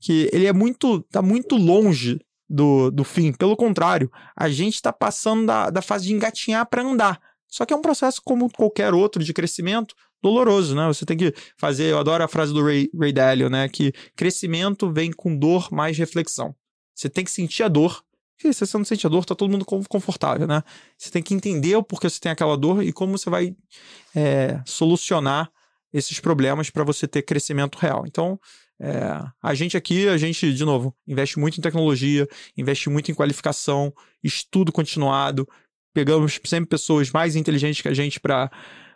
que 0.00 0.28
ele 0.32 0.46
é 0.46 0.52
muito, 0.52 1.02
tá 1.04 1.20
muito 1.20 1.56
longe 1.56 2.20
do, 2.48 2.90
do 2.90 3.04
fim. 3.04 3.32
Pelo 3.32 3.56
contrário, 3.56 4.10
a 4.36 4.48
gente 4.48 4.74
está 4.74 4.92
passando 4.92 5.46
da, 5.46 5.70
da 5.70 5.82
fase 5.82 6.06
de 6.06 6.14
engatinhar 6.14 6.66
para 6.66 6.82
andar. 6.82 7.20
Só 7.48 7.64
que 7.64 7.72
é 7.72 7.76
um 7.76 7.82
processo 7.82 8.20
como 8.22 8.50
qualquer 8.50 8.92
outro 8.94 9.24
de 9.24 9.32
crescimento 9.32 9.94
doloroso, 10.22 10.74
né? 10.74 10.86
Você 10.86 11.04
tem 11.04 11.16
que 11.16 11.32
fazer, 11.56 11.84
eu 11.84 11.98
adoro 11.98 12.22
a 12.22 12.28
frase 12.28 12.52
do 12.52 12.64
Ray, 12.64 12.90
Ray 12.98 13.12
Dalio, 13.12 13.48
né? 13.48 13.68
Que 13.68 13.92
crescimento 14.14 14.92
vem 14.92 15.12
com 15.12 15.36
dor 15.36 15.68
mais 15.72 15.96
reflexão. 15.96 16.54
Você 16.94 17.08
tem 17.08 17.24
que 17.24 17.30
sentir 17.30 17.62
a 17.62 17.68
dor. 17.68 18.02
E 18.44 18.52
se 18.52 18.66
você 18.66 18.78
não 18.78 18.84
sente 18.84 19.06
a 19.06 19.10
dor, 19.10 19.24
tá 19.24 19.34
todo 19.34 19.50
mundo 19.50 19.64
confortável, 19.64 20.46
né? 20.46 20.62
Você 20.96 21.10
tem 21.10 21.22
que 21.22 21.34
entender 21.34 21.74
o 21.76 21.82
porquê 21.82 22.08
você 22.08 22.20
tem 22.20 22.30
aquela 22.30 22.56
dor 22.56 22.82
e 22.82 22.92
como 22.92 23.16
você 23.18 23.28
vai 23.28 23.56
é, 24.14 24.60
solucionar 24.64 25.50
esses 25.92 26.20
problemas 26.20 26.70
para 26.70 26.84
você 26.84 27.08
ter 27.08 27.22
crescimento 27.22 27.76
real. 27.76 28.04
Então, 28.06 28.38
é, 28.80 29.24
a 29.42 29.54
gente 29.54 29.76
aqui, 29.76 30.08
a 30.08 30.16
gente, 30.16 30.52
de 30.52 30.64
novo, 30.64 30.94
investe 31.06 31.38
muito 31.38 31.58
em 31.58 31.62
tecnologia, 31.62 32.28
investe 32.56 32.88
muito 32.88 33.10
em 33.10 33.14
qualificação, 33.14 33.92
estudo 34.22 34.70
continuado, 34.70 35.48
pegamos 35.92 36.38
sempre 36.44 36.68
pessoas 36.68 37.10
mais 37.10 37.34
inteligentes 37.34 37.82
que 37.82 37.88
a 37.88 37.94
gente 37.94 38.20
para 38.20 38.50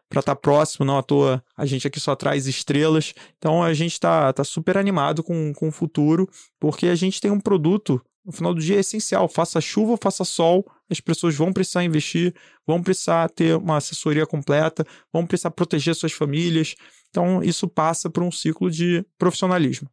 para 0.09 0.21
estar 0.21 0.35
tá 0.35 0.41
próximo, 0.41 0.85
não 0.85 0.99
à 0.99 1.03
toa 1.03 1.43
a 1.57 1.65
gente 1.65 1.87
aqui 1.87 1.99
só 1.99 2.15
traz 2.15 2.47
estrelas. 2.47 3.15
Então 3.39 3.63
a 3.63 3.73
gente 3.73 3.93
está 3.93 4.31
tá 4.31 4.45
super 4.45 4.77
animado 4.77 5.23
com, 5.23 5.55
com 5.55 5.69
o 5.69 5.73
futuro, 5.73 6.29
porque 6.61 6.89
a 6.89 6.95
gente 6.95 7.19
tem 7.19 7.31
um 7.31 7.41
produto, 7.41 7.99
no 8.25 8.33
final 8.33 8.55
do 8.55 8.61
dia 8.61 8.77
é 8.77 8.81
essencial, 8.81 9.29
faça 9.29 9.61
chuva, 9.61 9.99
faça 10.01 10.25
sol, 10.25 10.65
as 10.89 11.01
pessoas 11.01 11.35
vão 11.35 11.53
precisar 11.53 11.83
investir, 11.83 12.35
vão 12.67 12.83
precisar 12.83 13.29
ter 13.31 13.57
uma 13.57 13.79
assessoria 13.79 14.27
completa, 14.27 14.87
vão 15.13 15.27
precisar 15.27 15.51
proteger 15.51 15.95
suas 15.95 16.13
famílias. 16.13 16.75
Então, 17.11 17.43
isso 17.43 17.69
passa 17.69 18.09
por 18.09 18.23
um 18.23 18.31
ciclo 18.31 18.71
de 18.71 19.05
profissionalismo. 19.19 19.91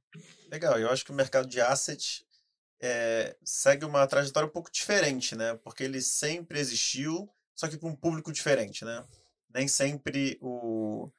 Legal, 0.52 0.80
eu 0.80 0.90
acho 0.90 1.04
que 1.04 1.12
o 1.12 1.16
mercado 1.16 1.48
de 1.48 1.60
assets 1.60 2.24
é, 2.82 3.36
segue 3.44 3.86
uma 3.86 4.06
trajetória 4.08 4.48
um 4.48 4.52
pouco 4.52 4.72
diferente, 4.72 5.36
né? 5.36 5.56
Porque 5.64 5.84
ele 5.84 6.02
sempre 6.02 6.60
existiu, 6.60 7.30
só 7.56 7.68
que 7.68 7.78
com 7.78 7.90
um 7.90 7.96
público 7.96 8.32
diferente, 8.32 8.86
né? 8.86 9.04
Nem 9.54 9.68
sempre 9.68 10.38
o. 10.42 11.10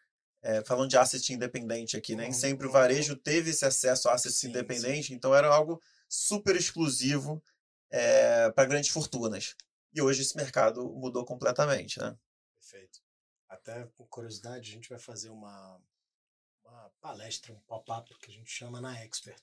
É, 0.43 0.65
falando 0.65 0.89
de 0.89 0.97
asset 0.97 1.35
independente 1.35 1.99
aqui, 1.99 2.17
nem 2.17 2.33
sempre 2.33 2.67
o 2.67 2.71
varejo 2.71 3.15
teve 3.15 3.51
esse 3.51 3.67
acesso 3.67 4.09
a 4.09 4.15
asset 4.15 4.47
independente, 4.47 5.13
então 5.13 5.35
era 5.35 5.49
algo 5.49 5.79
super 6.11 6.57
exclusivo 6.57 7.41
é, 7.89 8.51
para 8.51 8.69
grandes 8.69 8.91
fortunas. 8.91 9.55
E 9.95 10.03
hoje 10.03 10.23
esse 10.23 10.37
mercado 10.37 10.91
mudou 10.93 11.25
completamente, 11.25 12.01
né? 12.01 12.19
Perfeito. 12.59 13.01
Até 13.49 13.87
por 13.87 14.09
curiosidade, 14.09 14.71
a 14.71 14.75
gente 14.75 14.89
vai 14.89 14.99
fazer 14.99 15.31
uma, 15.31 15.81
uma 16.65 16.91
palestra, 17.01 17.53
um 17.53 17.61
pop-up 17.61 18.13
que 18.19 18.31
a 18.31 18.35
gente 18.35 18.51
chama 18.51 18.81
na 18.81 18.99
Expert. 19.01 19.41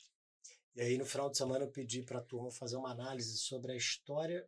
E 0.76 0.82
aí 0.82 0.98
no 0.98 1.06
final 1.06 1.30
de 1.30 1.38
semana 1.38 1.66
eu 1.66 1.72
pedi 1.72 2.04
para 2.04 2.20
a 2.20 2.24
turma 2.24 2.52
fazer 2.52 2.76
uma 2.76 2.92
análise 2.92 3.38
sobre 3.38 3.72
a 3.72 3.76
história 3.76 4.48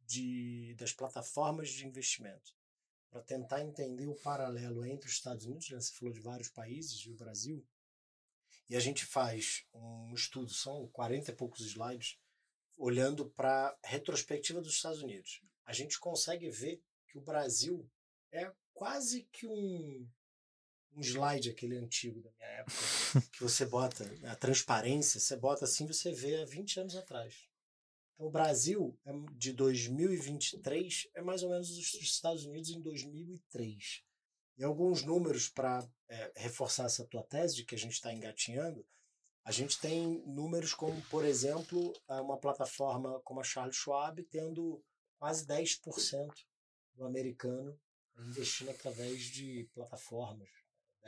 de, 0.00 0.74
das 0.78 0.92
plataformas 0.92 1.68
de 1.68 1.86
investimento, 1.86 2.54
para 3.10 3.20
tentar 3.20 3.60
entender 3.60 4.06
o 4.06 4.14
paralelo 4.14 4.84
entre 4.86 5.06
os 5.06 5.14
Estados 5.14 5.44
Unidos, 5.44 5.70
né? 5.70 5.80
você 5.80 5.92
falou 5.92 6.14
de 6.14 6.20
vários 6.20 6.48
países, 6.48 7.04
e 7.04 7.10
o 7.10 7.16
Brasil, 7.16 7.64
e 8.68 8.76
a 8.76 8.80
gente 8.80 9.04
faz 9.04 9.64
um 9.72 10.12
estudo, 10.14 10.52
são 10.52 10.86
40 10.88 11.30
e 11.30 11.34
poucos 11.34 11.60
slides, 11.60 12.18
olhando 12.76 13.28
para 13.30 13.76
a 13.82 13.88
retrospectiva 13.88 14.60
dos 14.60 14.74
Estados 14.74 15.02
Unidos. 15.02 15.42
A 15.64 15.72
gente 15.72 15.98
consegue 15.98 16.50
ver 16.50 16.82
que 17.06 17.18
o 17.18 17.22
Brasil 17.22 17.88
é 18.30 18.52
quase 18.72 19.22
que 19.32 19.46
um 19.46 20.06
um 20.96 21.00
slide, 21.02 21.50
aquele 21.50 21.76
antigo 21.76 22.20
da 22.20 22.30
minha 22.32 22.48
época, 22.48 22.76
que 23.32 23.42
você 23.42 23.64
bota 23.66 24.04
a 24.24 24.34
transparência, 24.34 25.20
você 25.20 25.36
bota 25.36 25.64
assim, 25.64 25.86
você 25.86 26.12
vê 26.12 26.42
há 26.42 26.44
20 26.44 26.80
anos 26.80 26.96
atrás. 26.96 27.48
Então, 28.14 28.26
o 28.26 28.30
Brasil 28.30 28.98
é 29.04 29.12
de 29.32 29.52
2023 29.52 31.08
é 31.14 31.22
mais 31.22 31.42
ou 31.42 31.50
menos 31.50 31.70
os 31.70 31.94
Estados 31.94 32.44
Unidos 32.44 32.70
em 32.70 32.80
2003. 32.80 34.02
E 34.58 34.64
alguns 34.64 35.02
números 35.02 35.48
para 35.48 35.88
é, 36.08 36.32
reforçar 36.36 36.84
essa 36.84 37.06
tua 37.06 37.22
tese 37.22 37.56
de 37.56 37.64
que 37.64 37.74
a 37.74 37.78
gente 37.78 37.92
está 37.92 38.12
engatinhando, 38.12 38.84
a 39.44 39.52
gente 39.52 39.80
tem 39.80 40.22
números 40.26 40.74
como, 40.74 41.00
por 41.02 41.24
exemplo, 41.24 41.94
uma 42.06 42.36
plataforma 42.36 43.20
como 43.20 43.40
a 43.40 43.44
Charles 43.44 43.76
Schwab 43.76 44.22
tendo 44.24 44.84
quase 45.16 45.46
10% 45.46 46.28
do 46.94 47.06
americano 47.06 47.78
investindo 48.18 48.70
através 48.70 49.22
de 49.22 49.66
plataformas 49.72 50.48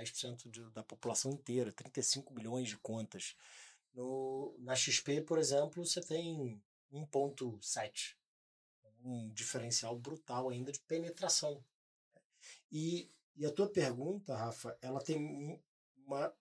10% 0.01 0.51
de, 0.51 0.71
da 0.71 0.83
população 0.83 1.33
inteira, 1.33 1.73
35 1.73 2.33
milhões 2.33 2.69
de 2.69 2.79
contas. 2.79 3.37
No, 3.93 4.57
na 4.59 4.75
XP, 4.75 5.23
por 5.23 5.39
exemplo, 5.39 5.85
você 5.85 6.01
tem 6.01 6.63
1,7. 6.93 8.17
Um 9.03 9.31
diferencial 9.33 9.99
brutal 9.99 10.51
ainda 10.51 10.73
de 10.73 10.81
penetração. 10.81 11.63
E, 12.71 13.11
e 13.37 13.47
a 13.47 13.53
tua 13.53 13.69
pergunta, 13.71 14.37
Rafa, 14.37 14.77
ela 14.83 15.01
tem 15.01 15.61
uma, 16.07 16.35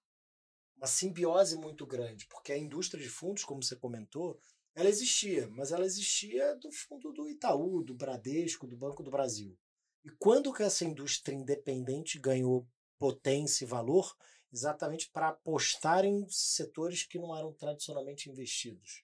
uma 0.75 0.87
simbiose 0.87 1.57
muito 1.57 1.85
grande, 1.85 2.25
porque 2.27 2.51
a 2.51 2.57
indústria 2.57 3.01
de 3.01 3.09
fundos, 3.09 3.43
como 3.43 3.63
você 3.63 3.75
comentou, 3.75 4.39
ela 4.75 4.89
existia, 4.89 5.47
mas 5.49 5.71
ela 5.71 5.85
existia 5.85 6.55
do 6.55 6.71
fundo 6.71 7.11
do 7.11 7.27
Itaú, 7.27 7.83
do 7.83 7.93
Bradesco, 7.93 8.67
do 8.67 8.77
Banco 8.77 9.03
do 9.03 9.11
Brasil. 9.11 9.57
E 10.03 10.09
quando 10.11 10.53
que 10.53 10.63
essa 10.63 10.85
indústria 10.85 11.35
independente 11.35 12.19
ganhou 12.19 12.67
potência 12.97 13.65
e 13.65 13.67
valor 13.67 14.15
exatamente 14.51 15.09
para 15.11 15.29
apostar 15.29 16.05
em 16.05 16.27
setores 16.29 17.03
que 17.03 17.19
não 17.19 17.35
eram 17.35 17.53
tradicionalmente 17.53 18.29
investidos 18.29 19.03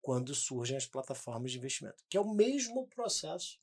quando 0.00 0.34
surgem 0.34 0.76
as 0.76 0.86
plataformas 0.86 1.50
de 1.50 1.58
investimento, 1.58 2.04
que 2.08 2.16
é 2.16 2.20
o 2.20 2.34
mesmo 2.34 2.86
processo 2.88 3.58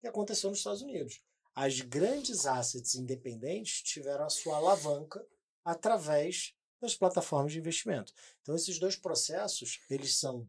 que 0.00 0.06
aconteceu 0.06 0.48
nos 0.48 0.60
Estados 0.60 0.82
Unidos. 0.82 1.20
As 1.54 1.80
grandes 1.80 2.46
assets 2.46 2.94
independentes 2.94 3.82
tiveram 3.82 4.24
a 4.24 4.30
sua 4.30 4.56
alavanca 4.56 5.24
através 5.64 6.54
das 6.80 6.94
plataformas 6.94 7.52
de 7.52 7.58
investimento. 7.58 8.12
Então 8.40 8.54
esses 8.54 8.78
dois 8.78 8.96
processos 8.96 9.80
eles 9.90 10.16
são 10.16 10.48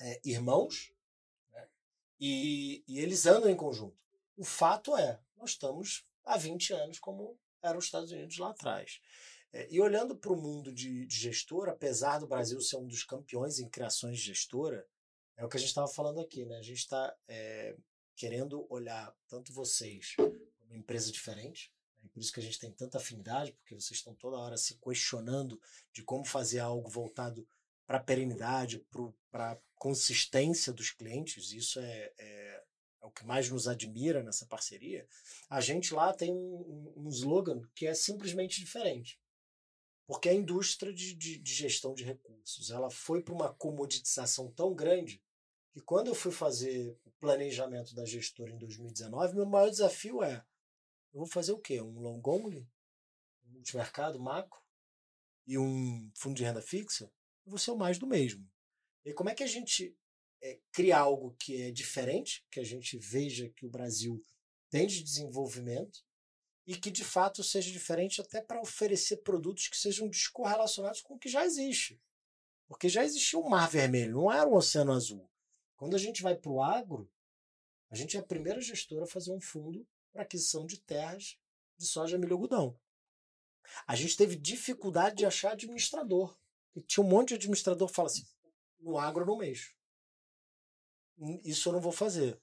é, 0.00 0.20
irmãos 0.24 0.92
né? 1.52 1.68
e, 2.18 2.82
e 2.88 2.98
eles 2.98 3.26
andam 3.26 3.50
em 3.50 3.56
conjunto. 3.56 3.96
O 4.36 4.44
fato 4.44 4.96
é, 4.96 5.20
nós 5.36 5.50
estamos 5.50 6.04
há 6.24 6.36
20 6.36 6.72
anos 6.72 6.98
como 6.98 7.38
eram 7.62 7.78
os 7.78 7.84
Estados 7.84 8.10
Unidos 8.10 8.38
lá 8.38 8.50
atrás. 8.50 9.00
É, 9.52 9.68
e 9.70 9.80
olhando 9.80 10.16
para 10.16 10.32
o 10.32 10.36
mundo 10.36 10.72
de, 10.72 11.06
de 11.06 11.16
gestora, 11.16 11.72
apesar 11.72 12.18
do 12.18 12.26
Brasil 12.26 12.60
ser 12.60 12.76
um 12.76 12.86
dos 12.86 13.04
campeões 13.04 13.58
em 13.58 13.68
criações 13.68 14.18
de 14.18 14.24
gestora, 14.24 14.86
é 15.36 15.44
o 15.44 15.48
que 15.48 15.56
a 15.56 15.60
gente 15.60 15.68
estava 15.68 15.88
falando 15.88 16.20
aqui, 16.20 16.44
né? 16.44 16.58
A 16.58 16.62
gente 16.62 16.78
está 16.78 17.14
é, 17.28 17.76
querendo 18.16 18.66
olhar 18.68 19.14
tanto 19.28 19.52
vocês 19.52 20.14
como 20.16 20.74
empresa 20.74 21.10
diferente, 21.10 21.72
né? 22.02 22.08
por 22.12 22.20
isso 22.20 22.32
que 22.32 22.40
a 22.40 22.42
gente 22.42 22.58
tem 22.58 22.70
tanta 22.70 22.98
afinidade, 22.98 23.52
porque 23.52 23.74
vocês 23.74 23.98
estão 23.98 24.14
toda 24.14 24.38
hora 24.38 24.56
se 24.56 24.78
questionando 24.78 25.60
de 25.92 26.02
como 26.02 26.24
fazer 26.24 26.60
algo 26.60 26.88
voltado 26.88 27.46
para 27.86 27.98
a 27.98 28.02
perenidade, 28.02 28.84
para 29.30 29.52
a 29.52 29.58
consistência 29.76 30.72
dos 30.72 30.90
clientes. 30.90 31.52
Isso 31.52 31.80
é, 31.80 32.12
é 32.18 32.62
é 33.02 33.06
o 33.06 33.10
que 33.10 33.26
mais 33.26 33.50
nos 33.50 33.66
admira 33.66 34.22
nessa 34.22 34.46
parceria, 34.46 35.06
a 35.50 35.60
gente 35.60 35.92
lá 35.92 36.14
tem 36.14 36.32
um, 36.32 36.92
um 36.96 37.08
slogan 37.08 37.60
que 37.74 37.86
é 37.86 37.94
simplesmente 37.94 38.60
diferente. 38.60 39.20
Porque 40.06 40.28
a 40.28 40.34
indústria 40.34 40.92
de, 40.92 41.14
de, 41.14 41.38
de 41.38 41.54
gestão 41.54 41.94
de 41.94 42.04
recursos 42.04 42.70
ela 42.70 42.90
foi 42.90 43.20
para 43.20 43.34
uma 43.34 43.52
comoditização 43.52 44.50
tão 44.52 44.72
grande 44.72 45.20
que 45.72 45.80
quando 45.80 46.08
eu 46.08 46.14
fui 46.14 46.30
fazer 46.30 46.96
planejamento 47.22 47.94
da 47.94 48.04
gestora 48.04 48.50
em 48.50 48.58
2019, 48.58 49.36
meu 49.36 49.46
maior 49.46 49.70
desafio 49.70 50.24
é: 50.24 50.44
eu 51.14 51.20
vou 51.20 51.26
fazer 51.26 51.52
o 51.52 51.60
quê? 51.60 51.80
Um 51.80 52.00
long 52.00 52.20
only? 52.26 52.68
Um 53.46 53.52
multimercado 53.52 54.20
macro? 54.20 54.60
E 55.46 55.56
um 55.56 56.10
fundo 56.16 56.34
de 56.34 56.42
renda 56.42 56.60
fixa? 56.60 57.04
Eu 57.46 57.50
vou 57.50 57.58
ser 57.58 57.70
o 57.70 57.76
mais 57.76 57.96
do 57.96 58.08
mesmo. 58.08 58.44
E 59.04 59.14
como 59.14 59.30
é 59.30 59.34
que 59.36 59.44
a 59.44 59.46
gente 59.46 59.96
é, 60.42 60.58
criar 60.72 61.00
algo 61.00 61.36
que 61.38 61.62
é 61.62 61.70
diferente, 61.70 62.44
que 62.50 62.58
a 62.58 62.64
gente 62.64 62.98
veja 62.98 63.48
que 63.50 63.66
o 63.66 63.70
Brasil 63.70 64.24
tem 64.68 64.88
de 64.88 65.02
desenvolvimento 65.02 66.00
e 66.66 66.76
que 66.76 66.90
de 66.90 67.04
fato 67.04 67.44
seja 67.44 67.70
diferente 67.70 68.20
até 68.20 68.40
para 68.40 68.60
oferecer 68.60 69.18
produtos 69.18 69.68
que 69.68 69.76
sejam 69.76 70.08
descorrelacionados 70.08 71.02
com 71.02 71.14
o 71.14 71.18
que 71.18 71.28
já 71.28 71.44
existe. 71.44 72.00
Porque 72.66 72.88
já 72.88 73.04
existia 73.04 73.38
um 73.38 73.48
mar 73.48 73.68
vermelho, 73.68 74.14
não 74.14 74.32
era 74.32 74.48
um 74.48 74.54
oceano 74.54 74.92
azul. 74.92 75.31
Quando 75.82 75.96
a 75.96 75.98
gente 75.98 76.22
vai 76.22 76.36
para 76.36 76.52
o 76.52 76.62
agro, 76.62 77.10
a 77.90 77.96
gente 77.96 78.16
é 78.16 78.20
a 78.20 78.22
primeira 78.22 78.60
gestora 78.60 79.02
a 79.02 79.08
fazer 79.08 79.32
um 79.32 79.40
fundo 79.40 79.84
para 80.12 80.22
aquisição 80.22 80.64
de 80.64 80.78
terras 80.78 81.36
de 81.76 81.84
soja, 81.84 82.16
milho 82.16 82.30
e 82.30 82.32
algodão. 82.34 82.78
A 83.84 83.96
gente 83.96 84.16
teve 84.16 84.36
dificuldade 84.36 85.16
de 85.16 85.26
achar 85.26 85.54
administrador. 85.54 86.38
E 86.76 86.80
tinha 86.80 87.04
um 87.04 87.08
monte 87.08 87.30
de 87.30 87.34
administrador 87.34 87.88
que 87.88 87.96
fala 87.96 88.06
assim: 88.06 88.24
no 88.78 88.96
agro 88.96 89.26
não 89.26 89.38
mexo 89.38 89.74
isso 91.42 91.68
eu 91.68 91.72
não 91.72 91.80
vou 91.80 91.90
fazer. 91.90 92.40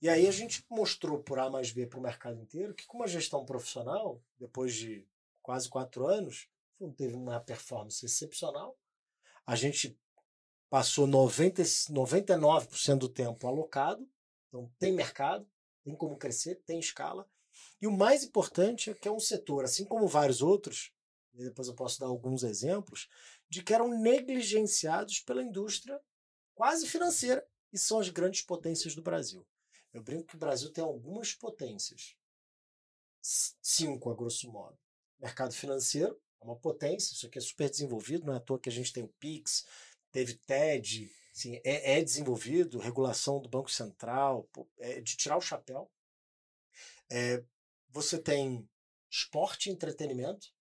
E 0.00 0.08
aí 0.08 0.28
a 0.28 0.30
gente 0.30 0.64
mostrou 0.70 1.20
por 1.20 1.40
A 1.40 1.50
mais 1.50 1.72
B 1.72 1.84
para 1.84 1.98
o 1.98 2.02
mercado 2.02 2.40
inteiro 2.40 2.76
que 2.76 2.86
com 2.86 2.98
uma 2.98 3.08
gestão 3.08 3.44
profissional, 3.44 4.22
depois 4.38 4.72
de 4.72 5.04
quase 5.42 5.68
quatro 5.68 6.06
anos, 6.06 6.48
teve 6.96 7.16
uma 7.16 7.40
performance 7.40 8.06
excepcional. 8.06 8.78
A 9.44 9.56
gente 9.56 9.98
passou 10.70 11.06
90, 11.06 11.62
99% 11.62 12.98
do 12.98 13.08
tempo 13.08 13.46
alocado, 13.46 14.08
então 14.48 14.70
tem 14.78 14.92
mercado, 14.92 15.48
tem 15.82 15.94
como 15.94 16.16
crescer, 16.16 16.56
tem 16.66 16.78
escala. 16.78 17.28
E 17.80 17.86
o 17.86 17.92
mais 17.92 18.24
importante 18.24 18.90
é 18.90 18.94
que 18.94 19.08
é 19.08 19.12
um 19.12 19.20
setor, 19.20 19.64
assim 19.64 19.84
como 19.84 20.06
vários 20.06 20.42
outros, 20.42 20.92
e 21.34 21.44
depois 21.44 21.68
eu 21.68 21.74
posso 21.74 22.00
dar 22.00 22.06
alguns 22.06 22.42
exemplos, 22.42 23.08
de 23.48 23.62
que 23.62 23.72
eram 23.72 23.88
negligenciados 23.88 25.20
pela 25.20 25.42
indústria 25.42 26.00
quase 26.54 26.86
financeira 26.86 27.46
e 27.72 27.78
são 27.78 28.00
as 28.00 28.08
grandes 28.08 28.42
potências 28.42 28.94
do 28.94 29.02
Brasil. 29.02 29.46
Eu 29.92 30.02
brinco 30.02 30.26
que 30.26 30.36
o 30.36 30.38
Brasil 30.38 30.70
tem 30.70 30.82
algumas 30.82 31.32
potências. 31.32 32.16
Cinco, 33.20 34.10
a 34.10 34.14
grosso 34.14 34.50
modo. 34.50 34.76
Mercado 35.18 35.54
financeiro 35.54 36.20
é 36.40 36.44
uma 36.44 36.56
potência, 36.56 37.12
isso 37.12 37.26
aqui 37.26 37.38
é 37.38 37.40
super 37.40 37.70
desenvolvido, 37.70 38.26
não 38.26 38.34
é 38.34 38.36
à 38.36 38.40
toa 38.40 38.58
que 38.58 38.68
a 38.68 38.72
gente 38.72 38.92
tem 38.92 39.02
o 39.02 39.14
PIX, 39.20 39.64
teve 40.18 40.34
TED, 40.34 41.12
assim, 41.32 41.60
é, 41.64 41.98
é 41.98 42.02
desenvolvido, 42.02 42.80
regulação 42.80 43.40
do 43.40 43.48
Banco 43.48 43.70
Central, 43.70 44.48
é 44.78 45.00
de 45.00 45.16
tirar 45.16 45.36
o 45.36 45.40
chapéu. 45.40 45.88
É, 47.08 47.44
você 47.90 48.20
tem 48.20 48.68
esporte 49.08 49.68
e 49.68 49.72
entretenimento, 49.72 50.52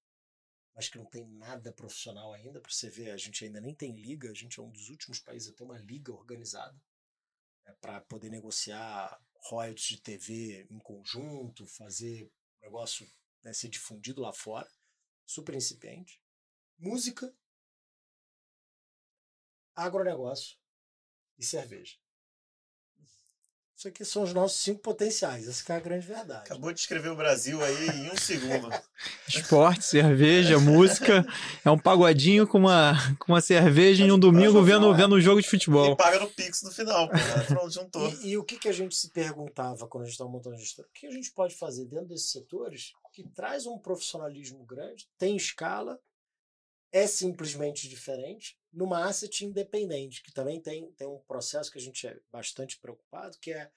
mas 0.76 0.90
que 0.90 0.98
não 1.00 1.06
tem 1.06 1.26
nada 1.26 1.74
profissional 1.74 2.34
ainda, 2.34 2.62
para 2.62 2.72
você 2.72 2.88
ver, 2.88 3.10
a 3.10 3.18
gente 3.18 3.44
ainda 3.44 3.60
nem 3.60 3.74
tem 3.74 3.96
liga, 3.96 4.30
a 4.30 4.34
gente 4.34 4.60
é 4.60 4.64
um 4.64 4.70
dos 4.70 4.90
últimos 4.90 5.20
países 5.20 5.50
a 5.50 5.56
ter 5.56 5.64
uma 5.64 5.80
liga 5.80 6.14
organizada 6.14 6.80
né, 7.66 7.76
para 7.82 8.00
poder 8.02 8.30
negociar 8.30 9.20
royalties 9.50 9.98
de 9.98 10.02
TV 10.02 10.68
em 10.70 10.80
conjunto, 10.80 11.66
fazer 11.66 12.26
o 12.62 12.66
negócio 12.66 13.10
né, 13.42 13.52
ser 13.54 13.70
difundido 13.70 14.22
lá 14.22 14.32
fora. 14.32 14.70
Super 15.26 15.56
incipiente. 15.56 16.22
Música. 16.78 17.34
Agronegócio 19.78 20.58
e 21.38 21.46
cerveja. 21.46 21.94
Isso 23.78 23.88
aqui 23.88 24.04
são 24.04 24.24
os 24.24 24.34
nossos 24.34 24.60
cinco 24.60 24.82
potenciais, 24.82 25.48
essa 25.48 25.72
é 25.72 25.76
a 25.76 25.80
grande 25.80 26.08
verdade. 26.08 26.40
Acabou 26.40 26.74
de 26.74 26.80
escrever 26.80 27.10
o 27.10 27.16
Brasil 27.16 27.64
aí 27.64 27.88
em 27.90 28.12
um 28.12 28.18
segundo. 28.18 28.72
Esporte, 29.30 29.86
cerveja, 29.86 30.58
música. 30.58 31.24
É 31.64 31.70
um 31.70 31.78
pagodinho 31.78 32.48
com 32.48 32.58
uma, 32.58 32.96
com 33.20 33.34
uma 33.34 33.40
cerveja 33.40 34.04
em 34.04 34.12
um 34.12 34.18
domingo 34.18 34.64
vendo, 34.64 34.92
vendo 34.96 35.14
um 35.14 35.22
jogo 35.22 35.40
de 35.40 35.48
futebol. 35.48 35.94
E 35.94 35.96
paga 35.96 36.20
no 36.20 36.28
Pix 36.28 36.64
no 36.64 36.72
final, 36.72 37.08
pô. 37.08 37.14
Né? 37.14 37.44
Pronto, 37.46 37.70
juntou. 37.70 38.10
E, 38.24 38.30
e, 38.30 38.38
o 38.40 38.44
que, 38.44 38.58
que 38.58 38.68
a 38.68 38.74
gente 38.74 38.96
se 38.96 39.12
perguntava 39.12 39.88
quando 39.88 40.06
a 40.06 40.06
gente 40.08 40.14
estava 40.14 40.32
montando 40.32 40.56
a 40.56 40.60
gestão? 40.60 40.84
O 40.84 40.92
que 40.92 41.06
a 41.06 41.12
gente 41.12 41.30
pode 41.30 41.54
fazer 41.54 41.86
dentro 41.86 42.08
desses 42.08 42.32
setores 42.32 42.94
que 43.14 43.24
traz 43.30 43.68
um 43.68 43.78
profissionalismo 43.78 44.66
grande, 44.66 45.08
tem 45.20 45.36
escala, 45.36 46.00
é 46.92 47.06
simplesmente 47.06 47.88
diferente, 47.88 48.58
numa 48.78 49.08
asset 49.08 49.44
independente, 49.44 50.22
que 50.22 50.32
também 50.32 50.62
tem, 50.62 50.92
tem 50.92 51.08
um 51.08 51.18
processo 51.22 51.72
que 51.72 51.80
a 51.80 51.82
gente 51.82 52.06
é 52.06 52.16
bastante 52.32 52.78
preocupado, 52.78 53.36
que 53.40 53.52
é 53.52 53.72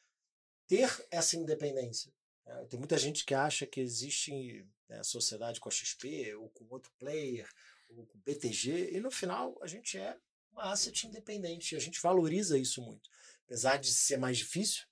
ter 0.66 0.90
essa 1.10 1.38
independência. 1.38 2.12
É, 2.44 2.66
tem 2.66 2.78
muita 2.78 2.98
gente 2.98 3.24
que 3.24 3.32
acha 3.32 3.66
que 3.66 3.80
existe 3.80 4.68
né, 4.86 5.02
sociedade 5.02 5.58
com 5.58 5.70
a 5.70 5.72
XP, 5.72 6.34
ou 6.34 6.50
com 6.50 6.66
outro 6.68 6.92
player, 6.98 7.48
ou 7.88 8.04
com 8.04 8.18
BTG, 8.18 8.90
e 8.92 9.00
no 9.00 9.10
final 9.10 9.58
a 9.62 9.66
gente 9.66 9.96
é 9.96 10.18
uma 10.52 10.70
asset 10.70 11.06
independente, 11.06 11.74
e 11.74 11.78
a 11.78 11.80
gente 11.80 11.98
valoriza 12.02 12.58
isso 12.58 12.82
muito. 12.82 13.08
Apesar 13.46 13.78
de 13.78 13.90
ser 13.94 14.18
mais 14.18 14.36
difícil, 14.36 14.84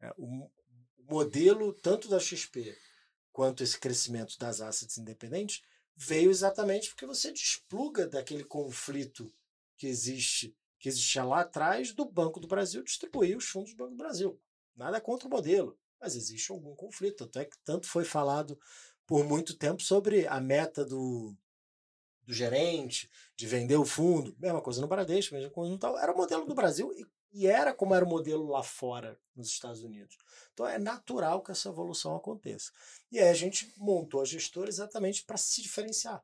é, 0.00 0.14
o, 0.16 0.44
o 0.98 1.04
modelo 1.10 1.72
tanto 1.72 2.08
da 2.08 2.20
XP 2.20 2.78
quanto 3.32 3.64
esse 3.64 3.76
crescimento 3.76 4.38
das 4.38 4.60
assets 4.60 4.98
independentes 4.98 5.62
veio 5.96 6.30
exatamente 6.30 6.90
porque 6.90 7.04
você 7.04 7.32
despluga 7.32 8.06
daquele 8.06 8.44
conflito 8.44 9.28
que 9.78 9.86
existe, 9.86 10.54
que 10.78 10.88
existia 10.88 11.24
lá 11.24 11.40
atrás 11.40 11.92
do 11.92 12.04
Banco 12.04 12.40
do 12.40 12.48
Brasil 12.48 12.82
distribuir 12.82 13.36
os 13.36 13.46
fundos 13.46 13.72
do 13.72 13.76
Banco 13.76 13.92
do 13.92 13.96
Brasil. 13.96 14.38
Nada 14.76 15.00
contra 15.00 15.26
o 15.26 15.30
modelo, 15.30 15.78
mas 16.00 16.14
existe 16.14 16.52
algum 16.52 16.74
conflito. 16.74 17.24
Tanto 17.24 17.38
é 17.38 17.44
que 17.44 17.56
tanto 17.64 17.86
foi 17.86 18.04
falado 18.04 18.58
por 19.06 19.24
muito 19.24 19.56
tempo 19.56 19.82
sobre 19.82 20.26
a 20.26 20.40
meta 20.40 20.84
do, 20.84 21.34
do 22.22 22.34
gerente 22.34 23.10
de 23.34 23.46
vender 23.46 23.76
o 23.76 23.84
fundo. 23.84 24.36
Mesma 24.38 24.60
coisa 24.60 24.80
no 24.80 24.88
Bradesco, 24.88 25.34
mesma 25.34 25.50
coisa 25.50 25.72
no 25.72 25.78
tal. 25.78 25.98
Era 25.98 26.12
o 26.12 26.16
modelo 26.16 26.44
do 26.44 26.54
Brasil 26.54 26.92
e, 26.92 27.06
e 27.32 27.46
era 27.46 27.72
como 27.72 27.94
era 27.94 28.04
o 28.04 28.08
modelo 28.08 28.46
lá 28.48 28.62
fora, 28.62 29.18
nos 29.34 29.48
Estados 29.48 29.82
Unidos. 29.82 30.16
Então 30.52 30.66
é 30.66 30.78
natural 30.78 31.42
que 31.42 31.52
essa 31.52 31.68
evolução 31.68 32.14
aconteça. 32.16 32.72
E 33.10 33.18
aí 33.18 33.28
a 33.28 33.34
gente 33.34 33.72
montou 33.76 34.20
a 34.20 34.26
gestora 34.26 34.68
exatamente 34.68 35.24
para 35.24 35.36
se 35.36 35.62
diferenciar. 35.62 36.22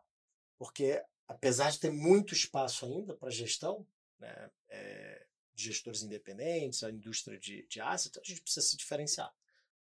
Porque, 0.58 1.02
apesar 1.26 1.70
de 1.70 1.80
ter 1.80 1.90
muito 1.90 2.34
espaço 2.34 2.84
ainda 2.86 3.14
para 3.14 3.30
gestão, 3.30 3.86
né, 4.18 4.50
é, 4.68 5.26
de 5.54 5.64
gestores 5.64 6.02
independentes, 6.02 6.82
a 6.82 6.90
indústria 6.90 7.38
de, 7.38 7.66
de 7.66 7.80
asset, 7.80 8.18
a 8.18 8.22
gente 8.24 8.42
precisa 8.42 8.66
se 8.66 8.76
diferenciar. 8.76 9.32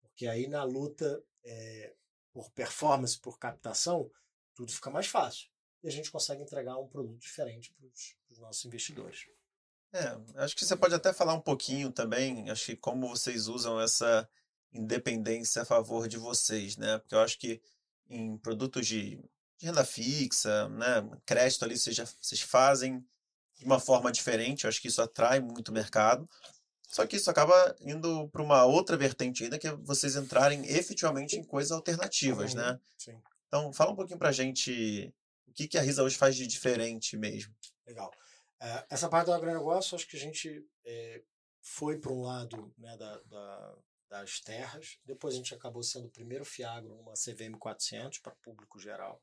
Porque 0.00 0.26
aí 0.26 0.46
na 0.46 0.64
luta 0.64 1.22
é, 1.44 1.94
por 2.32 2.50
performance, 2.50 3.18
por 3.18 3.38
captação, 3.38 4.10
tudo 4.54 4.72
fica 4.72 4.90
mais 4.90 5.06
fácil. 5.06 5.48
E 5.82 5.88
a 5.88 5.90
gente 5.90 6.10
consegue 6.10 6.42
entregar 6.42 6.78
um 6.78 6.88
produto 6.88 7.18
diferente 7.18 7.72
para 7.72 7.86
os 8.30 8.38
nossos 8.38 8.64
investidores. 8.64 9.26
É, 9.92 10.16
acho 10.36 10.56
que 10.56 10.64
você 10.64 10.76
pode 10.76 10.94
até 10.94 11.12
falar 11.12 11.34
um 11.34 11.40
pouquinho 11.40 11.92
também, 11.92 12.48
acho 12.50 12.66
que 12.66 12.76
como 12.76 13.08
vocês 13.08 13.46
usam 13.46 13.78
essa 13.78 14.28
independência 14.72 15.62
a 15.62 15.66
favor 15.66 16.08
de 16.08 16.16
vocês, 16.16 16.78
né? 16.78 16.98
Porque 16.98 17.14
eu 17.14 17.20
acho 17.20 17.38
que 17.38 17.60
em 18.08 18.38
produtos 18.38 18.86
de, 18.86 19.22
de 19.62 19.66
renda 19.66 19.84
fixa, 19.84 20.68
né, 20.70 21.08
crédito 21.24 21.64
ali, 21.64 21.78
vocês, 21.78 21.94
já, 21.94 22.04
vocês 22.20 22.40
fazem 22.40 22.98
de 23.56 23.64
uma 23.64 23.78
forma 23.78 24.10
diferente, 24.10 24.64
eu 24.64 24.68
acho 24.68 24.82
que 24.82 24.88
isso 24.88 25.00
atrai 25.00 25.38
muito 25.38 25.68
o 25.68 25.72
mercado. 25.72 26.28
Só 26.88 27.06
que 27.06 27.16
isso 27.16 27.30
acaba 27.30 27.54
indo 27.80 28.28
para 28.28 28.42
uma 28.42 28.64
outra 28.64 28.96
vertente 28.96 29.44
ainda, 29.44 29.58
que 29.58 29.68
é 29.68 29.74
vocês 29.76 30.16
entrarem 30.16 30.66
efetivamente 30.66 31.36
em 31.36 31.44
coisas 31.44 31.70
alternativas, 31.70 32.52
né? 32.54 32.78
Sim. 32.98 33.18
Então, 33.46 33.72
fala 33.72 33.92
um 33.92 33.96
pouquinho 33.96 34.18
para 34.18 34.28
a 34.28 34.32
gente 34.32 35.14
o 35.46 35.52
que, 35.52 35.68
que 35.68 35.78
a 35.78 35.82
Risa 35.82 36.02
hoje 36.02 36.16
faz 36.16 36.36
de 36.36 36.46
diferente 36.46 37.16
mesmo. 37.16 37.54
Legal. 37.86 38.10
É, 38.60 38.84
essa 38.90 39.08
parte 39.08 39.26
do 39.26 39.32
agronegócio, 39.32 39.94
acho 39.94 40.08
que 40.08 40.16
a 40.16 40.20
gente 40.20 40.66
é, 40.84 41.22
foi 41.62 41.98
para 41.98 42.12
um 42.12 42.22
lado 42.22 42.74
né, 42.76 42.96
da, 42.96 43.16
da, 43.22 43.74
das 44.10 44.40
terras, 44.40 44.98
depois 45.04 45.34
a 45.34 45.36
gente 45.36 45.54
acabou 45.54 45.82
sendo 45.82 46.08
o 46.08 46.10
primeiro 46.10 46.44
Fiagro 46.44 46.94
numa 46.96 47.14
CVM 47.14 47.56
400 47.58 48.18
para 48.18 48.34
público 48.42 48.78
geral. 48.78 49.22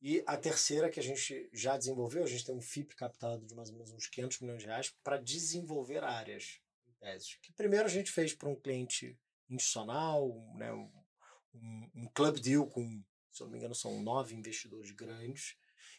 E 0.00 0.22
a 0.26 0.36
terceira 0.36 0.88
que 0.88 1.00
a 1.00 1.02
gente 1.02 1.48
já 1.52 1.76
desenvolveu, 1.76 2.22
a 2.22 2.26
gente 2.26 2.44
tem 2.44 2.54
um 2.54 2.60
FIP 2.60 2.94
captado 2.94 3.44
de 3.44 3.54
mais 3.54 3.68
ou 3.68 3.74
menos 3.74 3.92
uns 3.92 4.06
500 4.06 4.40
milhões 4.40 4.60
de 4.60 4.66
reais 4.66 4.94
para 5.02 5.16
desenvolver 5.16 6.04
áreas, 6.04 6.60
em 6.86 6.92
tese. 7.00 7.38
Que 7.42 7.52
primeiro 7.52 7.86
a 7.86 7.90
gente 7.90 8.12
fez 8.12 8.32
para 8.32 8.48
um 8.48 8.54
cliente 8.54 9.18
institucional, 9.50 10.28
né, 10.54 10.72
um, 10.72 11.90
um 11.94 12.08
club 12.14 12.38
deal 12.38 12.66
com, 12.66 13.02
se 13.32 13.42
eu 13.42 13.46
não 13.46 13.52
me 13.52 13.58
engano, 13.58 13.74
são 13.74 14.00
nove 14.00 14.36
investidores 14.36 14.90
grandes, 14.92 15.56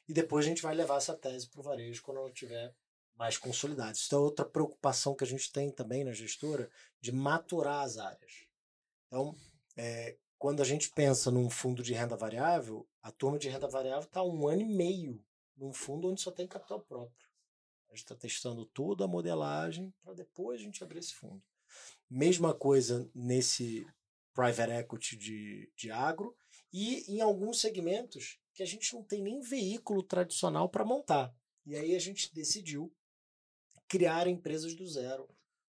e 0.08 0.14
depois 0.14 0.46
a 0.46 0.50
gente 0.50 0.62
vai 0.62 0.74
levar 0.74 0.98
essa 0.98 1.16
tese 1.16 1.50
para 1.50 1.60
o 1.60 1.64
varejo 1.64 2.02
quando 2.02 2.20
ela 2.20 2.30
estiver 2.30 2.74
mais 3.16 3.38
consolidada. 3.38 3.92
Isso 3.92 4.16
é 4.16 4.18
outra 4.18 4.46
preocupação 4.46 5.14
que 5.14 5.26
a 5.26 5.28
gente 5.28 5.52
tem 5.52 5.70
também 5.70 6.06
na 6.06 6.14
gestora, 6.14 6.72
de 7.02 7.12
maturar 7.12 7.84
as 7.84 7.98
áreas. 7.98 8.48
Então, 9.08 9.36
é, 9.76 10.18
quando 10.38 10.62
a 10.62 10.66
gente 10.66 10.90
pensa 10.92 11.30
num 11.30 11.50
fundo 11.50 11.84
de 11.84 11.94
renda 11.94 12.16
variável, 12.16 12.88
a 13.02 13.12
turma 13.12 13.40
de 13.40 13.50
renda 13.50 13.68
variável 13.68 14.08
está 14.08 14.24
um 14.24 14.48
ano 14.48 14.62
e 14.62 14.66
meio 14.66 15.24
num 15.56 15.74
fundo 15.74 16.10
onde 16.10 16.22
só 16.22 16.32
tem 16.32 16.48
capital 16.48 16.82
próprio. 16.82 17.30
A 17.90 17.96
gente 17.96 18.04
está 18.04 18.16
testando 18.16 18.66
toda 18.66 19.06
a 19.06 19.08
modelagem 19.08 19.94
para 20.02 20.14
depois 20.14 20.60
a 20.60 20.64
gente 20.64 20.84
abrir 20.84 21.00
esse 21.00 21.14
fundo. 21.14 21.42
Mesma 22.10 22.54
coisa 22.54 23.10
nesse 23.14 23.86
private 24.34 24.72
equity 24.72 25.18
de, 25.18 25.72
de 25.76 25.92
agro 25.92 26.36
e 26.72 27.12
em 27.12 27.22
alguns 27.22 27.60
segmentos 27.60 28.40
que 28.54 28.64
a 28.64 28.66
gente 28.66 28.94
não 28.94 29.04
tem 29.04 29.22
nem 29.22 29.42
veículo 29.42 30.04
tradicional 30.04 30.70
para 30.70 30.86
montar. 30.86 31.34
E 31.66 31.76
aí 31.76 31.96
a 31.96 32.00
gente 32.00 32.34
decidiu 32.34 32.94
criar 33.88 34.28
empresas 34.28 34.76
do 34.76 34.88
zero, 34.88 35.28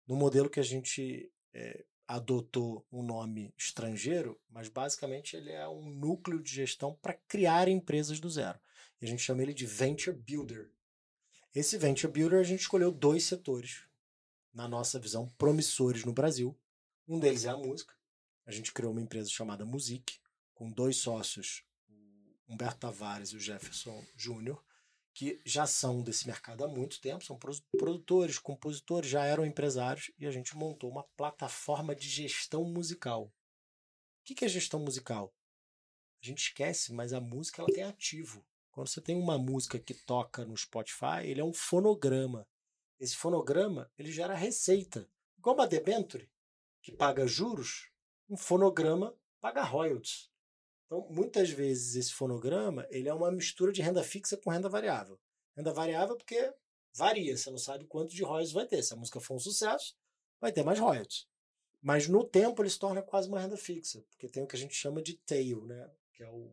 no 0.06 0.16
modelo 0.16 0.50
que 0.50 0.60
a 0.60 0.64
gente 0.64 1.32
é, 1.54 1.84
adotou 2.08 2.86
um 2.90 3.02
nome 3.02 3.52
estrangeiro, 3.56 4.40
mas 4.48 4.70
basicamente 4.70 5.36
ele 5.36 5.52
é 5.52 5.68
um 5.68 5.90
núcleo 5.90 6.42
de 6.42 6.50
gestão 6.50 6.94
para 7.02 7.12
criar 7.12 7.68
empresas 7.68 8.18
do 8.18 8.30
zero. 8.30 8.58
E 8.98 9.04
a 9.04 9.08
gente 9.08 9.22
chama 9.22 9.42
ele 9.42 9.52
de 9.52 9.66
Venture 9.66 10.16
Builder. 10.16 10.70
Esse 11.54 11.76
Venture 11.76 12.10
Builder 12.10 12.40
a 12.40 12.44
gente 12.44 12.60
escolheu 12.60 12.90
dois 12.90 13.24
setores, 13.24 13.82
na 14.54 14.66
nossa 14.66 14.98
visão, 14.98 15.28
promissores 15.36 16.04
no 16.04 16.12
Brasil. 16.12 16.58
Um 17.06 17.20
deles 17.20 17.44
é 17.44 17.50
a 17.50 17.56
música. 17.56 17.94
A 18.46 18.50
gente 18.50 18.72
criou 18.72 18.92
uma 18.92 19.02
empresa 19.02 19.28
chamada 19.28 19.66
Music, 19.66 20.18
com 20.54 20.70
dois 20.70 20.96
sócios, 20.96 21.62
Humberto 22.48 22.78
Tavares 22.78 23.30
e 23.30 23.36
o 23.36 23.40
Jefferson 23.40 24.02
Júnior, 24.16 24.64
que 25.18 25.42
já 25.44 25.66
são 25.66 26.00
desse 26.00 26.28
mercado 26.28 26.62
há 26.62 26.68
muito 26.68 27.00
tempo, 27.00 27.24
são 27.24 27.36
produtores, 27.76 28.38
compositores, 28.38 29.10
já 29.10 29.24
eram 29.24 29.44
empresários, 29.44 30.12
e 30.16 30.24
a 30.24 30.30
gente 30.30 30.56
montou 30.56 30.88
uma 30.88 31.02
plataforma 31.16 31.92
de 31.92 32.08
gestão 32.08 32.62
musical. 32.62 33.24
O 33.24 33.32
que 34.22 34.44
é 34.44 34.48
gestão 34.48 34.78
musical? 34.78 35.34
A 36.22 36.24
gente 36.24 36.38
esquece, 36.38 36.92
mas 36.92 37.12
a 37.12 37.20
música 37.20 37.60
ela 37.60 37.74
tem 37.74 37.82
ativo. 37.82 38.46
Quando 38.70 38.86
você 38.86 39.00
tem 39.00 39.16
uma 39.16 39.36
música 39.36 39.76
que 39.76 39.92
toca 39.92 40.44
no 40.44 40.56
Spotify, 40.56 41.24
ele 41.24 41.40
é 41.40 41.44
um 41.44 41.52
fonograma. 41.52 42.46
Esse 43.00 43.16
fonograma 43.16 43.90
ele 43.98 44.12
gera 44.12 44.36
receita. 44.36 45.10
Igual 45.36 45.56
uma 45.56 45.66
debenture, 45.66 46.30
que 46.80 46.92
paga 46.92 47.26
juros, 47.26 47.90
um 48.30 48.36
fonograma 48.36 49.18
paga 49.40 49.64
royalties. 49.64 50.30
Então, 50.88 51.06
muitas 51.10 51.50
vezes 51.50 51.94
esse 51.94 52.12
fonograma 52.14 52.86
ele 52.88 53.08
é 53.08 53.14
uma 53.14 53.30
mistura 53.30 53.70
de 53.70 53.82
renda 53.82 54.02
fixa 54.02 54.38
com 54.38 54.50
renda 54.50 54.68
variável. 54.68 55.20
Renda 55.54 55.72
variável 55.72 56.16
porque 56.16 56.52
varia, 56.94 57.36
você 57.36 57.50
não 57.50 57.58
sabe 57.58 57.84
quanto 57.84 58.14
de 58.14 58.24
royalties 58.24 58.52
vai 58.52 58.66
ter. 58.66 58.82
Se 58.82 58.94
a 58.94 58.96
música 58.96 59.20
for 59.20 59.34
um 59.34 59.38
sucesso, 59.38 59.94
vai 60.40 60.50
ter 60.50 60.64
mais 60.64 60.78
royalties. 60.78 61.28
Mas 61.80 62.08
no 62.08 62.24
tempo 62.24 62.62
ele 62.62 62.70
se 62.70 62.78
torna 62.78 63.02
quase 63.02 63.28
uma 63.28 63.38
renda 63.38 63.56
fixa, 63.56 64.02
porque 64.10 64.28
tem 64.28 64.42
o 64.42 64.46
que 64.46 64.56
a 64.56 64.58
gente 64.58 64.74
chama 64.74 65.02
de 65.02 65.14
tail, 65.18 65.64
né? 65.64 65.90
que 66.14 66.22
é 66.22 66.28
o 66.28 66.50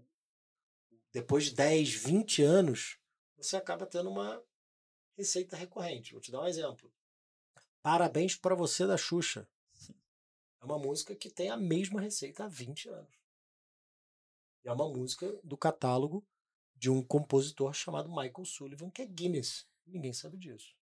depois 1.15 1.45
de 1.45 1.55
10, 1.55 1.93
20 1.93 2.43
anos, 2.43 2.99
você 3.37 3.55
acaba 3.55 3.85
tendo 3.85 4.09
uma 4.09 4.43
receita 5.17 5.55
recorrente. 5.55 6.11
Vou 6.11 6.19
te 6.19 6.29
dar 6.29 6.41
um 6.41 6.45
exemplo. 6.45 6.93
Parabéns 7.81 8.35
para 8.35 8.53
você 8.53 8.85
da 8.85 8.97
Xuxa. 8.97 9.47
É 10.59 10.65
uma 10.65 10.77
música 10.77 11.15
que 11.15 11.29
tem 11.29 11.49
a 11.49 11.55
mesma 11.55 12.01
receita 12.01 12.43
há 12.43 12.47
20 12.49 12.89
anos. 12.89 13.24
É 14.65 14.73
uma 14.73 14.89
música 14.89 15.31
do 15.43 15.55
catálogo 15.55 16.25
de 16.75 16.89
um 16.89 17.03
compositor 17.03 17.71
chamado 17.71 18.09
Michael 18.09 18.45
Sullivan, 18.45 18.89
que 18.89 19.03
é 19.03 19.05
Guinness. 19.05 19.67
Ninguém 19.85 20.11
sabe 20.11 20.37
disso. 20.37 20.75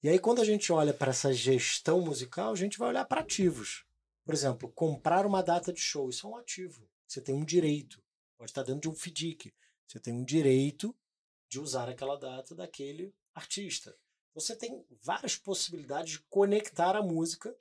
E 0.00 0.08
aí, 0.08 0.20
quando 0.20 0.40
a 0.40 0.44
gente 0.44 0.72
olha 0.72 0.94
para 0.94 1.10
essa 1.10 1.32
gestão 1.32 2.00
musical, 2.00 2.52
a 2.52 2.56
gente 2.56 2.78
vai 2.78 2.88
olhar 2.88 3.04
para 3.04 3.20
ativos. 3.20 3.84
Por 4.24 4.32
exemplo, 4.32 4.70
comprar 4.70 5.26
uma 5.26 5.42
data 5.42 5.72
de 5.72 5.80
show, 5.80 6.08
isso 6.08 6.26
é 6.26 6.30
um 6.30 6.36
ativo. 6.36 6.88
Você 7.08 7.20
tem 7.20 7.34
um 7.34 7.44
direito. 7.44 8.00
Pode 8.38 8.52
estar 8.52 8.62
dentro 8.62 8.82
de 8.82 8.88
um 8.88 8.94
FDIC. 8.94 9.52
Você 9.86 9.98
tem 9.98 10.14
um 10.14 10.24
direito 10.24 10.96
de 11.48 11.58
usar 11.58 11.88
aquela 11.88 12.16
data 12.16 12.54
daquele 12.54 13.12
artista. 13.34 13.96
você 14.34 14.56
tem 14.56 14.86
várias 15.02 15.36
possibilidades 15.36 16.12
de 16.12 16.20
conectar 16.30 16.96
a 16.96 17.02
música 17.02 17.54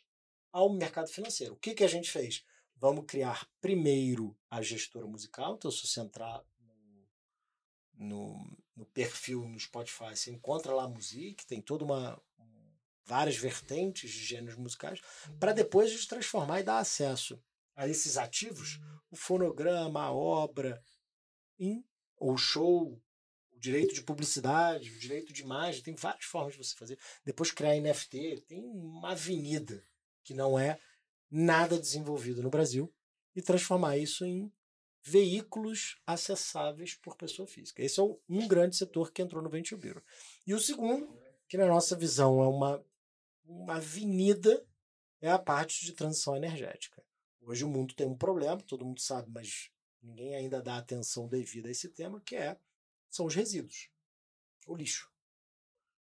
ao 0.52 0.72
mercado 0.72 1.10
financeiro. 1.10 1.56
O 1.56 1.58
que, 1.58 1.74
que 1.74 1.84
a 1.84 1.88
gente 1.88 2.10
fez? 2.10 2.46
Vamos 2.82 3.06
criar 3.06 3.48
primeiro 3.62 4.36
a 4.50 4.60
gestora 4.60 5.06
musical. 5.06 5.54
Então, 5.54 5.70
se 5.70 5.86
você 5.86 6.02
entrar 6.02 6.44
no, 6.60 7.08
no, 7.94 8.58
no 8.76 8.86
perfil 8.88 9.48
no 9.48 9.60
Spotify, 9.60 10.16
você 10.16 10.32
encontra 10.32 10.74
lá 10.74 10.86
a 10.86 10.90
Music, 10.90 11.46
tem 11.46 11.62
toda 11.62 11.86
uma 11.86 12.20
várias 13.06 13.36
vertentes 13.36 14.10
de 14.10 14.24
gêneros 14.24 14.58
musicais, 14.58 15.00
para 15.40 15.54
depois 15.54 15.90
a 15.90 15.94
gente 15.94 16.08
transformar 16.08 16.62
e 16.62 16.64
dar 16.64 16.80
acesso 16.80 17.40
a 17.76 17.88
esses 17.88 18.18
ativos, 18.18 18.80
o 19.12 19.16
fonograma, 19.16 20.02
a 20.02 20.12
obra, 20.12 20.82
em, 21.60 21.86
o 22.18 22.36
show, 22.38 23.00
o 23.52 23.60
direito 23.60 23.94
de 23.94 24.02
publicidade, 24.02 24.90
o 24.90 25.00
direito 25.00 25.32
de 25.32 25.44
imagem, 25.44 25.84
tem 25.84 25.94
várias 25.94 26.26
formas 26.26 26.54
de 26.54 26.64
você 26.64 26.76
fazer. 26.76 26.98
Depois 27.24 27.52
criar 27.52 27.76
NFT, 27.76 28.46
tem 28.48 28.64
uma 28.64 29.12
avenida 29.12 29.84
que 30.24 30.34
não 30.34 30.58
é 30.58 30.80
nada 31.32 31.80
desenvolvido 31.80 32.44
no 32.44 32.50
Brasil 32.50 32.94
e 33.34 33.42
transformar 33.42 33.98
isso 33.98 34.26
em 34.26 34.52
veículos 35.02 36.00
acessáveis 36.06 36.94
por 36.94 37.16
pessoa 37.16 37.48
física. 37.48 37.82
Esse 37.82 38.00
é 38.00 38.04
um 38.04 38.48
grande 38.48 38.76
setor 38.76 39.12
que 39.12 39.22
entrou 39.22 39.42
no 39.42 39.50
Venture 39.50 39.80
Bureau. 39.80 40.04
E 40.46 40.54
o 40.54 40.60
segundo, 40.60 41.18
que 41.48 41.58
na 41.58 41.66
nossa 41.66 41.96
visão 41.96 42.42
é 42.44 42.48
uma, 42.48 42.86
uma 43.46 43.76
avenida, 43.78 44.64
é 45.22 45.32
a 45.32 45.40
parte 45.40 45.86
de 45.86 45.94
transição 45.94 46.36
energética. 46.36 47.04
Hoje 47.42 47.64
o 47.64 47.70
mundo 47.70 47.96
tem 47.96 48.06
um 48.06 48.18
problema, 48.18 48.62
todo 48.62 48.86
mundo 48.86 49.02
sabe, 49.02 49.32
mas 49.32 49.72
ninguém 50.02 50.36
ainda 50.36 50.62
dá 50.62 50.78
atenção 50.78 51.28
devida 51.28 51.68
a 51.68 51.72
esse 51.72 51.90
tema, 51.90 52.22
que 52.22 52.36
é 52.36 52.60
são 53.10 53.26
os 53.26 53.36
resíduos, 53.36 53.90
o 54.68 54.76
lixo. 54.76 55.12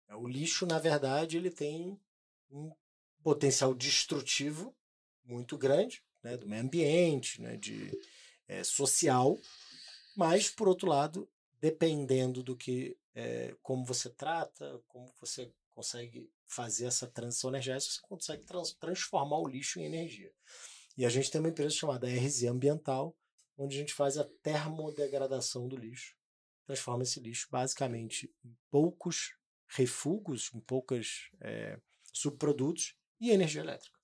É, 0.08 0.16
o 0.16 0.26
lixo, 0.26 0.66
na 0.66 0.78
verdade, 0.78 1.36
ele 1.36 1.50
tem 1.50 1.98
um 2.50 2.70
potencial 3.22 3.72
destrutivo 3.74 4.76
muito 5.24 5.56
grande, 5.56 6.02
né, 6.22 6.36
do 6.36 6.46
meio 6.46 6.62
ambiente, 6.62 7.40
né, 7.40 7.56
de 7.56 7.90
é, 8.48 8.62
social, 8.62 9.38
mas 10.16 10.50
por 10.50 10.68
outro 10.68 10.88
lado, 10.88 11.28
dependendo 11.60 12.42
do 12.42 12.56
que, 12.56 12.96
é, 13.14 13.54
como 13.62 13.84
você 13.84 14.10
trata, 14.10 14.80
como 14.86 15.12
você 15.20 15.52
consegue 15.74 16.30
fazer 16.46 16.86
essa 16.86 17.06
transição 17.06 17.50
energética, 17.50 17.92
você 17.92 18.00
consegue 18.02 18.42
trans 18.44 18.72
transformar 18.74 19.38
o 19.38 19.48
lixo 19.48 19.80
em 19.80 19.84
energia. 19.84 20.32
E 20.96 21.06
a 21.06 21.08
gente 21.08 21.30
tem 21.30 21.40
uma 21.40 21.48
empresa 21.48 21.74
chamada 21.74 22.06
RZ 22.06 22.44
Ambiental, 22.44 23.16
onde 23.56 23.76
a 23.76 23.80
gente 23.80 23.94
faz 23.94 24.18
a 24.18 24.24
termodegradação 24.42 25.66
do 25.66 25.76
lixo, 25.76 26.16
transforma 26.66 27.02
esse 27.02 27.20
lixo 27.20 27.48
basicamente 27.50 28.32
em 28.44 28.54
poucos 28.70 29.34
refugos, 29.68 30.50
em 30.54 30.60
poucos 30.60 31.30
é, 31.40 31.78
subprodutos 32.12 32.94
e 33.20 33.30
energia 33.30 33.62
elétrica. 33.62 33.98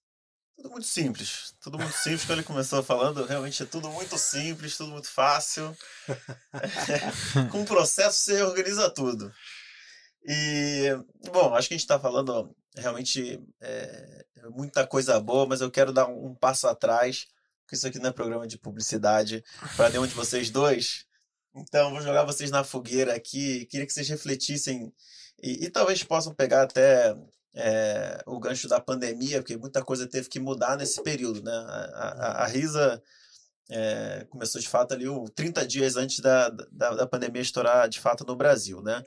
Tudo 0.58 0.70
muito 0.70 0.88
simples. 0.88 1.54
Tudo 1.60 1.78
muito 1.78 1.96
simples. 1.96 2.24
Quando 2.24 2.38
ele 2.40 2.46
começou 2.46 2.82
falando, 2.82 3.24
realmente 3.24 3.62
é 3.62 3.66
tudo 3.66 3.88
muito 3.90 4.18
simples, 4.18 4.76
tudo 4.76 4.90
muito 4.90 5.08
fácil. 5.08 5.74
Com 7.52 7.62
o 7.62 7.64
processo 7.64 8.18
você 8.18 8.42
organiza 8.42 8.90
tudo. 8.90 9.32
E, 10.24 10.88
bom, 11.32 11.54
acho 11.54 11.68
que 11.68 11.74
a 11.74 11.76
gente 11.76 11.84
está 11.84 11.98
falando 12.00 12.52
realmente 12.76 13.40
é, 13.60 14.24
muita 14.50 14.84
coisa 14.84 15.20
boa, 15.20 15.46
mas 15.46 15.60
eu 15.60 15.70
quero 15.70 15.92
dar 15.92 16.08
um, 16.08 16.30
um 16.30 16.34
passo 16.34 16.66
atrás, 16.66 17.26
porque 17.62 17.76
isso 17.76 17.86
aqui 17.86 18.00
não 18.00 18.10
é 18.10 18.12
programa 18.12 18.46
de 18.46 18.58
publicidade 18.58 19.44
para 19.76 19.90
nenhum 19.90 20.08
de 20.08 20.14
vocês 20.14 20.50
dois. 20.50 21.06
Então, 21.54 21.92
vou 21.92 22.02
jogar 22.02 22.24
vocês 22.24 22.50
na 22.50 22.64
fogueira 22.64 23.14
aqui. 23.14 23.64
Queria 23.66 23.86
que 23.86 23.92
vocês 23.92 24.08
refletissem 24.08 24.92
e, 25.40 25.66
e 25.66 25.70
talvez 25.70 26.02
possam 26.02 26.34
pegar 26.34 26.62
até 26.62 27.16
é, 27.60 28.22
o 28.24 28.38
gancho 28.38 28.68
da 28.68 28.80
pandemia, 28.80 29.42
porque 29.42 29.56
muita 29.56 29.84
coisa 29.84 30.06
teve 30.06 30.28
que 30.28 30.38
mudar 30.38 30.76
nesse 30.76 31.02
período, 31.02 31.42
né? 31.42 31.50
A, 31.52 31.54
a, 31.54 32.44
a 32.44 32.46
Risa 32.46 33.02
é, 33.68 34.24
começou 34.30 34.60
de 34.60 34.68
fato 34.68 34.94
ali 34.94 35.08
o 35.08 35.28
30 35.28 35.66
dias 35.66 35.96
antes 35.96 36.20
da, 36.20 36.50
da, 36.50 36.94
da, 36.94 37.06
pandemia 37.06 37.42
estourar 37.42 37.88
de 37.88 37.98
fato 37.98 38.24
no 38.24 38.36
Brasil, 38.36 38.80
né? 38.80 39.04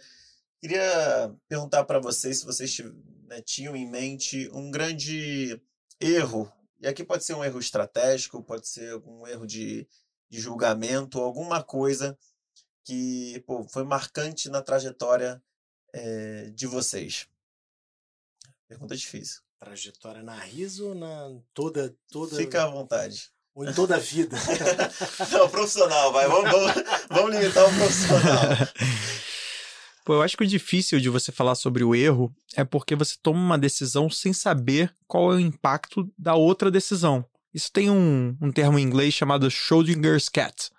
Queria 0.60 1.34
perguntar 1.48 1.86
para 1.86 2.00
vocês 2.00 2.40
se 2.40 2.46
vocês 2.46 2.78
né, 3.24 3.42
tinham 3.42 3.74
em 3.74 3.90
mente 3.90 4.50
um 4.54 4.70
grande 4.70 5.60
erro, 5.98 6.52
e 6.82 6.88
aqui 6.88 7.06
pode 7.06 7.24
ser 7.24 7.36
um 7.36 7.44
erro 7.44 7.60
estratégico, 7.60 8.44
pode 8.44 8.68
ser 8.68 8.98
um 9.06 9.26
erro 9.26 9.48
de, 9.48 9.88
de 10.30 10.42
julgamento, 10.42 11.20
alguma 11.20 11.64
coisa 11.64 12.18
que 12.84 13.42
pô, 13.48 13.64
foi 13.64 13.86
marcante 13.86 14.50
na 14.50 14.62
trajetória 14.62 15.42
é, 15.94 16.50
de 16.54 16.68
vocês. 16.68 17.31
Pergunta 18.72 18.96
difícil. 18.96 19.42
Trajetória 19.60 20.24
na 20.24 20.40
RISO 20.40 20.88
ou 20.88 20.96
na 20.96 21.30
toda, 21.54 21.94
toda. 22.10 22.38
Fica 22.38 22.64
à 22.64 22.68
vontade. 22.68 23.30
Ou 23.54 23.68
em 23.68 23.74
toda 23.74 23.98
a 23.98 24.00
vida. 24.00 24.38
Não, 25.30 25.50
profissional, 25.50 26.14
vai. 26.14 26.26
Vamos, 26.26 26.50
vamos, 26.50 26.72
vamos 27.10 27.36
limitar 27.36 27.68
o 27.68 27.76
profissional. 27.76 28.44
Pô, 30.06 30.14
eu 30.14 30.22
acho 30.22 30.38
que 30.38 30.46
o 30.46 30.48
difícil 30.48 31.02
de 31.02 31.10
você 31.10 31.34
falar 31.34 31.56
sobre 31.56 31.84
o 31.84 31.94
erro 31.94 32.34
é 32.56 32.64
porque 32.64 32.96
você 32.96 33.18
toma 33.22 33.40
uma 33.40 33.60
decisão 33.60 34.10
sem 34.10 34.32
saber 34.32 34.96
qual 35.06 35.34
é 35.34 35.36
o 35.36 35.40
impacto 35.42 36.10
da 36.18 36.36
outra 36.36 36.72
decisão. 36.72 37.26
Isso 37.54 37.70
tem 37.74 37.90
um, 37.90 38.38
um 38.42 38.54
termo 38.54 38.80
em 38.80 38.84
inglês 38.84 39.14
chamado 39.14 39.52
Schrödinger's 39.52 40.30
Cat, 40.30 40.72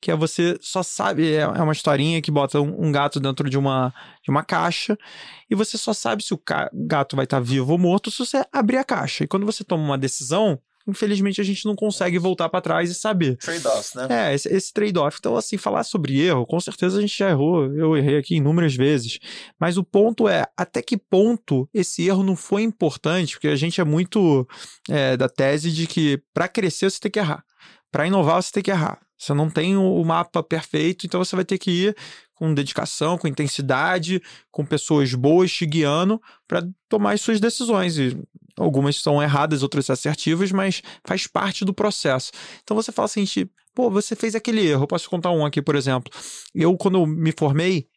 que 0.00 0.10
é 0.10 0.16
você 0.16 0.56
só 0.60 0.82
sabe, 0.82 1.34
é, 1.34 1.40
é 1.40 1.62
uma 1.62 1.72
historinha 1.72 2.22
que 2.22 2.30
bota 2.30 2.60
um, 2.60 2.92
gato 2.92 3.18
dentro 3.18 3.50
de 3.50 3.58
uma, 3.58 3.92
de 4.22 4.30
uma 4.30 4.44
caixa 4.44 4.96
e 5.50 5.54
você 5.54 5.76
só 5.76 5.92
sabe 5.92 6.22
se 6.22 6.32
o 6.32 6.40
gato 6.72 7.16
vai 7.16 7.24
estar 7.24 7.38
tá 7.38 7.42
vivo 7.42 7.72
ou 7.72 7.78
morto 7.78 8.10
se 8.10 8.18
você 8.18 8.44
abrir 8.52 8.78
a 8.78 8.84
caixa. 8.84 9.24
E 9.24 9.26
quando 9.26 9.44
você 9.44 9.64
toma 9.64 9.82
uma 9.82 9.98
decisão, 9.98 10.60
infelizmente 10.86 11.40
a 11.40 11.44
gente 11.44 11.66
não 11.66 11.74
consegue 11.74 12.18
voltar 12.18 12.48
para 12.48 12.60
trás 12.60 12.90
e 12.90 12.94
saber. 12.94 13.36
Trade-off, 13.38 13.96
né? 13.96 14.06
É, 14.08 14.34
esse, 14.34 14.48
esse 14.48 14.72
trade-off. 14.72 15.18
Então, 15.18 15.36
assim, 15.36 15.56
falar 15.56 15.82
sobre 15.82 16.20
erro, 16.20 16.46
com 16.46 16.60
certeza 16.60 16.98
a 16.98 17.00
gente 17.00 17.16
já 17.16 17.30
errou. 17.30 17.64
Eu 17.74 17.96
errei 17.96 18.18
aqui 18.18 18.36
inúmeras 18.36 18.74
vezes. 18.74 19.18
Mas 19.58 19.76
o 19.76 19.84
ponto 19.84 20.28
é, 20.28 20.46
até 20.56 20.80
que 20.80 20.96
ponto 20.96 21.68
esse 21.74 22.06
erro 22.06 22.22
não 22.22 22.36
foi 22.36 22.62
importante? 22.62 23.34
Porque 23.34 23.48
a 23.48 23.56
gente 23.56 23.80
é 23.80 23.84
muito 23.84 24.46
é, 24.88 25.16
da 25.16 25.28
tese 25.28 25.72
de 25.72 25.86
que 25.86 26.22
para 26.32 26.46
crescer 26.46 26.88
você 26.88 27.00
tem 27.00 27.10
que 27.10 27.18
errar. 27.18 27.44
Para 27.90 28.06
inovar 28.06 28.40
você 28.40 28.52
tem 28.52 28.62
que 28.62 28.70
errar. 28.70 29.00
Você 29.18 29.34
não 29.34 29.50
tem 29.50 29.76
o 29.76 30.04
mapa 30.04 30.42
perfeito, 30.42 31.04
então 31.04 31.22
você 31.22 31.34
vai 31.34 31.44
ter 31.44 31.58
que 31.58 31.70
ir 31.70 31.96
com 32.34 32.54
dedicação, 32.54 33.18
com 33.18 33.26
intensidade, 33.26 34.22
com 34.50 34.64
pessoas 34.64 35.12
boas 35.12 35.52
te 35.52 35.66
guiando 35.66 36.22
para 36.46 36.66
tomar 36.88 37.12
as 37.14 37.20
suas 37.20 37.40
decisões. 37.40 37.98
E 37.98 38.16
algumas 38.56 38.96
são 39.00 39.20
erradas, 39.20 39.64
outras 39.64 39.90
assertivas, 39.90 40.52
mas 40.52 40.80
faz 41.04 41.26
parte 41.26 41.64
do 41.64 41.74
processo. 41.74 42.30
Então 42.62 42.76
você 42.76 42.92
fala 42.92 43.06
assim, 43.06 43.24
pô, 43.74 43.90
você 43.90 44.14
fez 44.14 44.36
aquele 44.36 44.64
erro. 44.64 44.84
Eu 44.84 44.86
posso 44.86 45.10
contar 45.10 45.32
um 45.32 45.44
aqui, 45.44 45.60
por 45.60 45.74
exemplo. 45.74 46.12
Eu, 46.54 46.76
quando 46.76 47.04
me 47.04 47.32
formei, 47.36 47.88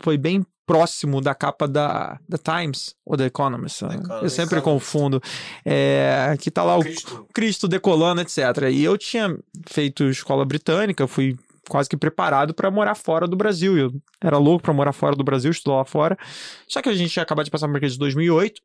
foi 0.00 0.16
bem 0.16 0.44
próximo 0.66 1.20
da 1.20 1.34
capa 1.34 1.68
da, 1.68 2.18
da 2.28 2.38
Times 2.38 2.94
ou 3.04 3.16
da 3.16 3.26
Economist. 3.26 3.82
Economist 3.84 4.22
eu 4.22 4.30
sempre 4.30 4.60
confundo. 4.60 5.20
É, 5.64 6.36
que 6.40 6.50
tá 6.50 6.62
lá 6.62 6.76
o 6.76 6.82
Cristo. 6.82 7.26
Cristo 7.34 7.68
decolando, 7.68 8.20
etc. 8.20 8.38
E 8.70 8.82
eu 8.82 8.96
tinha 8.96 9.36
feito 9.66 10.04
escola 10.04 10.44
britânica, 10.44 11.06
fui 11.06 11.36
quase 11.68 11.88
que 11.88 11.96
preparado 11.96 12.54
para 12.54 12.70
morar 12.70 12.94
fora 12.94 13.26
do 13.26 13.36
Brasil. 13.36 13.76
Eu 13.76 13.92
era 14.22 14.38
louco 14.38 14.62
para 14.62 14.72
morar 14.72 14.92
fora 14.92 15.16
do 15.16 15.24
Brasil, 15.24 15.50
estudar 15.50 15.76
lá 15.76 15.84
fora. 15.84 16.16
Só 16.68 16.80
que 16.80 16.88
a 16.88 16.94
gente 16.94 17.10
tinha 17.12 17.22
acabado 17.22 17.44
de 17.44 17.50
passar 17.50 17.68
por 17.68 17.78
crise 17.78 17.94
de 17.94 18.00
2008. 18.00 18.60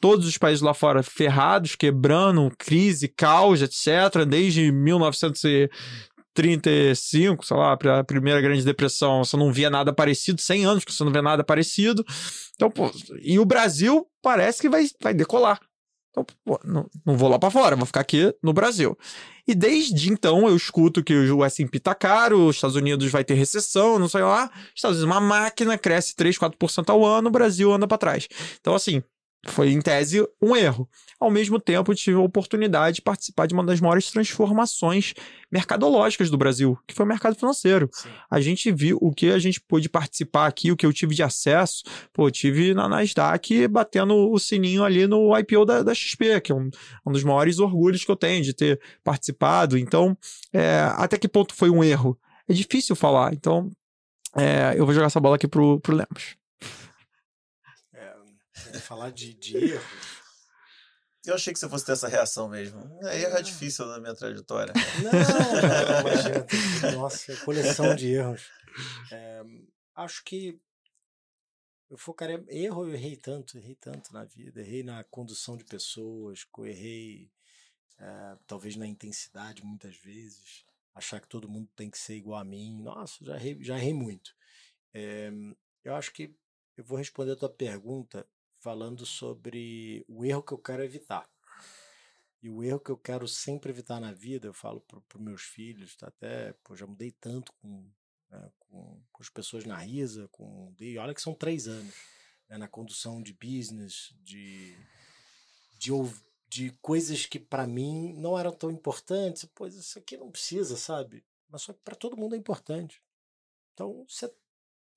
Todos 0.00 0.28
os 0.28 0.38
países 0.38 0.62
lá 0.62 0.72
fora 0.72 1.02
ferrados, 1.02 1.74
quebrando, 1.74 2.52
crise, 2.56 3.08
caos, 3.08 3.62
etc. 3.62 4.24
Desde 4.26 4.70
1900 4.70 5.42
35, 6.38 7.44
sei 7.44 7.56
lá, 7.56 7.72
a 7.72 8.04
primeira 8.04 8.40
grande 8.40 8.64
depressão, 8.64 9.24
você 9.24 9.36
não 9.36 9.52
via 9.52 9.68
nada 9.68 9.92
parecido, 9.92 10.40
100 10.40 10.64
anos 10.64 10.84
que 10.84 10.92
você 10.92 11.02
não 11.02 11.10
vê 11.10 11.20
nada 11.20 11.42
parecido. 11.42 12.06
Então, 12.54 12.70
pô, 12.70 12.92
e 13.20 13.40
o 13.40 13.44
Brasil 13.44 14.06
parece 14.22 14.60
que 14.60 14.68
vai, 14.68 14.86
vai 15.02 15.12
decolar. 15.12 15.60
Então, 16.12 16.24
pô, 16.44 16.60
não, 16.64 16.88
não 17.04 17.16
vou 17.16 17.28
lá 17.28 17.40
para 17.40 17.50
fora, 17.50 17.74
vou 17.74 17.86
ficar 17.86 18.02
aqui 18.02 18.32
no 18.40 18.52
Brasil. 18.52 18.96
E 19.48 19.54
desde 19.54 20.12
então 20.12 20.46
eu 20.46 20.54
escuto 20.54 21.02
que 21.02 21.12
o 21.12 21.44
S&P 21.44 21.80
tá 21.80 21.92
caro, 21.92 22.46
os 22.46 22.54
Estados 22.54 22.76
Unidos 22.76 23.10
vai 23.10 23.24
ter 23.24 23.34
recessão, 23.34 23.98
não 23.98 24.08
sei 24.08 24.22
lá. 24.22 24.48
Estados 24.76 24.98
Unidos, 24.98 25.16
uma 25.16 25.20
máquina 25.20 25.76
cresce 25.76 26.14
3, 26.14 26.38
4% 26.38 26.88
ao 26.88 27.04
ano, 27.04 27.26
o 27.26 27.32
Brasil 27.32 27.72
anda 27.72 27.88
para 27.88 27.98
trás. 27.98 28.28
Então, 28.60 28.76
assim, 28.76 29.02
foi, 29.46 29.70
em 29.70 29.80
tese, 29.80 30.26
um 30.42 30.56
erro. 30.56 30.88
Ao 31.20 31.30
mesmo 31.30 31.60
tempo, 31.60 31.94
tive 31.94 32.16
a 32.16 32.20
oportunidade 32.20 32.96
de 32.96 33.02
participar 33.02 33.46
de 33.46 33.54
uma 33.54 33.64
das 33.64 33.80
maiores 33.80 34.10
transformações 34.10 35.14
mercadológicas 35.50 36.28
do 36.28 36.36
Brasil, 36.36 36.76
que 36.86 36.94
foi 36.94 37.04
o 37.04 37.08
mercado 37.08 37.36
financeiro. 37.36 37.88
Sim. 37.92 38.08
A 38.30 38.40
gente 38.40 38.70
viu 38.72 38.98
o 39.00 39.12
que 39.12 39.30
a 39.30 39.38
gente 39.38 39.60
pôde 39.60 39.88
participar 39.88 40.46
aqui, 40.46 40.72
o 40.72 40.76
que 40.76 40.84
eu 40.84 40.92
tive 40.92 41.14
de 41.14 41.22
acesso. 41.22 41.82
Pô, 42.12 42.26
eu 42.26 42.30
tive 42.30 42.74
na 42.74 42.88
Nasdaq 42.88 43.68
batendo 43.68 44.30
o 44.30 44.38
sininho 44.38 44.84
ali 44.84 45.06
no 45.06 45.36
IPO 45.38 45.64
da, 45.64 45.82
da 45.82 45.94
XP, 45.94 46.40
que 46.40 46.52
é 46.52 46.54
um, 46.54 46.68
um, 47.06 47.12
dos 47.12 47.22
maiores 47.22 47.58
orgulhos 47.58 48.04
que 48.04 48.10
eu 48.10 48.16
tenho 48.16 48.42
de 48.42 48.52
ter 48.52 48.80
participado. 49.04 49.78
Então, 49.78 50.16
é, 50.52 50.80
até 50.96 51.16
que 51.16 51.28
ponto 51.28 51.54
foi 51.54 51.70
um 51.70 51.82
erro? 51.82 52.18
É 52.48 52.52
difícil 52.52 52.96
falar. 52.96 53.32
Então, 53.32 53.70
é, 54.36 54.74
eu 54.76 54.84
vou 54.84 54.94
jogar 54.94 55.06
essa 55.06 55.20
bola 55.20 55.36
aqui 55.36 55.46
pro, 55.46 55.80
pro 55.80 55.94
Lemos. 55.94 56.36
Falar 58.80 59.10
de, 59.10 59.34
de 59.34 59.56
erro. 59.56 59.84
Eu 61.24 61.34
achei 61.34 61.52
que 61.52 61.58
você 61.58 61.68
fosse 61.68 61.84
ter 61.84 61.92
essa 61.92 62.08
reação 62.08 62.48
mesmo. 62.48 62.80
Erro 63.02 63.36
é 63.36 63.42
difícil 63.42 63.86
na 63.86 64.00
minha 64.00 64.14
trajetória. 64.14 64.72
Não, 65.02 65.12
não, 65.12 66.00
imagina. 66.00 66.96
Nossa, 66.96 67.36
coleção 67.44 67.94
de 67.94 68.12
erros. 68.12 68.48
É, 69.12 69.42
acho 69.94 70.24
que 70.24 70.58
eu 71.90 71.98
focaria. 71.98 72.42
Erro, 72.48 72.86
eu 72.86 72.94
errei 72.94 73.16
tanto, 73.16 73.58
errei 73.58 73.74
tanto 73.74 74.12
na 74.12 74.24
vida. 74.24 74.60
Errei 74.60 74.82
na 74.82 75.04
condução 75.04 75.56
de 75.56 75.64
pessoas, 75.64 76.46
errei 76.60 77.30
é, 77.98 78.38
talvez 78.46 78.76
na 78.76 78.86
intensidade 78.86 79.64
muitas 79.64 79.96
vezes. 79.96 80.64
Achar 80.94 81.20
que 81.20 81.28
todo 81.28 81.48
mundo 81.48 81.68
tem 81.76 81.90
que 81.90 81.98
ser 81.98 82.14
igual 82.14 82.40
a 82.40 82.44
mim. 82.44 82.80
Nossa, 82.82 83.24
já 83.24 83.36
errei, 83.36 83.62
já 83.62 83.76
errei 83.76 83.92
muito. 83.92 84.34
É, 84.94 85.30
eu 85.84 85.94
acho 85.94 86.12
que 86.12 86.34
eu 86.76 86.84
vou 86.84 86.96
responder 86.96 87.32
a 87.32 87.36
tua 87.36 87.50
pergunta 87.50 88.26
falando 88.60 89.06
sobre 89.06 90.04
o 90.08 90.24
erro 90.24 90.42
que 90.42 90.52
eu 90.52 90.58
quero 90.58 90.82
evitar. 90.82 91.28
E 92.42 92.48
o 92.48 92.62
erro 92.62 92.78
que 92.78 92.90
eu 92.90 92.96
quero 92.96 93.26
sempre 93.26 93.70
evitar 93.70 94.00
na 94.00 94.12
vida, 94.12 94.46
eu 94.46 94.54
falo 94.54 94.80
para 94.80 95.20
meus 95.20 95.42
filhos, 95.42 95.96
tá 95.96 96.06
até, 96.08 96.52
pô, 96.64 96.76
já 96.76 96.86
mudei 96.86 97.10
tanto 97.10 97.52
com, 97.54 97.90
né, 98.30 98.50
com, 98.60 99.02
com, 99.12 99.22
as 99.22 99.28
pessoas 99.28 99.64
na 99.64 99.76
risa, 99.76 100.28
com 100.28 100.72
e 100.78 100.96
olha 100.98 101.14
que 101.14 101.22
são 101.22 101.34
três 101.34 101.66
anos, 101.66 101.94
né, 102.48 102.56
na 102.56 102.68
condução 102.68 103.20
de 103.20 103.32
business, 103.32 104.14
de, 104.22 104.76
de, 105.78 105.90
de 106.48 106.70
coisas 106.80 107.26
que 107.26 107.40
para 107.40 107.66
mim 107.66 108.12
não 108.14 108.38
eram 108.38 108.52
tão 108.52 108.70
importantes, 108.70 109.44
pois 109.52 109.74
isso 109.74 109.98
aqui 109.98 110.16
não 110.16 110.30
precisa, 110.30 110.76
sabe? 110.76 111.24
Mas 111.48 111.62
só 111.62 111.72
que 111.72 111.80
para 111.80 111.96
todo 111.96 112.16
mundo 112.16 112.36
é 112.36 112.38
importante. 112.38 113.02
Então, 113.74 114.04
você 114.08 114.32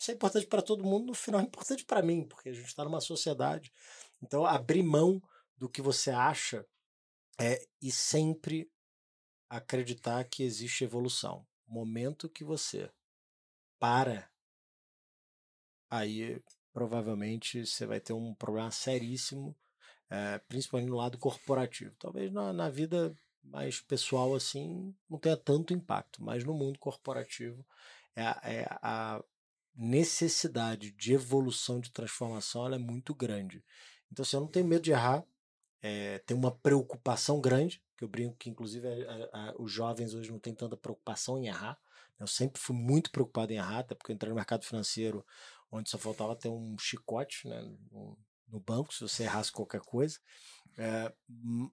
isso 0.01 0.09
é 0.09 0.15
importante 0.15 0.47
para 0.47 0.63
todo 0.63 0.83
mundo, 0.83 1.05
no 1.05 1.13
final 1.13 1.39
é 1.39 1.43
importante 1.43 1.85
para 1.85 2.01
mim, 2.01 2.23
porque 2.23 2.49
a 2.49 2.53
gente 2.53 2.65
está 2.65 2.83
numa 2.83 2.99
sociedade. 2.99 3.71
Então, 4.19 4.43
abrir 4.47 4.81
mão 4.81 5.21
do 5.55 5.69
que 5.69 5.79
você 5.79 6.09
acha 6.09 6.65
é, 7.39 7.63
e 7.79 7.91
sempre 7.91 8.67
acreditar 9.47 10.23
que 10.23 10.41
existe 10.41 10.83
evolução. 10.83 11.45
Momento 11.67 12.27
que 12.27 12.43
você 12.43 12.91
para, 13.79 14.27
aí 15.87 16.41
provavelmente 16.73 17.63
você 17.67 17.85
vai 17.85 17.99
ter 17.99 18.13
um 18.13 18.33
problema 18.33 18.71
seríssimo, 18.71 19.55
é, 20.09 20.39
principalmente 20.39 20.89
no 20.89 20.97
lado 20.97 21.19
corporativo. 21.19 21.95
Talvez 21.99 22.31
na, 22.31 22.51
na 22.51 22.71
vida 22.71 23.15
mais 23.43 23.79
pessoal 23.79 24.33
assim 24.33 24.95
não 25.07 25.19
tenha 25.19 25.37
tanto 25.37 25.73
impacto, 25.73 26.23
mas 26.23 26.43
no 26.43 26.55
mundo 26.55 26.79
corporativo 26.79 27.63
é, 28.15 28.23
é 28.61 28.67
a 28.81 29.23
necessidade 29.75 30.91
de 30.91 31.13
evolução, 31.13 31.79
de 31.79 31.91
transformação, 31.91 32.65
ela 32.65 32.75
é 32.75 32.79
muito 32.79 33.13
grande. 33.13 33.63
Então, 34.11 34.23
assim, 34.23 34.35
eu 34.35 34.41
não 34.41 34.47
tenho 34.47 34.67
medo 34.67 34.81
de 34.81 34.91
errar, 34.91 35.23
é, 35.81 36.19
tem 36.19 36.35
uma 36.35 36.51
preocupação 36.51 37.39
grande, 37.41 37.81
que 37.97 38.03
eu 38.03 38.07
brinco 38.07 38.35
que, 38.35 38.49
inclusive, 38.49 38.87
a, 38.87 39.29
a, 39.31 39.55
os 39.57 39.71
jovens 39.71 40.13
hoje 40.13 40.31
não 40.31 40.39
têm 40.39 40.53
tanta 40.53 40.77
preocupação 40.77 41.37
em 41.37 41.47
errar. 41.47 41.79
Eu 42.19 42.27
sempre 42.27 42.61
fui 42.61 42.75
muito 42.75 43.09
preocupado 43.11 43.51
em 43.51 43.55
errar, 43.55 43.79
até 43.79 43.95
porque 43.95 44.11
eu 44.11 44.15
entrei 44.15 44.29
no 44.29 44.35
mercado 44.35 44.65
financeiro 44.65 45.25
onde 45.71 45.89
só 45.89 45.97
faltava 45.97 46.35
ter 46.35 46.49
um 46.49 46.77
chicote 46.77 47.47
né, 47.47 47.61
no, 47.89 48.17
no 48.47 48.59
banco, 48.59 48.93
se 48.93 49.01
você 49.01 49.23
errasse 49.23 49.51
qualquer 49.51 49.81
coisa. 49.81 50.19
É, 50.77 51.13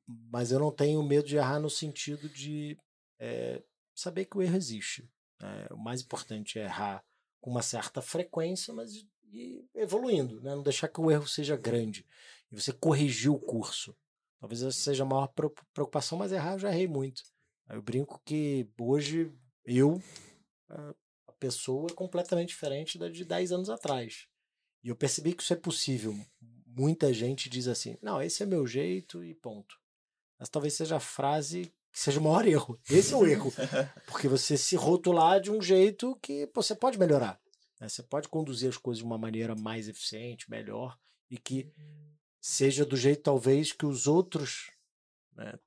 mas 0.06 0.50
eu 0.50 0.58
não 0.58 0.72
tenho 0.72 1.02
medo 1.02 1.26
de 1.26 1.36
errar 1.36 1.58
no 1.58 1.68
sentido 1.68 2.28
de 2.28 2.78
é, 3.18 3.62
saber 3.94 4.24
que 4.24 4.38
o 4.38 4.42
erro 4.42 4.56
existe. 4.56 5.10
É, 5.40 5.72
o 5.72 5.78
mais 5.78 6.00
importante 6.00 6.58
é 6.58 6.64
errar 6.64 7.04
com 7.40 7.50
uma 7.50 7.62
certa 7.62 8.02
frequência, 8.02 8.72
mas 8.72 9.06
e 9.32 9.64
evoluindo, 9.74 10.40
né? 10.40 10.54
não 10.54 10.62
deixar 10.62 10.88
que 10.88 11.00
o 11.00 11.10
erro 11.10 11.26
seja 11.26 11.56
grande 11.56 12.06
e 12.50 12.56
você 12.58 12.72
corrigir 12.72 13.30
o 13.30 13.38
curso. 13.38 13.94
Talvez 14.40 14.62
essa 14.62 14.78
seja 14.78 15.02
a 15.02 15.06
maior 15.06 15.28
preocupação, 15.72 16.16
mas 16.16 16.32
errar 16.32 16.54
eu 16.54 16.58
já 16.60 16.70
errei 16.70 16.86
muito. 16.86 17.22
Eu 17.68 17.82
brinco 17.82 18.20
que 18.24 18.66
hoje 18.80 19.32
eu, 19.64 20.00
a 20.68 21.32
pessoa 21.38 21.88
é 21.90 21.94
completamente 21.94 22.48
diferente 22.48 22.98
da 22.98 23.08
de 23.08 23.24
10 23.24 23.52
anos 23.52 23.68
atrás. 23.68 24.26
E 24.82 24.88
eu 24.88 24.96
percebi 24.96 25.34
que 25.34 25.42
isso 25.42 25.52
é 25.52 25.56
possível. 25.56 26.16
Muita 26.64 27.12
gente 27.12 27.50
diz 27.50 27.66
assim: 27.66 27.98
não, 28.00 28.22
esse 28.22 28.42
é 28.42 28.46
meu 28.46 28.66
jeito 28.66 29.24
e 29.24 29.34
ponto. 29.34 29.76
Mas 30.38 30.48
talvez 30.48 30.74
seja 30.74 30.96
a 30.96 31.00
frase 31.00 31.72
que 31.98 32.04
seja 32.04 32.20
o 32.20 32.22
maior 32.22 32.46
erro. 32.46 32.80
Esse 32.88 33.12
é 33.12 33.16
o 33.16 33.26
erro. 33.26 33.52
Porque 34.06 34.28
você 34.28 34.56
se 34.56 34.76
rotular 34.76 35.40
de 35.40 35.50
um 35.50 35.60
jeito 35.60 36.14
que 36.22 36.48
você 36.54 36.72
pode 36.72 36.96
melhorar. 36.96 37.40
Né? 37.80 37.88
Você 37.88 38.04
pode 38.04 38.28
conduzir 38.28 38.68
as 38.68 38.76
coisas 38.76 39.00
de 39.00 39.04
uma 39.04 39.18
maneira 39.18 39.56
mais 39.56 39.88
eficiente, 39.88 40.48
melhor, 40.48 40.96
e 41.28 41.36
que 41.36 41.68
seja 42.40 42.86
do 42.86 42.96
jeito, 42.96 43.22
talvez, 43.22 43.72
que 43.72 43.84
os 43.84 44.06
outros 44.06 44.70
né, 45.34 45.58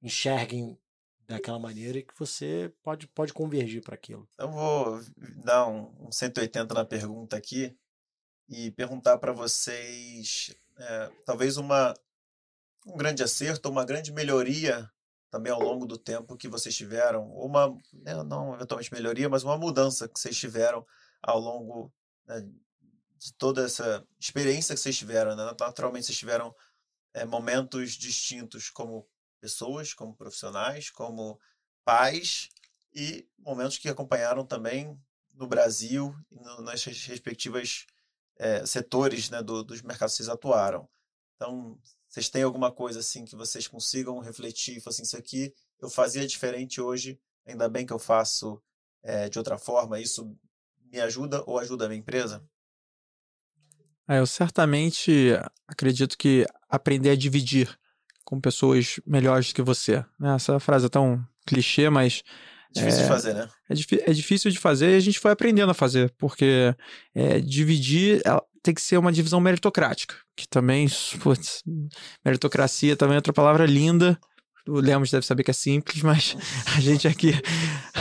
enxerguem 0.00 0.78
daquela 1.26 1.58
maneira 1.58 1.98
e 1.98 2.02
que 2.02 2.18
você 2.18 2.72
pode, 2.82 3.06
pode 3.08 3.34
convergir 3.34 3.82
para 3.82 3.94
aquilo. 3.94 4.26
Eu 4.38 4.50
vou 4.50 5.02
dar 5.44 5.68
um, 5.68 6.06
um 6.06 6.10
180 6.10 6.72
na 6.72 6.84
pergunta 6.86 7.36
aqui 7.36 7.76
e 8.48 8.70
perguntar 8.70 9.18
para 9.18 9.32
vocês, 9.32 10.56
é, 10.78 11.12
talvez 11.26 11.58
uma, 11.58 11.92
um 12.86 12.96
grande 12.96 13.22
acerto, 13.22 13.68
uma 13.68 13.84
grande 13.84 14.10
melhoria 14.10 14.90
também 15.30 15.52
ao 15.52 15.60
longo 15.60 15.86
do 15.86 15.98
tempo 15.98 16.36
que 16.36 16.48
vocês 16.48 16.74
tiveram, 16.74 17.30
uma, 17.32 17.68
né, 17.92 18.22
não 18.24 18.54
eventualmente 18.54 18.92
melhoria, 18.92 19.28
mas 19.28 19.42
uma 19.42 19.58
mudança 19.58 20.08
que 20.08 20.18
vocês 20.18 20.36
tiveram 20.36 20.86
ao 21.22 21.38
longo 21.38 21.92
né, 22.26 22.40
de 23.18 23.32
toda 23.34 23.64
essa 23.64 24.06
experiência 24.18 24.74
que 24.74 24.80
vocês 24.80 24.96
tiveram. 24.96 25.36
Né? 25.36 25.44
Naturalmente, 25.58 26.06
vocês 26.06 26.18
tiveram 26.18 26.54
é, 27.12 27.24
momentos 27.24 27.92
distintos 27.92 28.70
como 28.70 29.06
pessoas, 29.40 29.92
como 29.92 30.16
profissionais, 30.16 30.90
como 30.90 31.38
pais, 31.84 32.48
e 32.94 33.28
momentos 33.38 33.78
que 33.78 33.88
acompanharam 33.88 34.44
também 34.44 34.98
no 35.34 35.46
Brasil 35.46 36.14
e 36.30 36.40
no, 36.40 36.62
nas 36.62 36.84
respectivas 36.84 37.86
é, 38.38 38.64
setores 38.66 39.30
né, 39.30 39.42
do, 39.42 39.62
dos 39.62 39.82
mercados 39.82 40.14
que 40.14 40.18
vocês 40.18 40.28
atuaram. 40.28 40.88
Então, 41.36 41.78
vocês 42.08 42.28
têm 42.28 42.42
alguma 42.42 42.72
coisa 42.72 43.00
assim 43.00 43.24
que 43.24 43.36
vocês 43.36 43.66
consigam 43.66 44.18
refletir, 44.18 44.82
assim, 44.86 45.02
isso 45.02 45.16
aqui 45.16 45.52
eu 45.80 45.90
fazia 45.90 46.26
diferente 46.26 46.80
hoje, 46.80 47.20
ainda 47.46 47.68
bem 47.68 47.86
que 47.86 47.92
eu 47.92 47.98
faço 47.98 48.60
é, 49.02 49.28
de 49.28 49.38
outra 49.38 49.58
forma, 49.58 50.00
isso 50.00 50.36
me 50.90 51.00
ajuda 51.00 51.42
ou 51.46 51.58
ajuda 51.58 51.84
a 51.84 51.88
minha 51.88 52.00
empresa? 52.00 52.42
É, 54.08 54.18
eu 54.18 54.26
certamente 54.26 55.32
acredito 55.66 56.16
que 56.16 56.46
aprender 56.68 57.10
a 57.10 57.16
dividir 57.16 57.78
com 58.24 58.40
pessoas 58.40 58.98
melhores 59.06 59.52
que 59.52 59.62
você. 59.62 60.04
Né? 60.18 60.34
Essa 60.34 60.58
frase 60.58 60.86
é 60.86 60.88
tão 60.88 61.22
clichê, 61.46 61.90
mas. 61.90 62.22
Difícil 62.70 63.00
é, 63.00 63.02
de 63.02 63.08
fazer, 63.08 63.34
né? 63.34 63.48
É, 63.68 64.10
é, 64.10 64.12
difícil 64.12 64.50
de 64.50 64.58
fazer 64.58 64.92
e 64.92 64.96
a 64.96 65.00
gente 65.00 65.18
foi 65.18 65.30
aprendendo 65.30 65.70
a 65.70 65.74
fazer, 65.74 66.12
porque 66.18 66.74
é, 67.14 67.40
dividir 67.40 68.22
tem 68.62 68.74
que 68.74 68.82
ser 68.82 68.98
uma 68.98 69.12
divisão 69.12 69.40
meritocrática, 69.40 70.14
que 70.36 70.46
também, 70.46 70.86
putz, 71.22 71.62
meritocracia 72.24 72.96
também 72.96 73.14
é 73.14 73.18
outra 73.18 73.32
palavra 73.32 73.64
linda. 73.64 74.18
O 74.66 74.80
Lemos 74.80 75.10
deve 75.10 75.24
saber 75.24 75.44
que 75.44 75.50
é 75.50 75.54
simples, 75.54 76.02
mas 76.02 76.36
a 76.76 76.80
gente 76.80 77.08
aqui. 77.08 77.32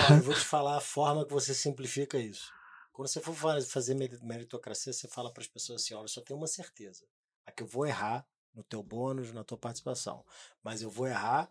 eu 0.10 0.22
vou 0.22 0.34
te 0.34 0.42
falar 0.42 0.78
a 0.78 0.82
forma 0.82 1.26
que 1.26 1.32
você 1.32 1.54
simplifica 1.54 2.18
isso. 2.18 2.52
Quando 2.92 3.08
você 3.08 3.22
for 3.22 3.36
fazer 3.64 3.96
meritocracia, 4.24 4.92
você 4.92 5.08
fala 5.08 5.32
para 5.32 5.44
as 5.44 5.48
pessoas 5.48 5.82
assim: 5.82 5.94
olha, 5.94 6.06
eu 6.06 6.10
só 6.10 6.20
tenho 6.20 6.38
uma 6.38 6.48
certeza. 6.48 7.06
A 7.46 7.52
que 7.52 7.64
eu 7.64 7.68
vou 7.68 7.86
errar 7.86 8.26
no 8.54 8.64
teu 8.64 8.84
bônus, 8.84 9.32
na 9.32 9.44
tua 9.44 9.58
participação. 9.58 10.26
Mas 10.64 10.82
eu 10.82 10.90
vou 10.90 11.08
errar 11.08 11.50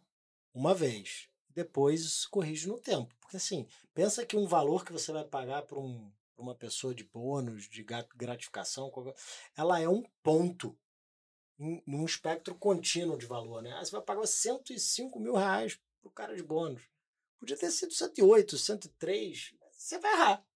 uma 0.52 0.74
vez. 0.74 1.28
Depois 1.56 2.26
corrige 2.26 2.68
no 2.68 2.78
tempo. 2.78 3.12
Porque 3.18 3.38
assim, 3.38 3.66
pensa 3.92 4.24
que 4.24 4.36
um 4.36 4.46
valor 4.46 4.84
que 4.84 4.92
você 4.92 5.10
vai 5.10 5.24
pagar 5.24 5.62
para 5.62 5.80
um 5.80 6.12
uma 6.38 6.54
pessoa 6.54 6.94
de 6.94 7.02
bônus, 7.02 7.66
de 7.66 7.82
gratificação, 8.14 8.92
ela 9.56 9.80
é 9.80 9.88
um 9.88 10.02
ponto 10.22 10.78
num 11.58 12.04
espectro 12.04 12.54
contínuo 12.54 13.16
de 13.16 13.24
valor, 13.24 13.62
né? 13.62 13.74
você 13.82 13.90
vai 13.90 14.02
pagar 14.02 14.26
105 14.26 15.18
mil 15.18 15.34
reais 15.34 15.80
pro 16.02 16.10
cara 16.10 16.36
de 16.36 16.42
bônus. 16.42 16.82
Podia 17.38 17.56
ter 17.56 17.70
sido 17.70 17.94
108, 17.94 18.58
103, 18.58 19.54
você 19.72 19.98
vai 19.98 20.12
errar. 20.12 20.46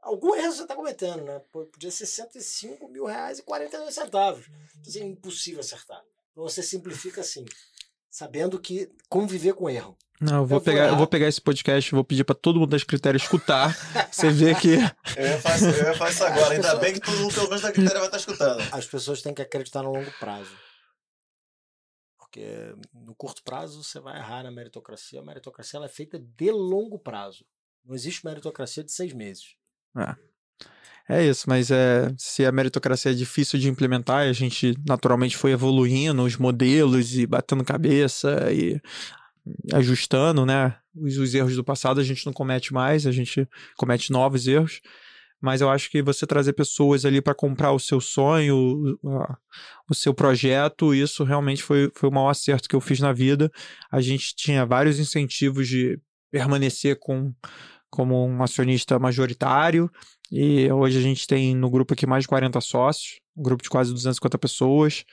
Algum 0.00 0.34
erro 0.34 0.52
você 0.52 0.62
está 0.62 0.74
cometendo, 0.74 1.22
né? 1.22 1.38
Podia 1.50 1.90
ser 1.90 2.06
105 2.06 2.88
mil 2.88 3.06
reais 3.06 3.38
e 3.38 3.42
42 3.42 3.94
centavos. 3.94 4.46
Então, 4.48 4.82
assim, 4.88 5.00
é 5.00 5.06
impossível 5.06 5.60
acertar. 5.60 6.04
Então 6.30 6.42
você 6.42 6.62
simplifica 6.62 7.20
assim, 7.20 7.44
sabendo 8.14 8.60
que 8.60 8.88
conviver 9.08 9.54
com 9.54 9.68
erro. 9.68 9.98
Não, 10.20 10.42
eu 10.42 10.46
vou, 10.46 10.58
eu 10.58 10.62
pegar, 10.62 10.86
eu 10.86 10.96
vou 10.96 11.06
pegar 11.06 11.26
esse 11.26 11.40
podcast, 11.40 11.90
vou 11.90 12.04
pedir 12.04 12.22
para 12.22 12.36
todo 12.36 12.60
mundo 12.60 12.70
da 12.70 12.84
Critério 12.84 13.18
escutar. 13.18 13.74
você 14.08 14.30
vê 14.30 14.54
que. 14.54 14.76
Eu 15.18 15.26
ia 15.26 15.40
fazer, 15.40 15.82
eu 15.82 15.88
ia 15.88 15.94
fazer 15.94 16.12
isso 16.12 16.24
agora. 16.24 16.54
Ainda 16.54 16.62
pessoas... 16.62 16.80
bem 16.80 16.92
que 16.94 17.00
todo 17.00 17.18
mundo, 17.18 17.34
pelo 17.34 17.48
menos, 17.48 17.62
da 17.62 17.72
Critério 17.72 17.98
vai 17.98 18.06
estar 18.06 18.18
escutando. 18.18 18.62
As 18.72 18.86
pessoas 18.86 19.20
têm 19.20 19.34
que 19.34 19.42
acreditar 19.42 19.82
no 19.82 19.92
longo 19.92 20.10
prazo. 20.18 20.56
Porque 22.16 22.74
no 22.92 23.14
curto 23.16 23.42
prazo 23.42 23.82
você 23.82 23.98
vai 23.98 24.16
errar 24.16 24.44
na 24.44 24.50
meritocracia. 24.50 25.20
A 25.20 25.24
meritocracia 25.24 25.78
ela 25.78 25.86
é 25.86 25.88
feita 25.88 26.18
de 26.18 26.50
longo 26.52 26.98
prazo. 26.98 27.44
Não 27.84 27.94
existe 27.94 28.24
meritocracia 28.24 28.84
de 28.84 28.92
seis 28.92 29.12
meses. 29.12 29.56
É. 29.96 30.14
É 31.08 31.22
isso, 31.26 31.44
mas 31.48 31.70
é, 31.70 32.10
se 32.16 32.46
a 32.46 32.52
meritocracia 32.52 33.10
é 33.10 33.14
difícil 33.14 33.58
de 33.58 33.68
implementar, 33.68 34.20
a 34.20 34.32
gente 34.32 34.74
naturalmente 34.86 35.36
foi 35.36 35.52
evoluindo 35.52 36.22
os 36.22 36.36
modelos 36.38 37.14
e 37.16 37.26
batendo 37.26 37.62
cabeça 37.62 38.50
e 38.50 38.80
ajustando, 39.72 40.46
né? 40.46 40.76
Os, 40.94 41.18
os 41.18 41.34
erros 41.34 41.56
do 41.56 41.64
passado 41.64 42.00
a 42.00 42.04
gente 42.04 42.24
não 42.24 42.32
comete 42.32 42.72
mais, 42.72 43.06
a 43.06 43.12
gente 43.12 43.46
comete 43.76 44.10
novos 44.10 44.46
erros. 44.46 44.80
Mas 45.40 45.60
eu 45.60 45.68
acho 45.68 45.90
que 45.90 46.00
você 46.00 46.26
trazer 46.26 46.54
pessoas 46.54 47.04
ali 47.04 47.20
para 47.20 47.34
comprar 47.34 47.72
o 47.72 47.78
seu 47.78 48.00
sonho, 48.00 48.96
o, 49.02 49.94
seu 49.94 50.14
projeto, 50.14 50.94
isso 50.94 51.22
realmente 51.22 51.62
foi, 51.62 51.90
foi 51.94 52.08
o 52.08 52.12
maior 52.12 52.30
acerto 52.30 52.66
que 52.66 52.74
eu 52.74 52.80
fiz 52.80 52.98
na 52.98 53.12
vida. 53.12 53.50
A 53.92 54.00
gente 54.00 54.34
tinha 54.34 54.64
vários 54.64 54.98
incentivos 54.98 55.68
de 55.68 56.00
permanecer 56.30 56.98
com 56.98 57.34
como 57.90 58.26
um 58.26 58.42
acionista 58.42 58.98
majoritário. 58.98 59.90
E 60.30 60.70
hoje 60.70 60.98
a 60.98 61.02
gente 61.02 61.26
tem 61.26 61.54
no 61.54 61.70
grupo 61.70 61.94
aqui 61.94 62.06
mais 62.06 62.24
de 62.24 62.28
40 62.28 62.60
sócios, 62.60 63.20
um 63.36 63.42
grupo 63.42 63.62
de 63.62 63.70
quase 63.70 63.92
250 63.92 64.38
pessoas. 64.38 65.04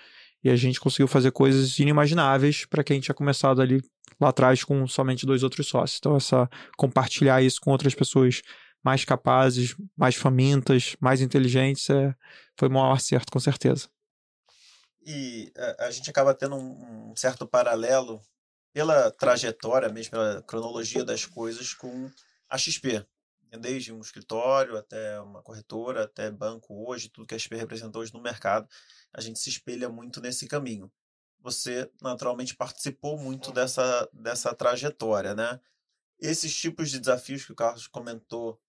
E 0.44 0.50
a 0.50 0.56
gente 0.56 0.80
conseguiu 0.80 1.08
fazer 1.08 1.32
coisas 1.32 1.78
inimagináveis 1.78 2.66
para 2.66 2.84
quem 2.84 3.00
tinha 3.00 3.14
começado 3.14 3.62
ali 3.62 3.80
lá 4.20 4.30
atrás 4.30 4.64
com 4.64 4.88
somente 4.88 5.26
dois 5.26 5.44
outros 5.44 5.68
sócios. 5.68 6.00
Então, 6.00 6.16
essa 6.16 6.50
compartilhar 6.78 7.42
isso 7.42 7.60
com 7.62 7.72
outras 7.72 7.94
pessoas 7.94 8.42
mais 8.84 9.06
capazes, 9.06 9.76
mais 9.96 10.16
famintas, 10.16 10.96
mais 11.00 11.22
inteligentes, 11.22 11.90
é, 11.90 12.16
foi 12.58 12.68
o 12.68 12.72
maior 12.72 12.94
acerto, 12.94 13.32
com 13.32 13.40
certeza. 13.40 13.88
E 15.06 15.52
a, 15.80 15.90
gente 15.92 16.10
acaba 16.10 16.34
tendo 16.34 16.56
um 16.56 17.14
certo 17.16 17.48
paralelo 17.48 18.22
pela 18.74 19.12
trajetória, 19.12 19.90
mesmo 19.90 20.12
pela 20.12 20.42
cronologia 20.44 21.04
das 21.04 21.26
coisas 21.26 21.74
com 21.74 22.10
a 22.50 22.58
XP. 22.58 23.06
Desde 23.60 23.92
um 23.92 24.00
escritório 24.00 24.78
até 24.78 25.20
uma 25.20 25.42
corretora, 25.44 26.04
até 26.06 26.32
banco 26.32 26.88
hoje, 26.88 27.10
tudo 27.10 27.28
que 27.28 27.36
a 27.36 27.40
XP 27.40 27.56
representou 27.58 28.02
hoje 28.02 28.14
no 28.14 28.22
mercado, 28.22 28.68
a 29.14 29.20
gente 29.20 29.40
se 29.40 29.50
espelha 29.50 29.90
muito 29.90 30.22
nesse 30.22 30.48
caminho. 30.48 30.92
Você 31.40 31.92
naturalmente 32.02 32.56
participou 32.56 33.18
muito 33.18 33.52
dessa, 33.52 34.10
dessa 34.14 34.56
trajetória, 34.56 35.36
né? 35.36 35.60
Esses 36.20 36.56
tipos 36.56 36.90
de 36.90 37.00
desafios 37.00 37.44
que 37.44 37.52
o 37.52 37.56
Carlos 37.56 37.88
comentou, 37.88 38.62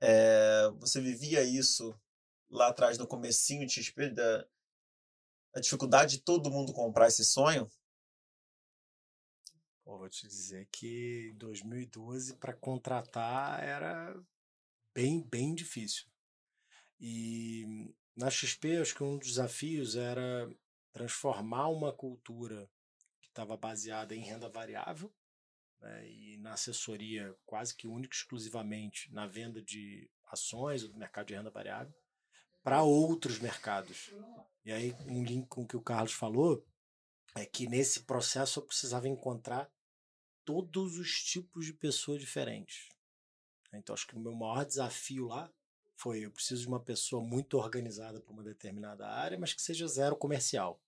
é, 0.00 0.70
você 0.78 1.00
vivia 1.00 1.42
isso 1.42 1.98
lá 2.50 2.68
atrás 2.68 2.98
no 2.98 3.06
comecinho 3.06 3.66
de 3.66 3.82
XP, 3.82 4.10
da, 4.10 4.46
a 5.54 5.60
dificuldade 5.60 6.18
de 6.18 6.22
todo 6.22 6.50
mundo 6.50 6.72
comprar 6.72 7.08
esse 7.08 7.24
sonho? 7.24 7.70
Pô, 9.90 9.98
vou 9.98 10.08
te 10.08 10.28
dizer 10.28 10.68
que 10.70 11.32
2012 11.36 12.36
para 12.36 12.52
contratar 12.52 13.60
era 13.60 14.16
bem, 14.94 15.20
bem 15.20 15.52
difícil. 15.52 16.06
E 17.00 17.92
na 18.14 18.30
XP, 18.30 18.76
acho 18.76 18.94
que 18.94 19.02
um 19.02 19.18
dos 19.18 19.30
desafios 19.30 19.96
era 19.96 20.48
transformar 20.92 21.66
uma 21.70 21.92
cultura 21.92 22.70
que 23.20 23.26
estava 23.26 23.56
baseada 23.56 24.14
em 24.14 24.20
renda 24.20 24.48
variável 24.48 25.12
né, 25.80 26.08
e 26.08 26.36
na 26.36 26.52
assessoria 26.52 27.36
quase 27.44 27.74
que 27.74 27.88
única 27.88 28.14
exclusivamente 28.14 29.12
na 29.12 29.26
venda 29.26 29.60
de 29.60 30.08
ações 30.30 30.84
do 30.84 30.96
mercado 30.96 31.26
de 31.26 31.34
renda 31.34 31.50
variável 31.50 31.92
para 32.62 32.84
outros 32.84 33.40
mercados. 33.40 34.14
E 34.64 34.70
aí, 34.70 34.94
um 35.08 35.24
link 35.24 35.48
com 35.48 35.62
o 35.62 35.66
que 35.66 35.76
o 35.76 35.82
Carlos 35.82 36.12
falou, 36.12 36.64
é 37.34 37.44
que 37.44 37.66
nesse 37.66 38.04
processo 38.04 38.60
eu 38.60 38.64
precisava 38.64 39.08
encontrar 39.08 39.68
todos 40.50 40.98
os 40.98 41.22
tipos 41.22 41.66
de 41.66 41.72
pessoas 41.72 42.20
diferentes. 42.20 42.88
Então, 43.72 43.94
acho 43.94 44.06
que 44.06 44.16
o 44.16 44.20
meu 44.20 44.34
maior 44.34 44.64
desafio 44.64 45.26
lá 45.26 45.50
foi: 45.94 46.24
eu 46.24 46.30
preciso 46.30 46.62
de 46.62 46.68
uma 46.68 46.80
pessoa 46.80 47.22
muito 47.22 47.56
organizada 47.58 48.20
para 48.20 48.32
uma 48.32 48.42
determinada 48.42 49.06
área, 49.06 49.38
mas 49.38 49.52
que 49.52 49.62
seja 49.62 49.86
zero 49.86 50.16
comercial. 50.16 50.80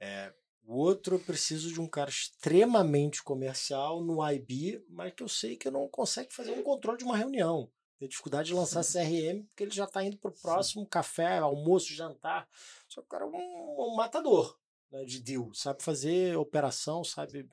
É, 0.00 0.32
o 0.64 0.74
outro, 0.74 1.14
eu 1.14 1.20
preciso 1.20 1.72
de 1.72 1.80
um 1.80 1.86
cara 1.86 2.10
extremamente 2.10 3.22
comercial 3.22 4.02
no 4.02 4.26
IB, 4.28 4.84
mas 4.88 5.14
que 5.14 5.22
eu 5.22 5.28
sei 5.28 5.56
que 5.56 5.70
não 5.70 5.88
consegue 5.88 6.34
fazer 6.34 6.50
um 6.50 6.62
controle 6.62 6.98
de 6.98 7.04
uma 7.04 7.16
reunião. 7.16 7.70
Tem 7.98 8.08
dificuldade 8.08 8.48
de 8.48 8.54
lançar 8.54 8.84
CRM 8.84 9.44
porque 9.46 9.62
ele 9.62 9.70
já 9.70 9.84
está 9.84 10.04
indo 10.04 10.18
para 10.18 10.30
o 10.30 10.34
próximo 10.34 10.84
café, 10.86 11.38
almoço, 11.38 11.94
jantar. 11.94 12.46
Só 12.88 13.00
que 13.00 13.06
o 13.06 13.08
cara 13.08 13.24
é 13.24 13.28
um, 13.28 13.92
um 13.92 13.94
matador 13.96 14.58
né, 14.90 15.04
de 15.04 15.20
deal, 15.20 15.54
sabe 15.54 15.82
fazer 15.82 16.36
operação, 16.36 17.02
sabe 17.02 17.48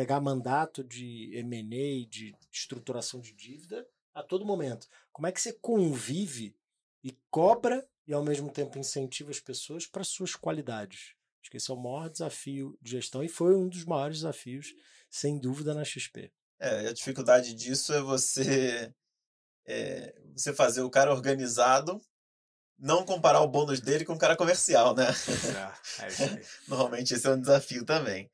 pegar 0.00 0.18
mandato 0.18 0.82
de 0.82 1.30
M&A, 1.34 2.08
de 2.08 2.34
estruturação 2.50 3.20
de 3.20 3.34
dívida 3.34 3.86
a 4.14 4.22
todo 4.22 4.46
momento. 4.46 4.88
Como 5.12 5.26
é 5.26 5.32
que 5.32 5.38
você 5.38 5.52
convive 5.52 6.56
e 7.04 7.14
cobra 7.30 7.86
e 8.06 8.14
ao 8.14 8.24
mesmo 8.24 8.50
tempo 8.50 8.78
incentiva 8.78 9.30
as 9.30 9.40
pessoas 9.40 9.86
para 9.86 10.02
suas 10.02 10.34
qualidades? 10.34 11.14
Acho 11.42 11.50
que 11.50 11.58
esse 11.58 11.70
é 11.70 11.74
o 11.74 11.76
maior 11.76 12.08
desafio 12.08 12.78
de 12.80 12.92
gestão 12.92 13.22
e 13.22 13.28
foi 13.28 13.54
um 13.54 13.68
dos 13.68 13.84
maiores 13.84 14.20
desafios, 14.20 14.72
sem 15.10 15.38
dúvida, 15.38 15.74
na 15.74 15.84
XP. 15.84 16.32
É, 16.58 16.88
a 16.88 16.92
dificuldade 16.94 17.52
disso 17.52 17.92
é 17.92 18.00
você 18.00 18.94
é, 19.66 20.14
você 20.34 20.54
fazer 20.54 20.80
o 20.80 20.88
cara 20.88 21.12
organizado 21.12 22.00
não 22.78 23.04
comparar 23.04 23.42
o 23.42 23.48
bônus 23.48 23.82
dele 23.82 24.06
com 24.06 24.14
o 24.14 24.18
cara 24.18 24.34
comercial, 24.34 24.94
né? 24.94 25.08
É, 25.98 26.06
é 26.06 26.42
Normalmente 26.66 27.12
esse 27.12 27.26
é 27.26 27.30
um 27.30 27.38
desafio 27.38 27.84
também. 27.84 28.30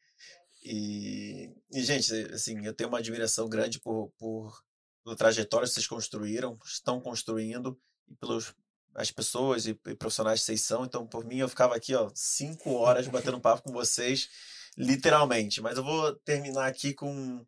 E, 0.69 1.55
e, 1.71 1.85
gente, 1.85 2.13
assim, 2.33 2.67
eu 2.67 2.75
tenho 2.75 2.89
uma 2.89 2.99
admiração 2.99 3.49
grande 3.49 3.79
por, 3.79 4.11
por 4.19 4.61
pela 5.05 5.15
trajetória 5.15 5.69
que 5.69 5.73
vocês 5.73 5.87
construíram, 5.87 6.59
estão 6.65 7.01
construindo, 7.01 7.81
e 8.09 8.17
pelos 8.17 8.53
as 8.93 9.13
pessoas 9.13 9.67
e, 9.67 9.79
e 9.87 9.95
profissionais 9.95 10.41
que 10.41 10.47
vocês 10.47 10.63
são. 10.63 10.85
Então, 10.85 11.07
por 11.07 11.25
mim, 11.25 11.37
eu 11.37 11.49
ficava 11.49 11.77
aqui, 11.77 11.95
ó, 11.95 12.11
cinco 12.15 12.73
horas 12.73 13.07
batendo 13.07 13.41
papo 13.41 13.63
com 13.63 13.73
vocês, 13.73 14.29
literalmente. 14.77 15.61
Mas 15.61 15.77
eu 15.77 15.85
vou 15.85 16.13
terminar 16.17 16.67
aqui 16.67 16.93
com. 16.93 17.47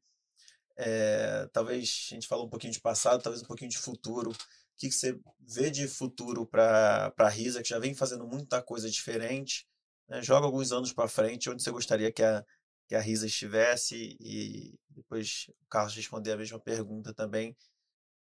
É, 0.76 1.48
talvez 1.52 2.06
a 2.12 2.14
gente 2.14 2.28
falou 2.28 2.46
um 2.46 2.50
pouquinho 2.50 2.72
de 2.72 2.80
passado, 2.80 3.20
talvez 3.20 3.42
um 3.42 3.46
pouquinho 3.46 3.70
de 3.70 3.78
futuro. 3.78 4.30
O 4.30 4.36
que, 4.76 4.88
que 4.88 4.94
você 4.94 5.18
vê 5.40 5.70
de 5.70 5.88
futuro 5.88 6.46
para 6.46 7.12
a 7.18 7.28
Risa, 7.28 7.62
que 7.62 7.68
já 7.68 7.80
vem 7.80 7.94
fazendo 7.94 8.24
muita 8.28 8.62
coisa 8.62 8.88
diferente? 8.88 9.66
Né? 10.08 10.22
Joga 10.22 10.46
alguns 10.46 10.70
anos 10.70 10.92
para 10.92 11.08
frente, 11.08 11.50
onde 11.50 11.64
você 11.64 11.72
gostaria 11.72 12.12
que 12.12 12.22
a, 12.22 12.44
que 12.88 12.94
a 12.94 13.00
Risa 13.00 13.26
estivesse 13.26 14.16
e 14.18 14.74
depois 14.88 15.46
o 15.60 15.66
Carlos 15.66 15.94
responder 15.94 16.32
a 16.32 16.36
mesma 16.36 16.58
pergunta 16.58 17.12
também, 17.12 17.54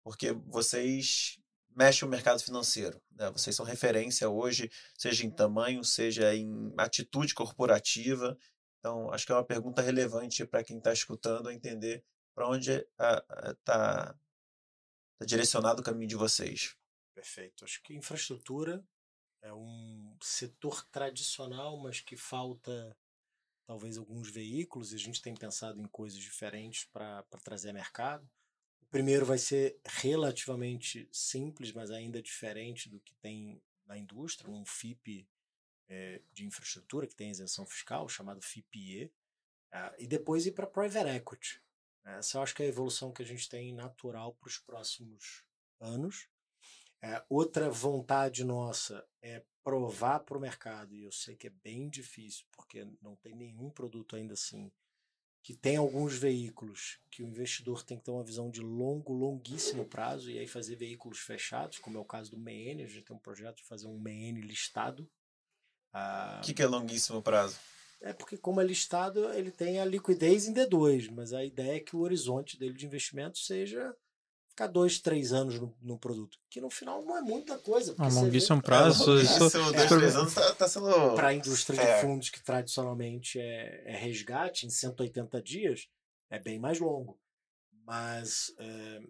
porque 0.05 0.33
vocês 0.33 1.39
mexem 1.75 2.07
o 2.07 2.11
mercado 2.11 2.43
financeiro, 2.43 3.01
né? 3.13 3.31
vocês 3.31 3.57
são 3.57 3.65
referência 3.65 4.29
hoje, 4.29 4.71
seja 4.97 5.25
em 5.25 5.31
tamanho, 5.31 5.83
seja 5.83 6.35
em 6.35 6.73
atitude 6.77 7.35
corporativa, 7.35 8.37
então 8.79 9.11
acho 9.13 9.25
que 9.25 9.33
é 9.33 9.35
uma 9.35 9.45
pergunta 9.45 9.81
relevante 9.81 10.45
para 10.45 10.63
quem 10.63 10.79
está 10.79 10.93
escutando 10.93 11.51
entender 11.51 12.05
para 12.35 12.49
onde 12.49 12.73
está 12.73 13.25
tá 13.65 14.17
direcionado 15.25 15.81
o 15.81 15.85
caminho 15.85 16.09
de 16.09 16.17
vocês. 16.17 16.77
Perfeito. 17.15 17.65
Acho 17.65 17.83
que 17.83 17.95
infraestrutura 17.95 18.85
é 19.43 19.53
um 19.53 20.17
setor 20.23 20.87
tradicional, 20.91 21.79
mas 21.83 22.01
que 22.01 22.17
falta 22.17 22.97
talvez 23.71 23.97
alguns 23.97 24.29
veículos, 24.29 24.91
e 24.91 24.97
a 24.97 24.99
gente 24.99 25.23
tem 25.23 25.33
pensado 25.33 25.81
em 25.81 25.87
coisas 25.87 26.19
diferentes 26.19 26.87
para 26.87 27.23
trazer 27.45 27.71
a 27.71 27.73
mercado. 27.73 28.29
O 28.83 28.87
primeiro 28.87 29.25
vai 29.25 29.39
ser 29.39 29.79
relativamente 29.87 31.09
simples, 31.13 31.71
mas 31.73 31.93
ainda 31.93 32.21
diferente 32.21 32.89
do 32.89 32.99
que 32.99 33.15
tem 33.23 33.63
na 33.87 33.97
indústria, 33.97 34.51
um 34.51 34.67
FIP 34.67 35.25
é, 35.89 36.21
de 36.33 36.45
infraestrutura 36.45 37.07
que 37.07 37.15
tem 37.15 37.31
isenção 37.31 37.65
fiscal, 37.65 38.09
chamado 38.09 38.43
FIPE, 38.43 39.05
uh, 39.73 39.95
e 40.01 40.07
depois 40.09 40.47
ir 40.47 40.53
para 40.53 40.67
Private 40.67 41.09
Equity. 41.09 41.63
Essa 42.05 42.39
eu 42.39 42.43
acho 42.43 42.57
que 42.57 42.65
é 42.65 42.67
a 42.67 42.71
evolução 42.71 43.13
que 43.13 43.23
a 43.23 43.27
gente 43.27 43.49
tem 43.49 43.73
natural 43.73 44.35
para 44.35 44.49
os 44.49 44.59
próximos 44.59 45.45
anos. 45.79 46.29
É, 47.03 47.25
outra 47.29 47.71
vontade 47.71 48.45
nossa 48.45 49.07
é 49.23 49.43
provar 49.63 50.21
para 50.21 50.37
o 50.37 50.41
mercado, 50.41 50.95
e 50.95 51.05
eu 51.05 51.13
sei 51.13 51.37
que 51.37 51.47
é 51.47 51.51
bem 51.63 51.89
difícil, 51.89 52.45
porque 52.53 52.87
não 53.01 53.17
tem 53.17 53.35
nenhum 53.35 53.71
produto 53.71 54.17
ainda 54.17 54.35
assim, 54.35 54.71
que 55.43 55.55
tem 55.55 55.77
alguns 55.77 56.17
veículos 56.19 56.99
que 57.11 57.23
o 57.23 57.27
investidor 57.27 57.83
tem 57.83 57.97
que 57.97 58.05
ter 58.05 58.11
uma 58.11 58.25
visão 58.25 58.51
de 58.51 58.61
longo, 58.61 59.13
longuíssimo 59.13 59.87
prazo, 59.87 60.31
e 60.31 60.39
aí 60.39 60.47
fazer 60.47 60.77
veículos 60.77 61.21
fechados, 61.21 61.79
como 61.79 61.97
é 61.97 62.01
o 62.01 62.05
caso 62.05 62.31
do 62.31 62.39
MEN, 62.39 62.83
a 62.83 62.87
gente 62.87 63.05
tem 63.05 63.17
um 63.17 63.21
projeto 63.21 63.57
de 63.57 63.65
fazer 63.65 63.87
um 63.87 63.99
MEN 63.99 64.41
listado. 64.41 65.05
O 65.05 65.09
ah, 65.95 66.41
que, 66.45 66.53
que 66.53 66.63
é 66.63 66.67
longuíssimo 66.67 67.23
prazo? 67.23 67.59
É 68.03 68.13
porque, 68.13 68.37
como 68.37 68.61
é 68.61 68.65
listado, 68.65 69.31
ele 69.33 69.51
tem 69.51 69.79
a 69.79 69.85
liquidez 69.85 70.47
em 70.47 70.55
D2, 70.55 71.11
mas 71.11 71.33
a 71.33 71.45
ideia 71.45 71.77
é 71.77 71.81
que 71.81 71.97
o 71.97 72.01
horizonte 72.01 72.59
dele 72.59 72.75
de 72.75 72.87
investimento 72.87 73.39
seja 73.39 73.95
ficar 74.61 74.67
dois, 74.67 74.99
três 74.99 75.33
anos 75.33 75.59
no, 75.59 75.75
no, 75.81 75.99
produto. 75.99 76.39
Que 76.51 76.61
no 76.61 76.69
final 76.69 77.03
não 77.03 77.17
é 77.17 77.23
muita 77.23 77.59
coisa. 77.59 77.95
Ah, 77.99 78.09
longuíssimo 78.09 78.63
prazo. 78.63 78.91
É, 79.21 79.23
isso, 79.23 79.47
isso, 79.47 79.73
dois, 79.73 79.89
três 79.89 80.17
anos 80.17 80.35
tá, 80.35 80.55
tá 80.55 80.69
sendo. 80.69 81.15
Para 81.15 81.29
a 81.29 81.35
indústria 81.35 81.81
é. 81.81 81.97
de 81.97 82.03
fundos, 82.03 82.29
que 82.29 82.43
tradicionalmente 82.43 83.41
é, 83.41 83.83
é, 83.87 83.97
resgate 83.97 84.67
em 84.67 84.71
180 84.71 85.41
dias, 85.43 85.89
é 86.29 86.39
bem 86.39 86.59
mais 86.59 86.79
longo. 86.79 87.19
Mas 87.85 88.53
é, 88.59 89.01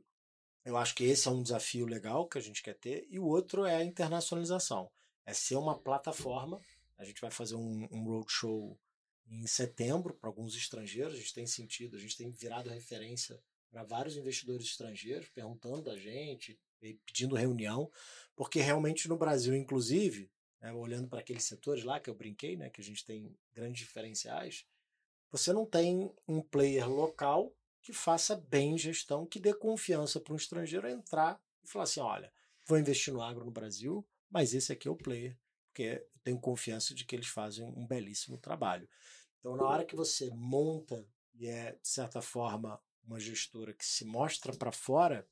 Eu 0.65 0.77
acho 0.77 0.95
que 0.95 1.05
esse 1.05 1.27
é 1.27 1.31
um 1.31 1.43
desafio 1.43 1.87
legal 1.87 2.29
que 2.29 2.39
a 2.39 2.41
gente 2.41 2.63
quer 2.63 2.75
ter. 2.75 3.07
E 3.11 3.19
o 3.19 3.25
outro 3.25 3.65
é 3.65 3.77
a 3.77 3.85
internacionalização. 3.85 4.91
É 5.27 5.33
ser 5.33 5.57
uma 5.57 5.77
plataforma. 5.77 6.61
A 6.99 7.05
gente 7.05 7.21
vai 7.21 7.31
fazer 7.31 7.57
um, 7.57 7.89
um 7.91 8.05
roadshow 8.05 8.79
em 9.29 9.47
setembro 9.47 10.15
para 10.15 10.29
alguns 10.29 10.55
estrangeiros. 10.55 11.15
A 11.15 11.17
gente 11.17 11.35
tem 11.35 11.47
sentido, 11.47 11.97
a 11.97 12.01
gente 12.01 12.17
tem 12.17 12.31
virado 12.31 12.71
referência 12.71 13.41
para 13.71 13.85
vários 13.85 14.17
investidores 14.17 14.67
estrangeiros, 14.67 15.29
perguntando 15.29 15.91
a 15.91 15.97
gente, 15.97 16.59
pedindo 17.07 17.37
reunião, 17.37 17.91
porque 18.35 18.61
realmente 18.61 19.09
no 19.09 19.17
Brasil, 19.17 19.55
inclusive, 19.55 20.31
né, 20.61 20.73
olhando 20.73 21.09
para 21.09 21.21
aqueles 21.21 21.45
setores 21.45 21.85
lá 21.85 22.01
que 22.01 22.11
eu 22.11 22.15
brinquei, 22.15 22.57
né, 22.57 22.71
que 22.71 22.81
a 22.81 22.85
gente 22.85 23.05
tem 23.05 23.37
grandes 23.53 23.81
diferenciais, 23.81 24.67
você 25.31 25.53
não 25.53 25.65
tem 25.65 26.13
um 26.27 26.43
player 26.43 26.89
local 26.89 27.55
que 27.83 27.93
faça 27.93 28.37
bem 28.37 28.77
gestão, 28.77 29.25
que 29.25 29.39
dê 29.39 29.55
confiança 29.55 30.21
para 30.21 30.33
um 30.33 30.37
estrangeiro 30.37 30.89
entrar 30.89 31.41
e 31.63 31.69
falar 31.69 31.85
assim: 31.85 32.01
olha, 32.01 32.33
vou 32.67 32.79
investir 32.79 33.13
no 33.13 33.23
agro 33.23 33.45
no 33.45 33.51
Brasil, 33.51 34.07
mas 34.29 34.55
esse 34.55 34.73
aqui 34.73 34.89
é 34.89 34.91
o 34.91 34.97
player, 34.97 35.39
porque 35.69 35.83
eu 35.83 36.21
tenho 36.23 36.41
confiança 36.41 36.95
de 36.95 37.05
que 37.05 37.15
eles 37.15 37.29
fazem 37.29 37.65
um 37.65 37.87
belíssimo 37.87 38.37
trabalho. 38.37 38.89
Então, 39.39 39.57
na 39.57 39.65
hora 39.65 39.85
que 39.85 39.97
você 39.97 40.31
monta 40.31 41.07
e 41.35 41.47
é, 41.47 41.73
de 41.73 41.89
certa 41.89 42.21
forma, 42.21 42.79
uma 43.07 43.19
gestora 43.19 43.73
que 43.73 43.85
se 43.85 44.05
mostra 44.05 44.53
para 44.53 44.73
fora, 44.73 45.27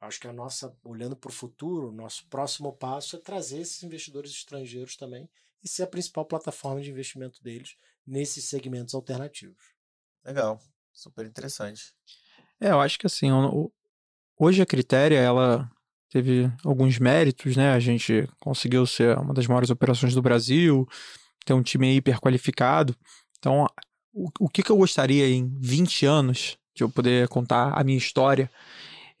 acho 0.00 0.20
que 0.20 0.28
a 0.28 0.32
nossa, 0.32 0.76
olhando 0.84 1.16
para 1.16 1.30
o 1.30 1.32
futuro, 1.32 1.92
nosso 1.92 2.26
próximo 2.28 2.72
passo 2.72 3.16
é 3.16 3.20
trazer 3.20 3.60
esses 3.60 3.82
investidores 3.82 4.30
estrangeiros 4.30 4.96
também 4.96 5.28
e 5.62 5.68
ser 5.68 5.84
a 5.84 5.86
principal 5.86 6.26
plataforma 6.26 6.80
de 6.80 6.90
investimento 6.90 7.42
deles 7.42 7.76
nesses 8.06 8.44
segmentos 8.44 8.94
alternativos. 8.94 9.74
Legal. 10.24 10.60
Super 10.92 11.26
interessante. 11.26 11.94
É, 12.60 12.70
eu 12.70 12.80
acho 12.80 12.98
que 12.98 13.06
assim, 13.06 13.28
hoje 14.38 14.62
a 14.62 14.66
Critéria, 14.66 15.18
ela 15.18 15.70
teve 16.08 16.50
alguns 16.64 16.98
méritos, 16.98 17.56
né? 17.56 17.72
A 17.72 17.80
gente 17.80 18.28
conseguiu 18.38 18.86
ser 18.86 19.18
uma 19.18 19.34
das 19.34 19.46
maiores 19.46 19.70
operações 19.70 20.14
do 20.14 20.22
Brasil, 20.22 20.86
ter 21.44 21.52
um 21.52 21.62
time 21.62 21.96
hiper 21.96 22.20
qualificado. 22.20 22.96
Então, 23.38 23.66
o, 24.12 24.28
o 24.38 24.48
que, 24.48 24.62
que 24.62 24.70
eu 24.70 24.76
gostaria 24.76 25.28
em 25.28 25.52
20 25.58 26.06
anos 26.06 26.56
de 26.74 26.82
eu 26.82 26.88
poder 26.88 27.28
contar 27.28 27.72
a 27.78 27.84
minha 27.84 27.98
história? 27.98 28.50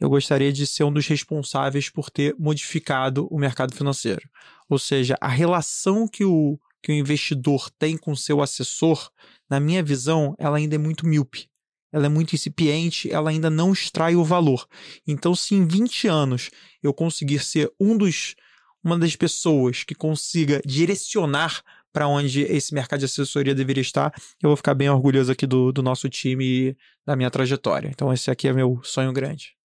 Eu 0.00 0.10
gostaria 0.10 0.52
de 0.52 0.66
ser 0.66 0.84
um 0.84 0.92
dos 0.92 1.06
responsáveis 1.06 1.88
por 1.88 2.10
ter 2.10 2.34
modificado 2.38 3.26
o 3.30 3.38
mercado 3.38 3.74
financeiro. 3.74 4.28
Ou 4.68 4.78
seja, 4.78 5.16
a 5.20 5.28
relação 5.28 6.08
que 6.08 6.24
o, 6.24 6.58
que 6.82 6.92
o 6.92 6.94
investidor 6.94 7.70
tem 7.78 7.96
com 7.96 8.14
seu 8.16 8.42
assessor, 8.42 9.10
na 9.48 9.60
minha 9.60 9.82
visão, 9.82 10.34
ela 10.38 10.56
ainda 10.56 10.74
é 10.74 10.78
muito 10.78 11.06
míope 11.06 11.48
ela 11.94 12.06
é 12.06 12.08
muito 12.08 12.34
incipiente, 12.34 13.08
ela 13.08 13.30
ainda 13.30 13.48
não 13.48 13.72
extrai 13.72 14.16
o 14.16 14.24
valor. 14.24 14.66
Então, 15.06 15.32
se 15.32 15.54
em 15.54 15.64
20 15.64 16.08
anos 16.08 16.50
eu 16.82 16.92
conseguir 16.92 17.38
ser 17.38 17.70
um 17.78 17.96
dos, 17.96 18.34
uma 18.82 18.98
das 18.98 19.14
pessoas 19.14 19.84
que 19.84 19.94
consiga 19.94 20.60
direcionar 20.66 21.62
para 21.94 22.08
onde 22.08 22.42
esse 22.42 22.74
mercado 22.74 22.98
de 22.98 23.04
assessoria 23.04 23.54
deveria 23.54 23.80
estar, 23.80 24.12
eu 24.42 24.48
vou 24.48 24.56
ficar 24.56 24.74
bem 24.74 24.90
orgulhoso 24.90 25.30
aqui 25.30 25.46
do, 25.46 25.70
do 25.70 25.80
nosso 25.80 26.08
time 26.08 26.44
e 26.44 26.76
da 27.06 27.14
minha 27.14 27.30
trajetória. 27.30 27.88
Então, 27.88 28.12
esse 28.12 28.32
aqui 28.32 28.48
é 28.48 28.52
meu 28.52 28.80
sonho 28.82 29.12
grande. 29.12 29.56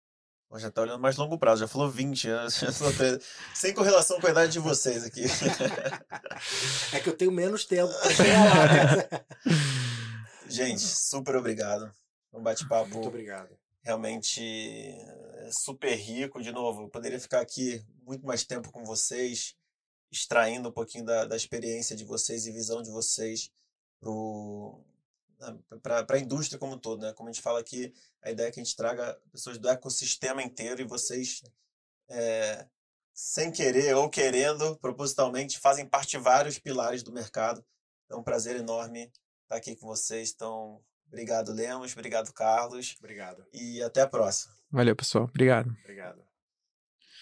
Já 0.57 0.67
está 0.67 0.82
olhando 0.82 0.99
mais 1.01 1.17
longo 1.17 1.38
prazo, 1.38 1.61
já 1.61 1.67
falou 1.67 1.89
20 1.89 2.27
anos, 2.27 2.59
sem 3.53 3.73
correlação 3.73 4.19
com 4.19 4.27
a 4.27 4.32
idade 4.32 4.51
de 4.53 4.59
vocês 4.59 5.03
aqui. 5.03 5.23
É 6.93 6.99
que 6.99 7.09
eu 7.09 7.15
tenho 7.15 7.32
menos 7.32 7.65
tempo 7.65 7.91
para 7.99 8.11
chegar 8.11 8.45
lá. 8.45 8.95
Né? 8.95 9.53
Gente, 10.47 10.82
super 10.82 11.36
obrigado. 11.36 11.91
Um 12.34 12.41
bate-papo. 12.41 12.89
Muito 12.89 13.07
obrigado. 13.09 13.49
Realmente 13.84 14.41
é 14.41 15.49
super 15.51 15.93
rico. 15.95 16.41
De 16.41 16.51
novo, 16.51 16.84
eu 16.84 16.89
poderia 16.89 17.19
ficar 17.19 17.41
aqui 17.41 17.84
muito 18.05 18.25
mais 18.25 18.43
tempo 18.43 18.71
com 18.71 18.84
vocês, 18.86 19.55
extraindo 20.12 20.70
um 20.70 20.72
pouquinho 20.72 21.05
da, 21.05 21.26
da 21.26 21.36
experiência 21.36 21.95
de 21.95 22.03
vocês 22.05 22.45
e 22.45 22.51
visão 22.51 22.82
de 22.82 22.89
vocês 22.89 23.51
para 25.82 26.18
a 26.18 26.20
indústria 26.20 26.60
como 26.60 26.76
um 26.76 26.80
todo. 26.80 27.01
Né? 27.01 27.14
Como 27.14 27.30
a 27.30 27.32
gente 27.32 27.41
fala 27.41 27.60
aqui, 27.60 27.93
a 28.22 28.32
ideia 28.32 28.47
é 28.47 28.51
que 28.51 28.60
a 28.60 28.64
gente 28.64 28.76
traga 28.76 29.20
pessoas 29.32 29.57
do 29.57 29.70
ecossistema 29.70 30.41
inteiro 30.41 30.82
e 30.82 30.86
vocês, 30.86 31.43
é, 32.10 32.68
sem 33.14 33.51
querer 33.51 33.95
ou 33.95 34.10
querendo, 34.10 34.78
propositalmente, 34.78 35.60
fazem 35.60 35.86
parte 35.86 36.12
de 36.12 36.18
vários 36.18 36.57
pilares 36.57 37.03
do 37.03 37.12
mercado. 37.12 37.64
É 38.10 38.16
um 38.16 38.24
prazer 38.24 38.55
enorme 38.55 39.12
estar 39.43 39.55
aqui 39.55 39.76
com 39.76 39.88
vocês. 39.88 40.32
Então, 40.32 40.82
Obrigado, 41.10 41.51
Lemos. 41.51 41.93
Obrigado, 41.93 42.32
Carlos. 42.32 42.95
Obrigado. 42.99 43.43
E 43.51 43.82
até 43.82 44.01
a 44.01 44.07
próxima. 44.07 44.53
Valeu, 44.72 44.95
pessoal. 44.95 45.26
Obrigado. 45.26 45.76
Obrigado. 45.84 46.28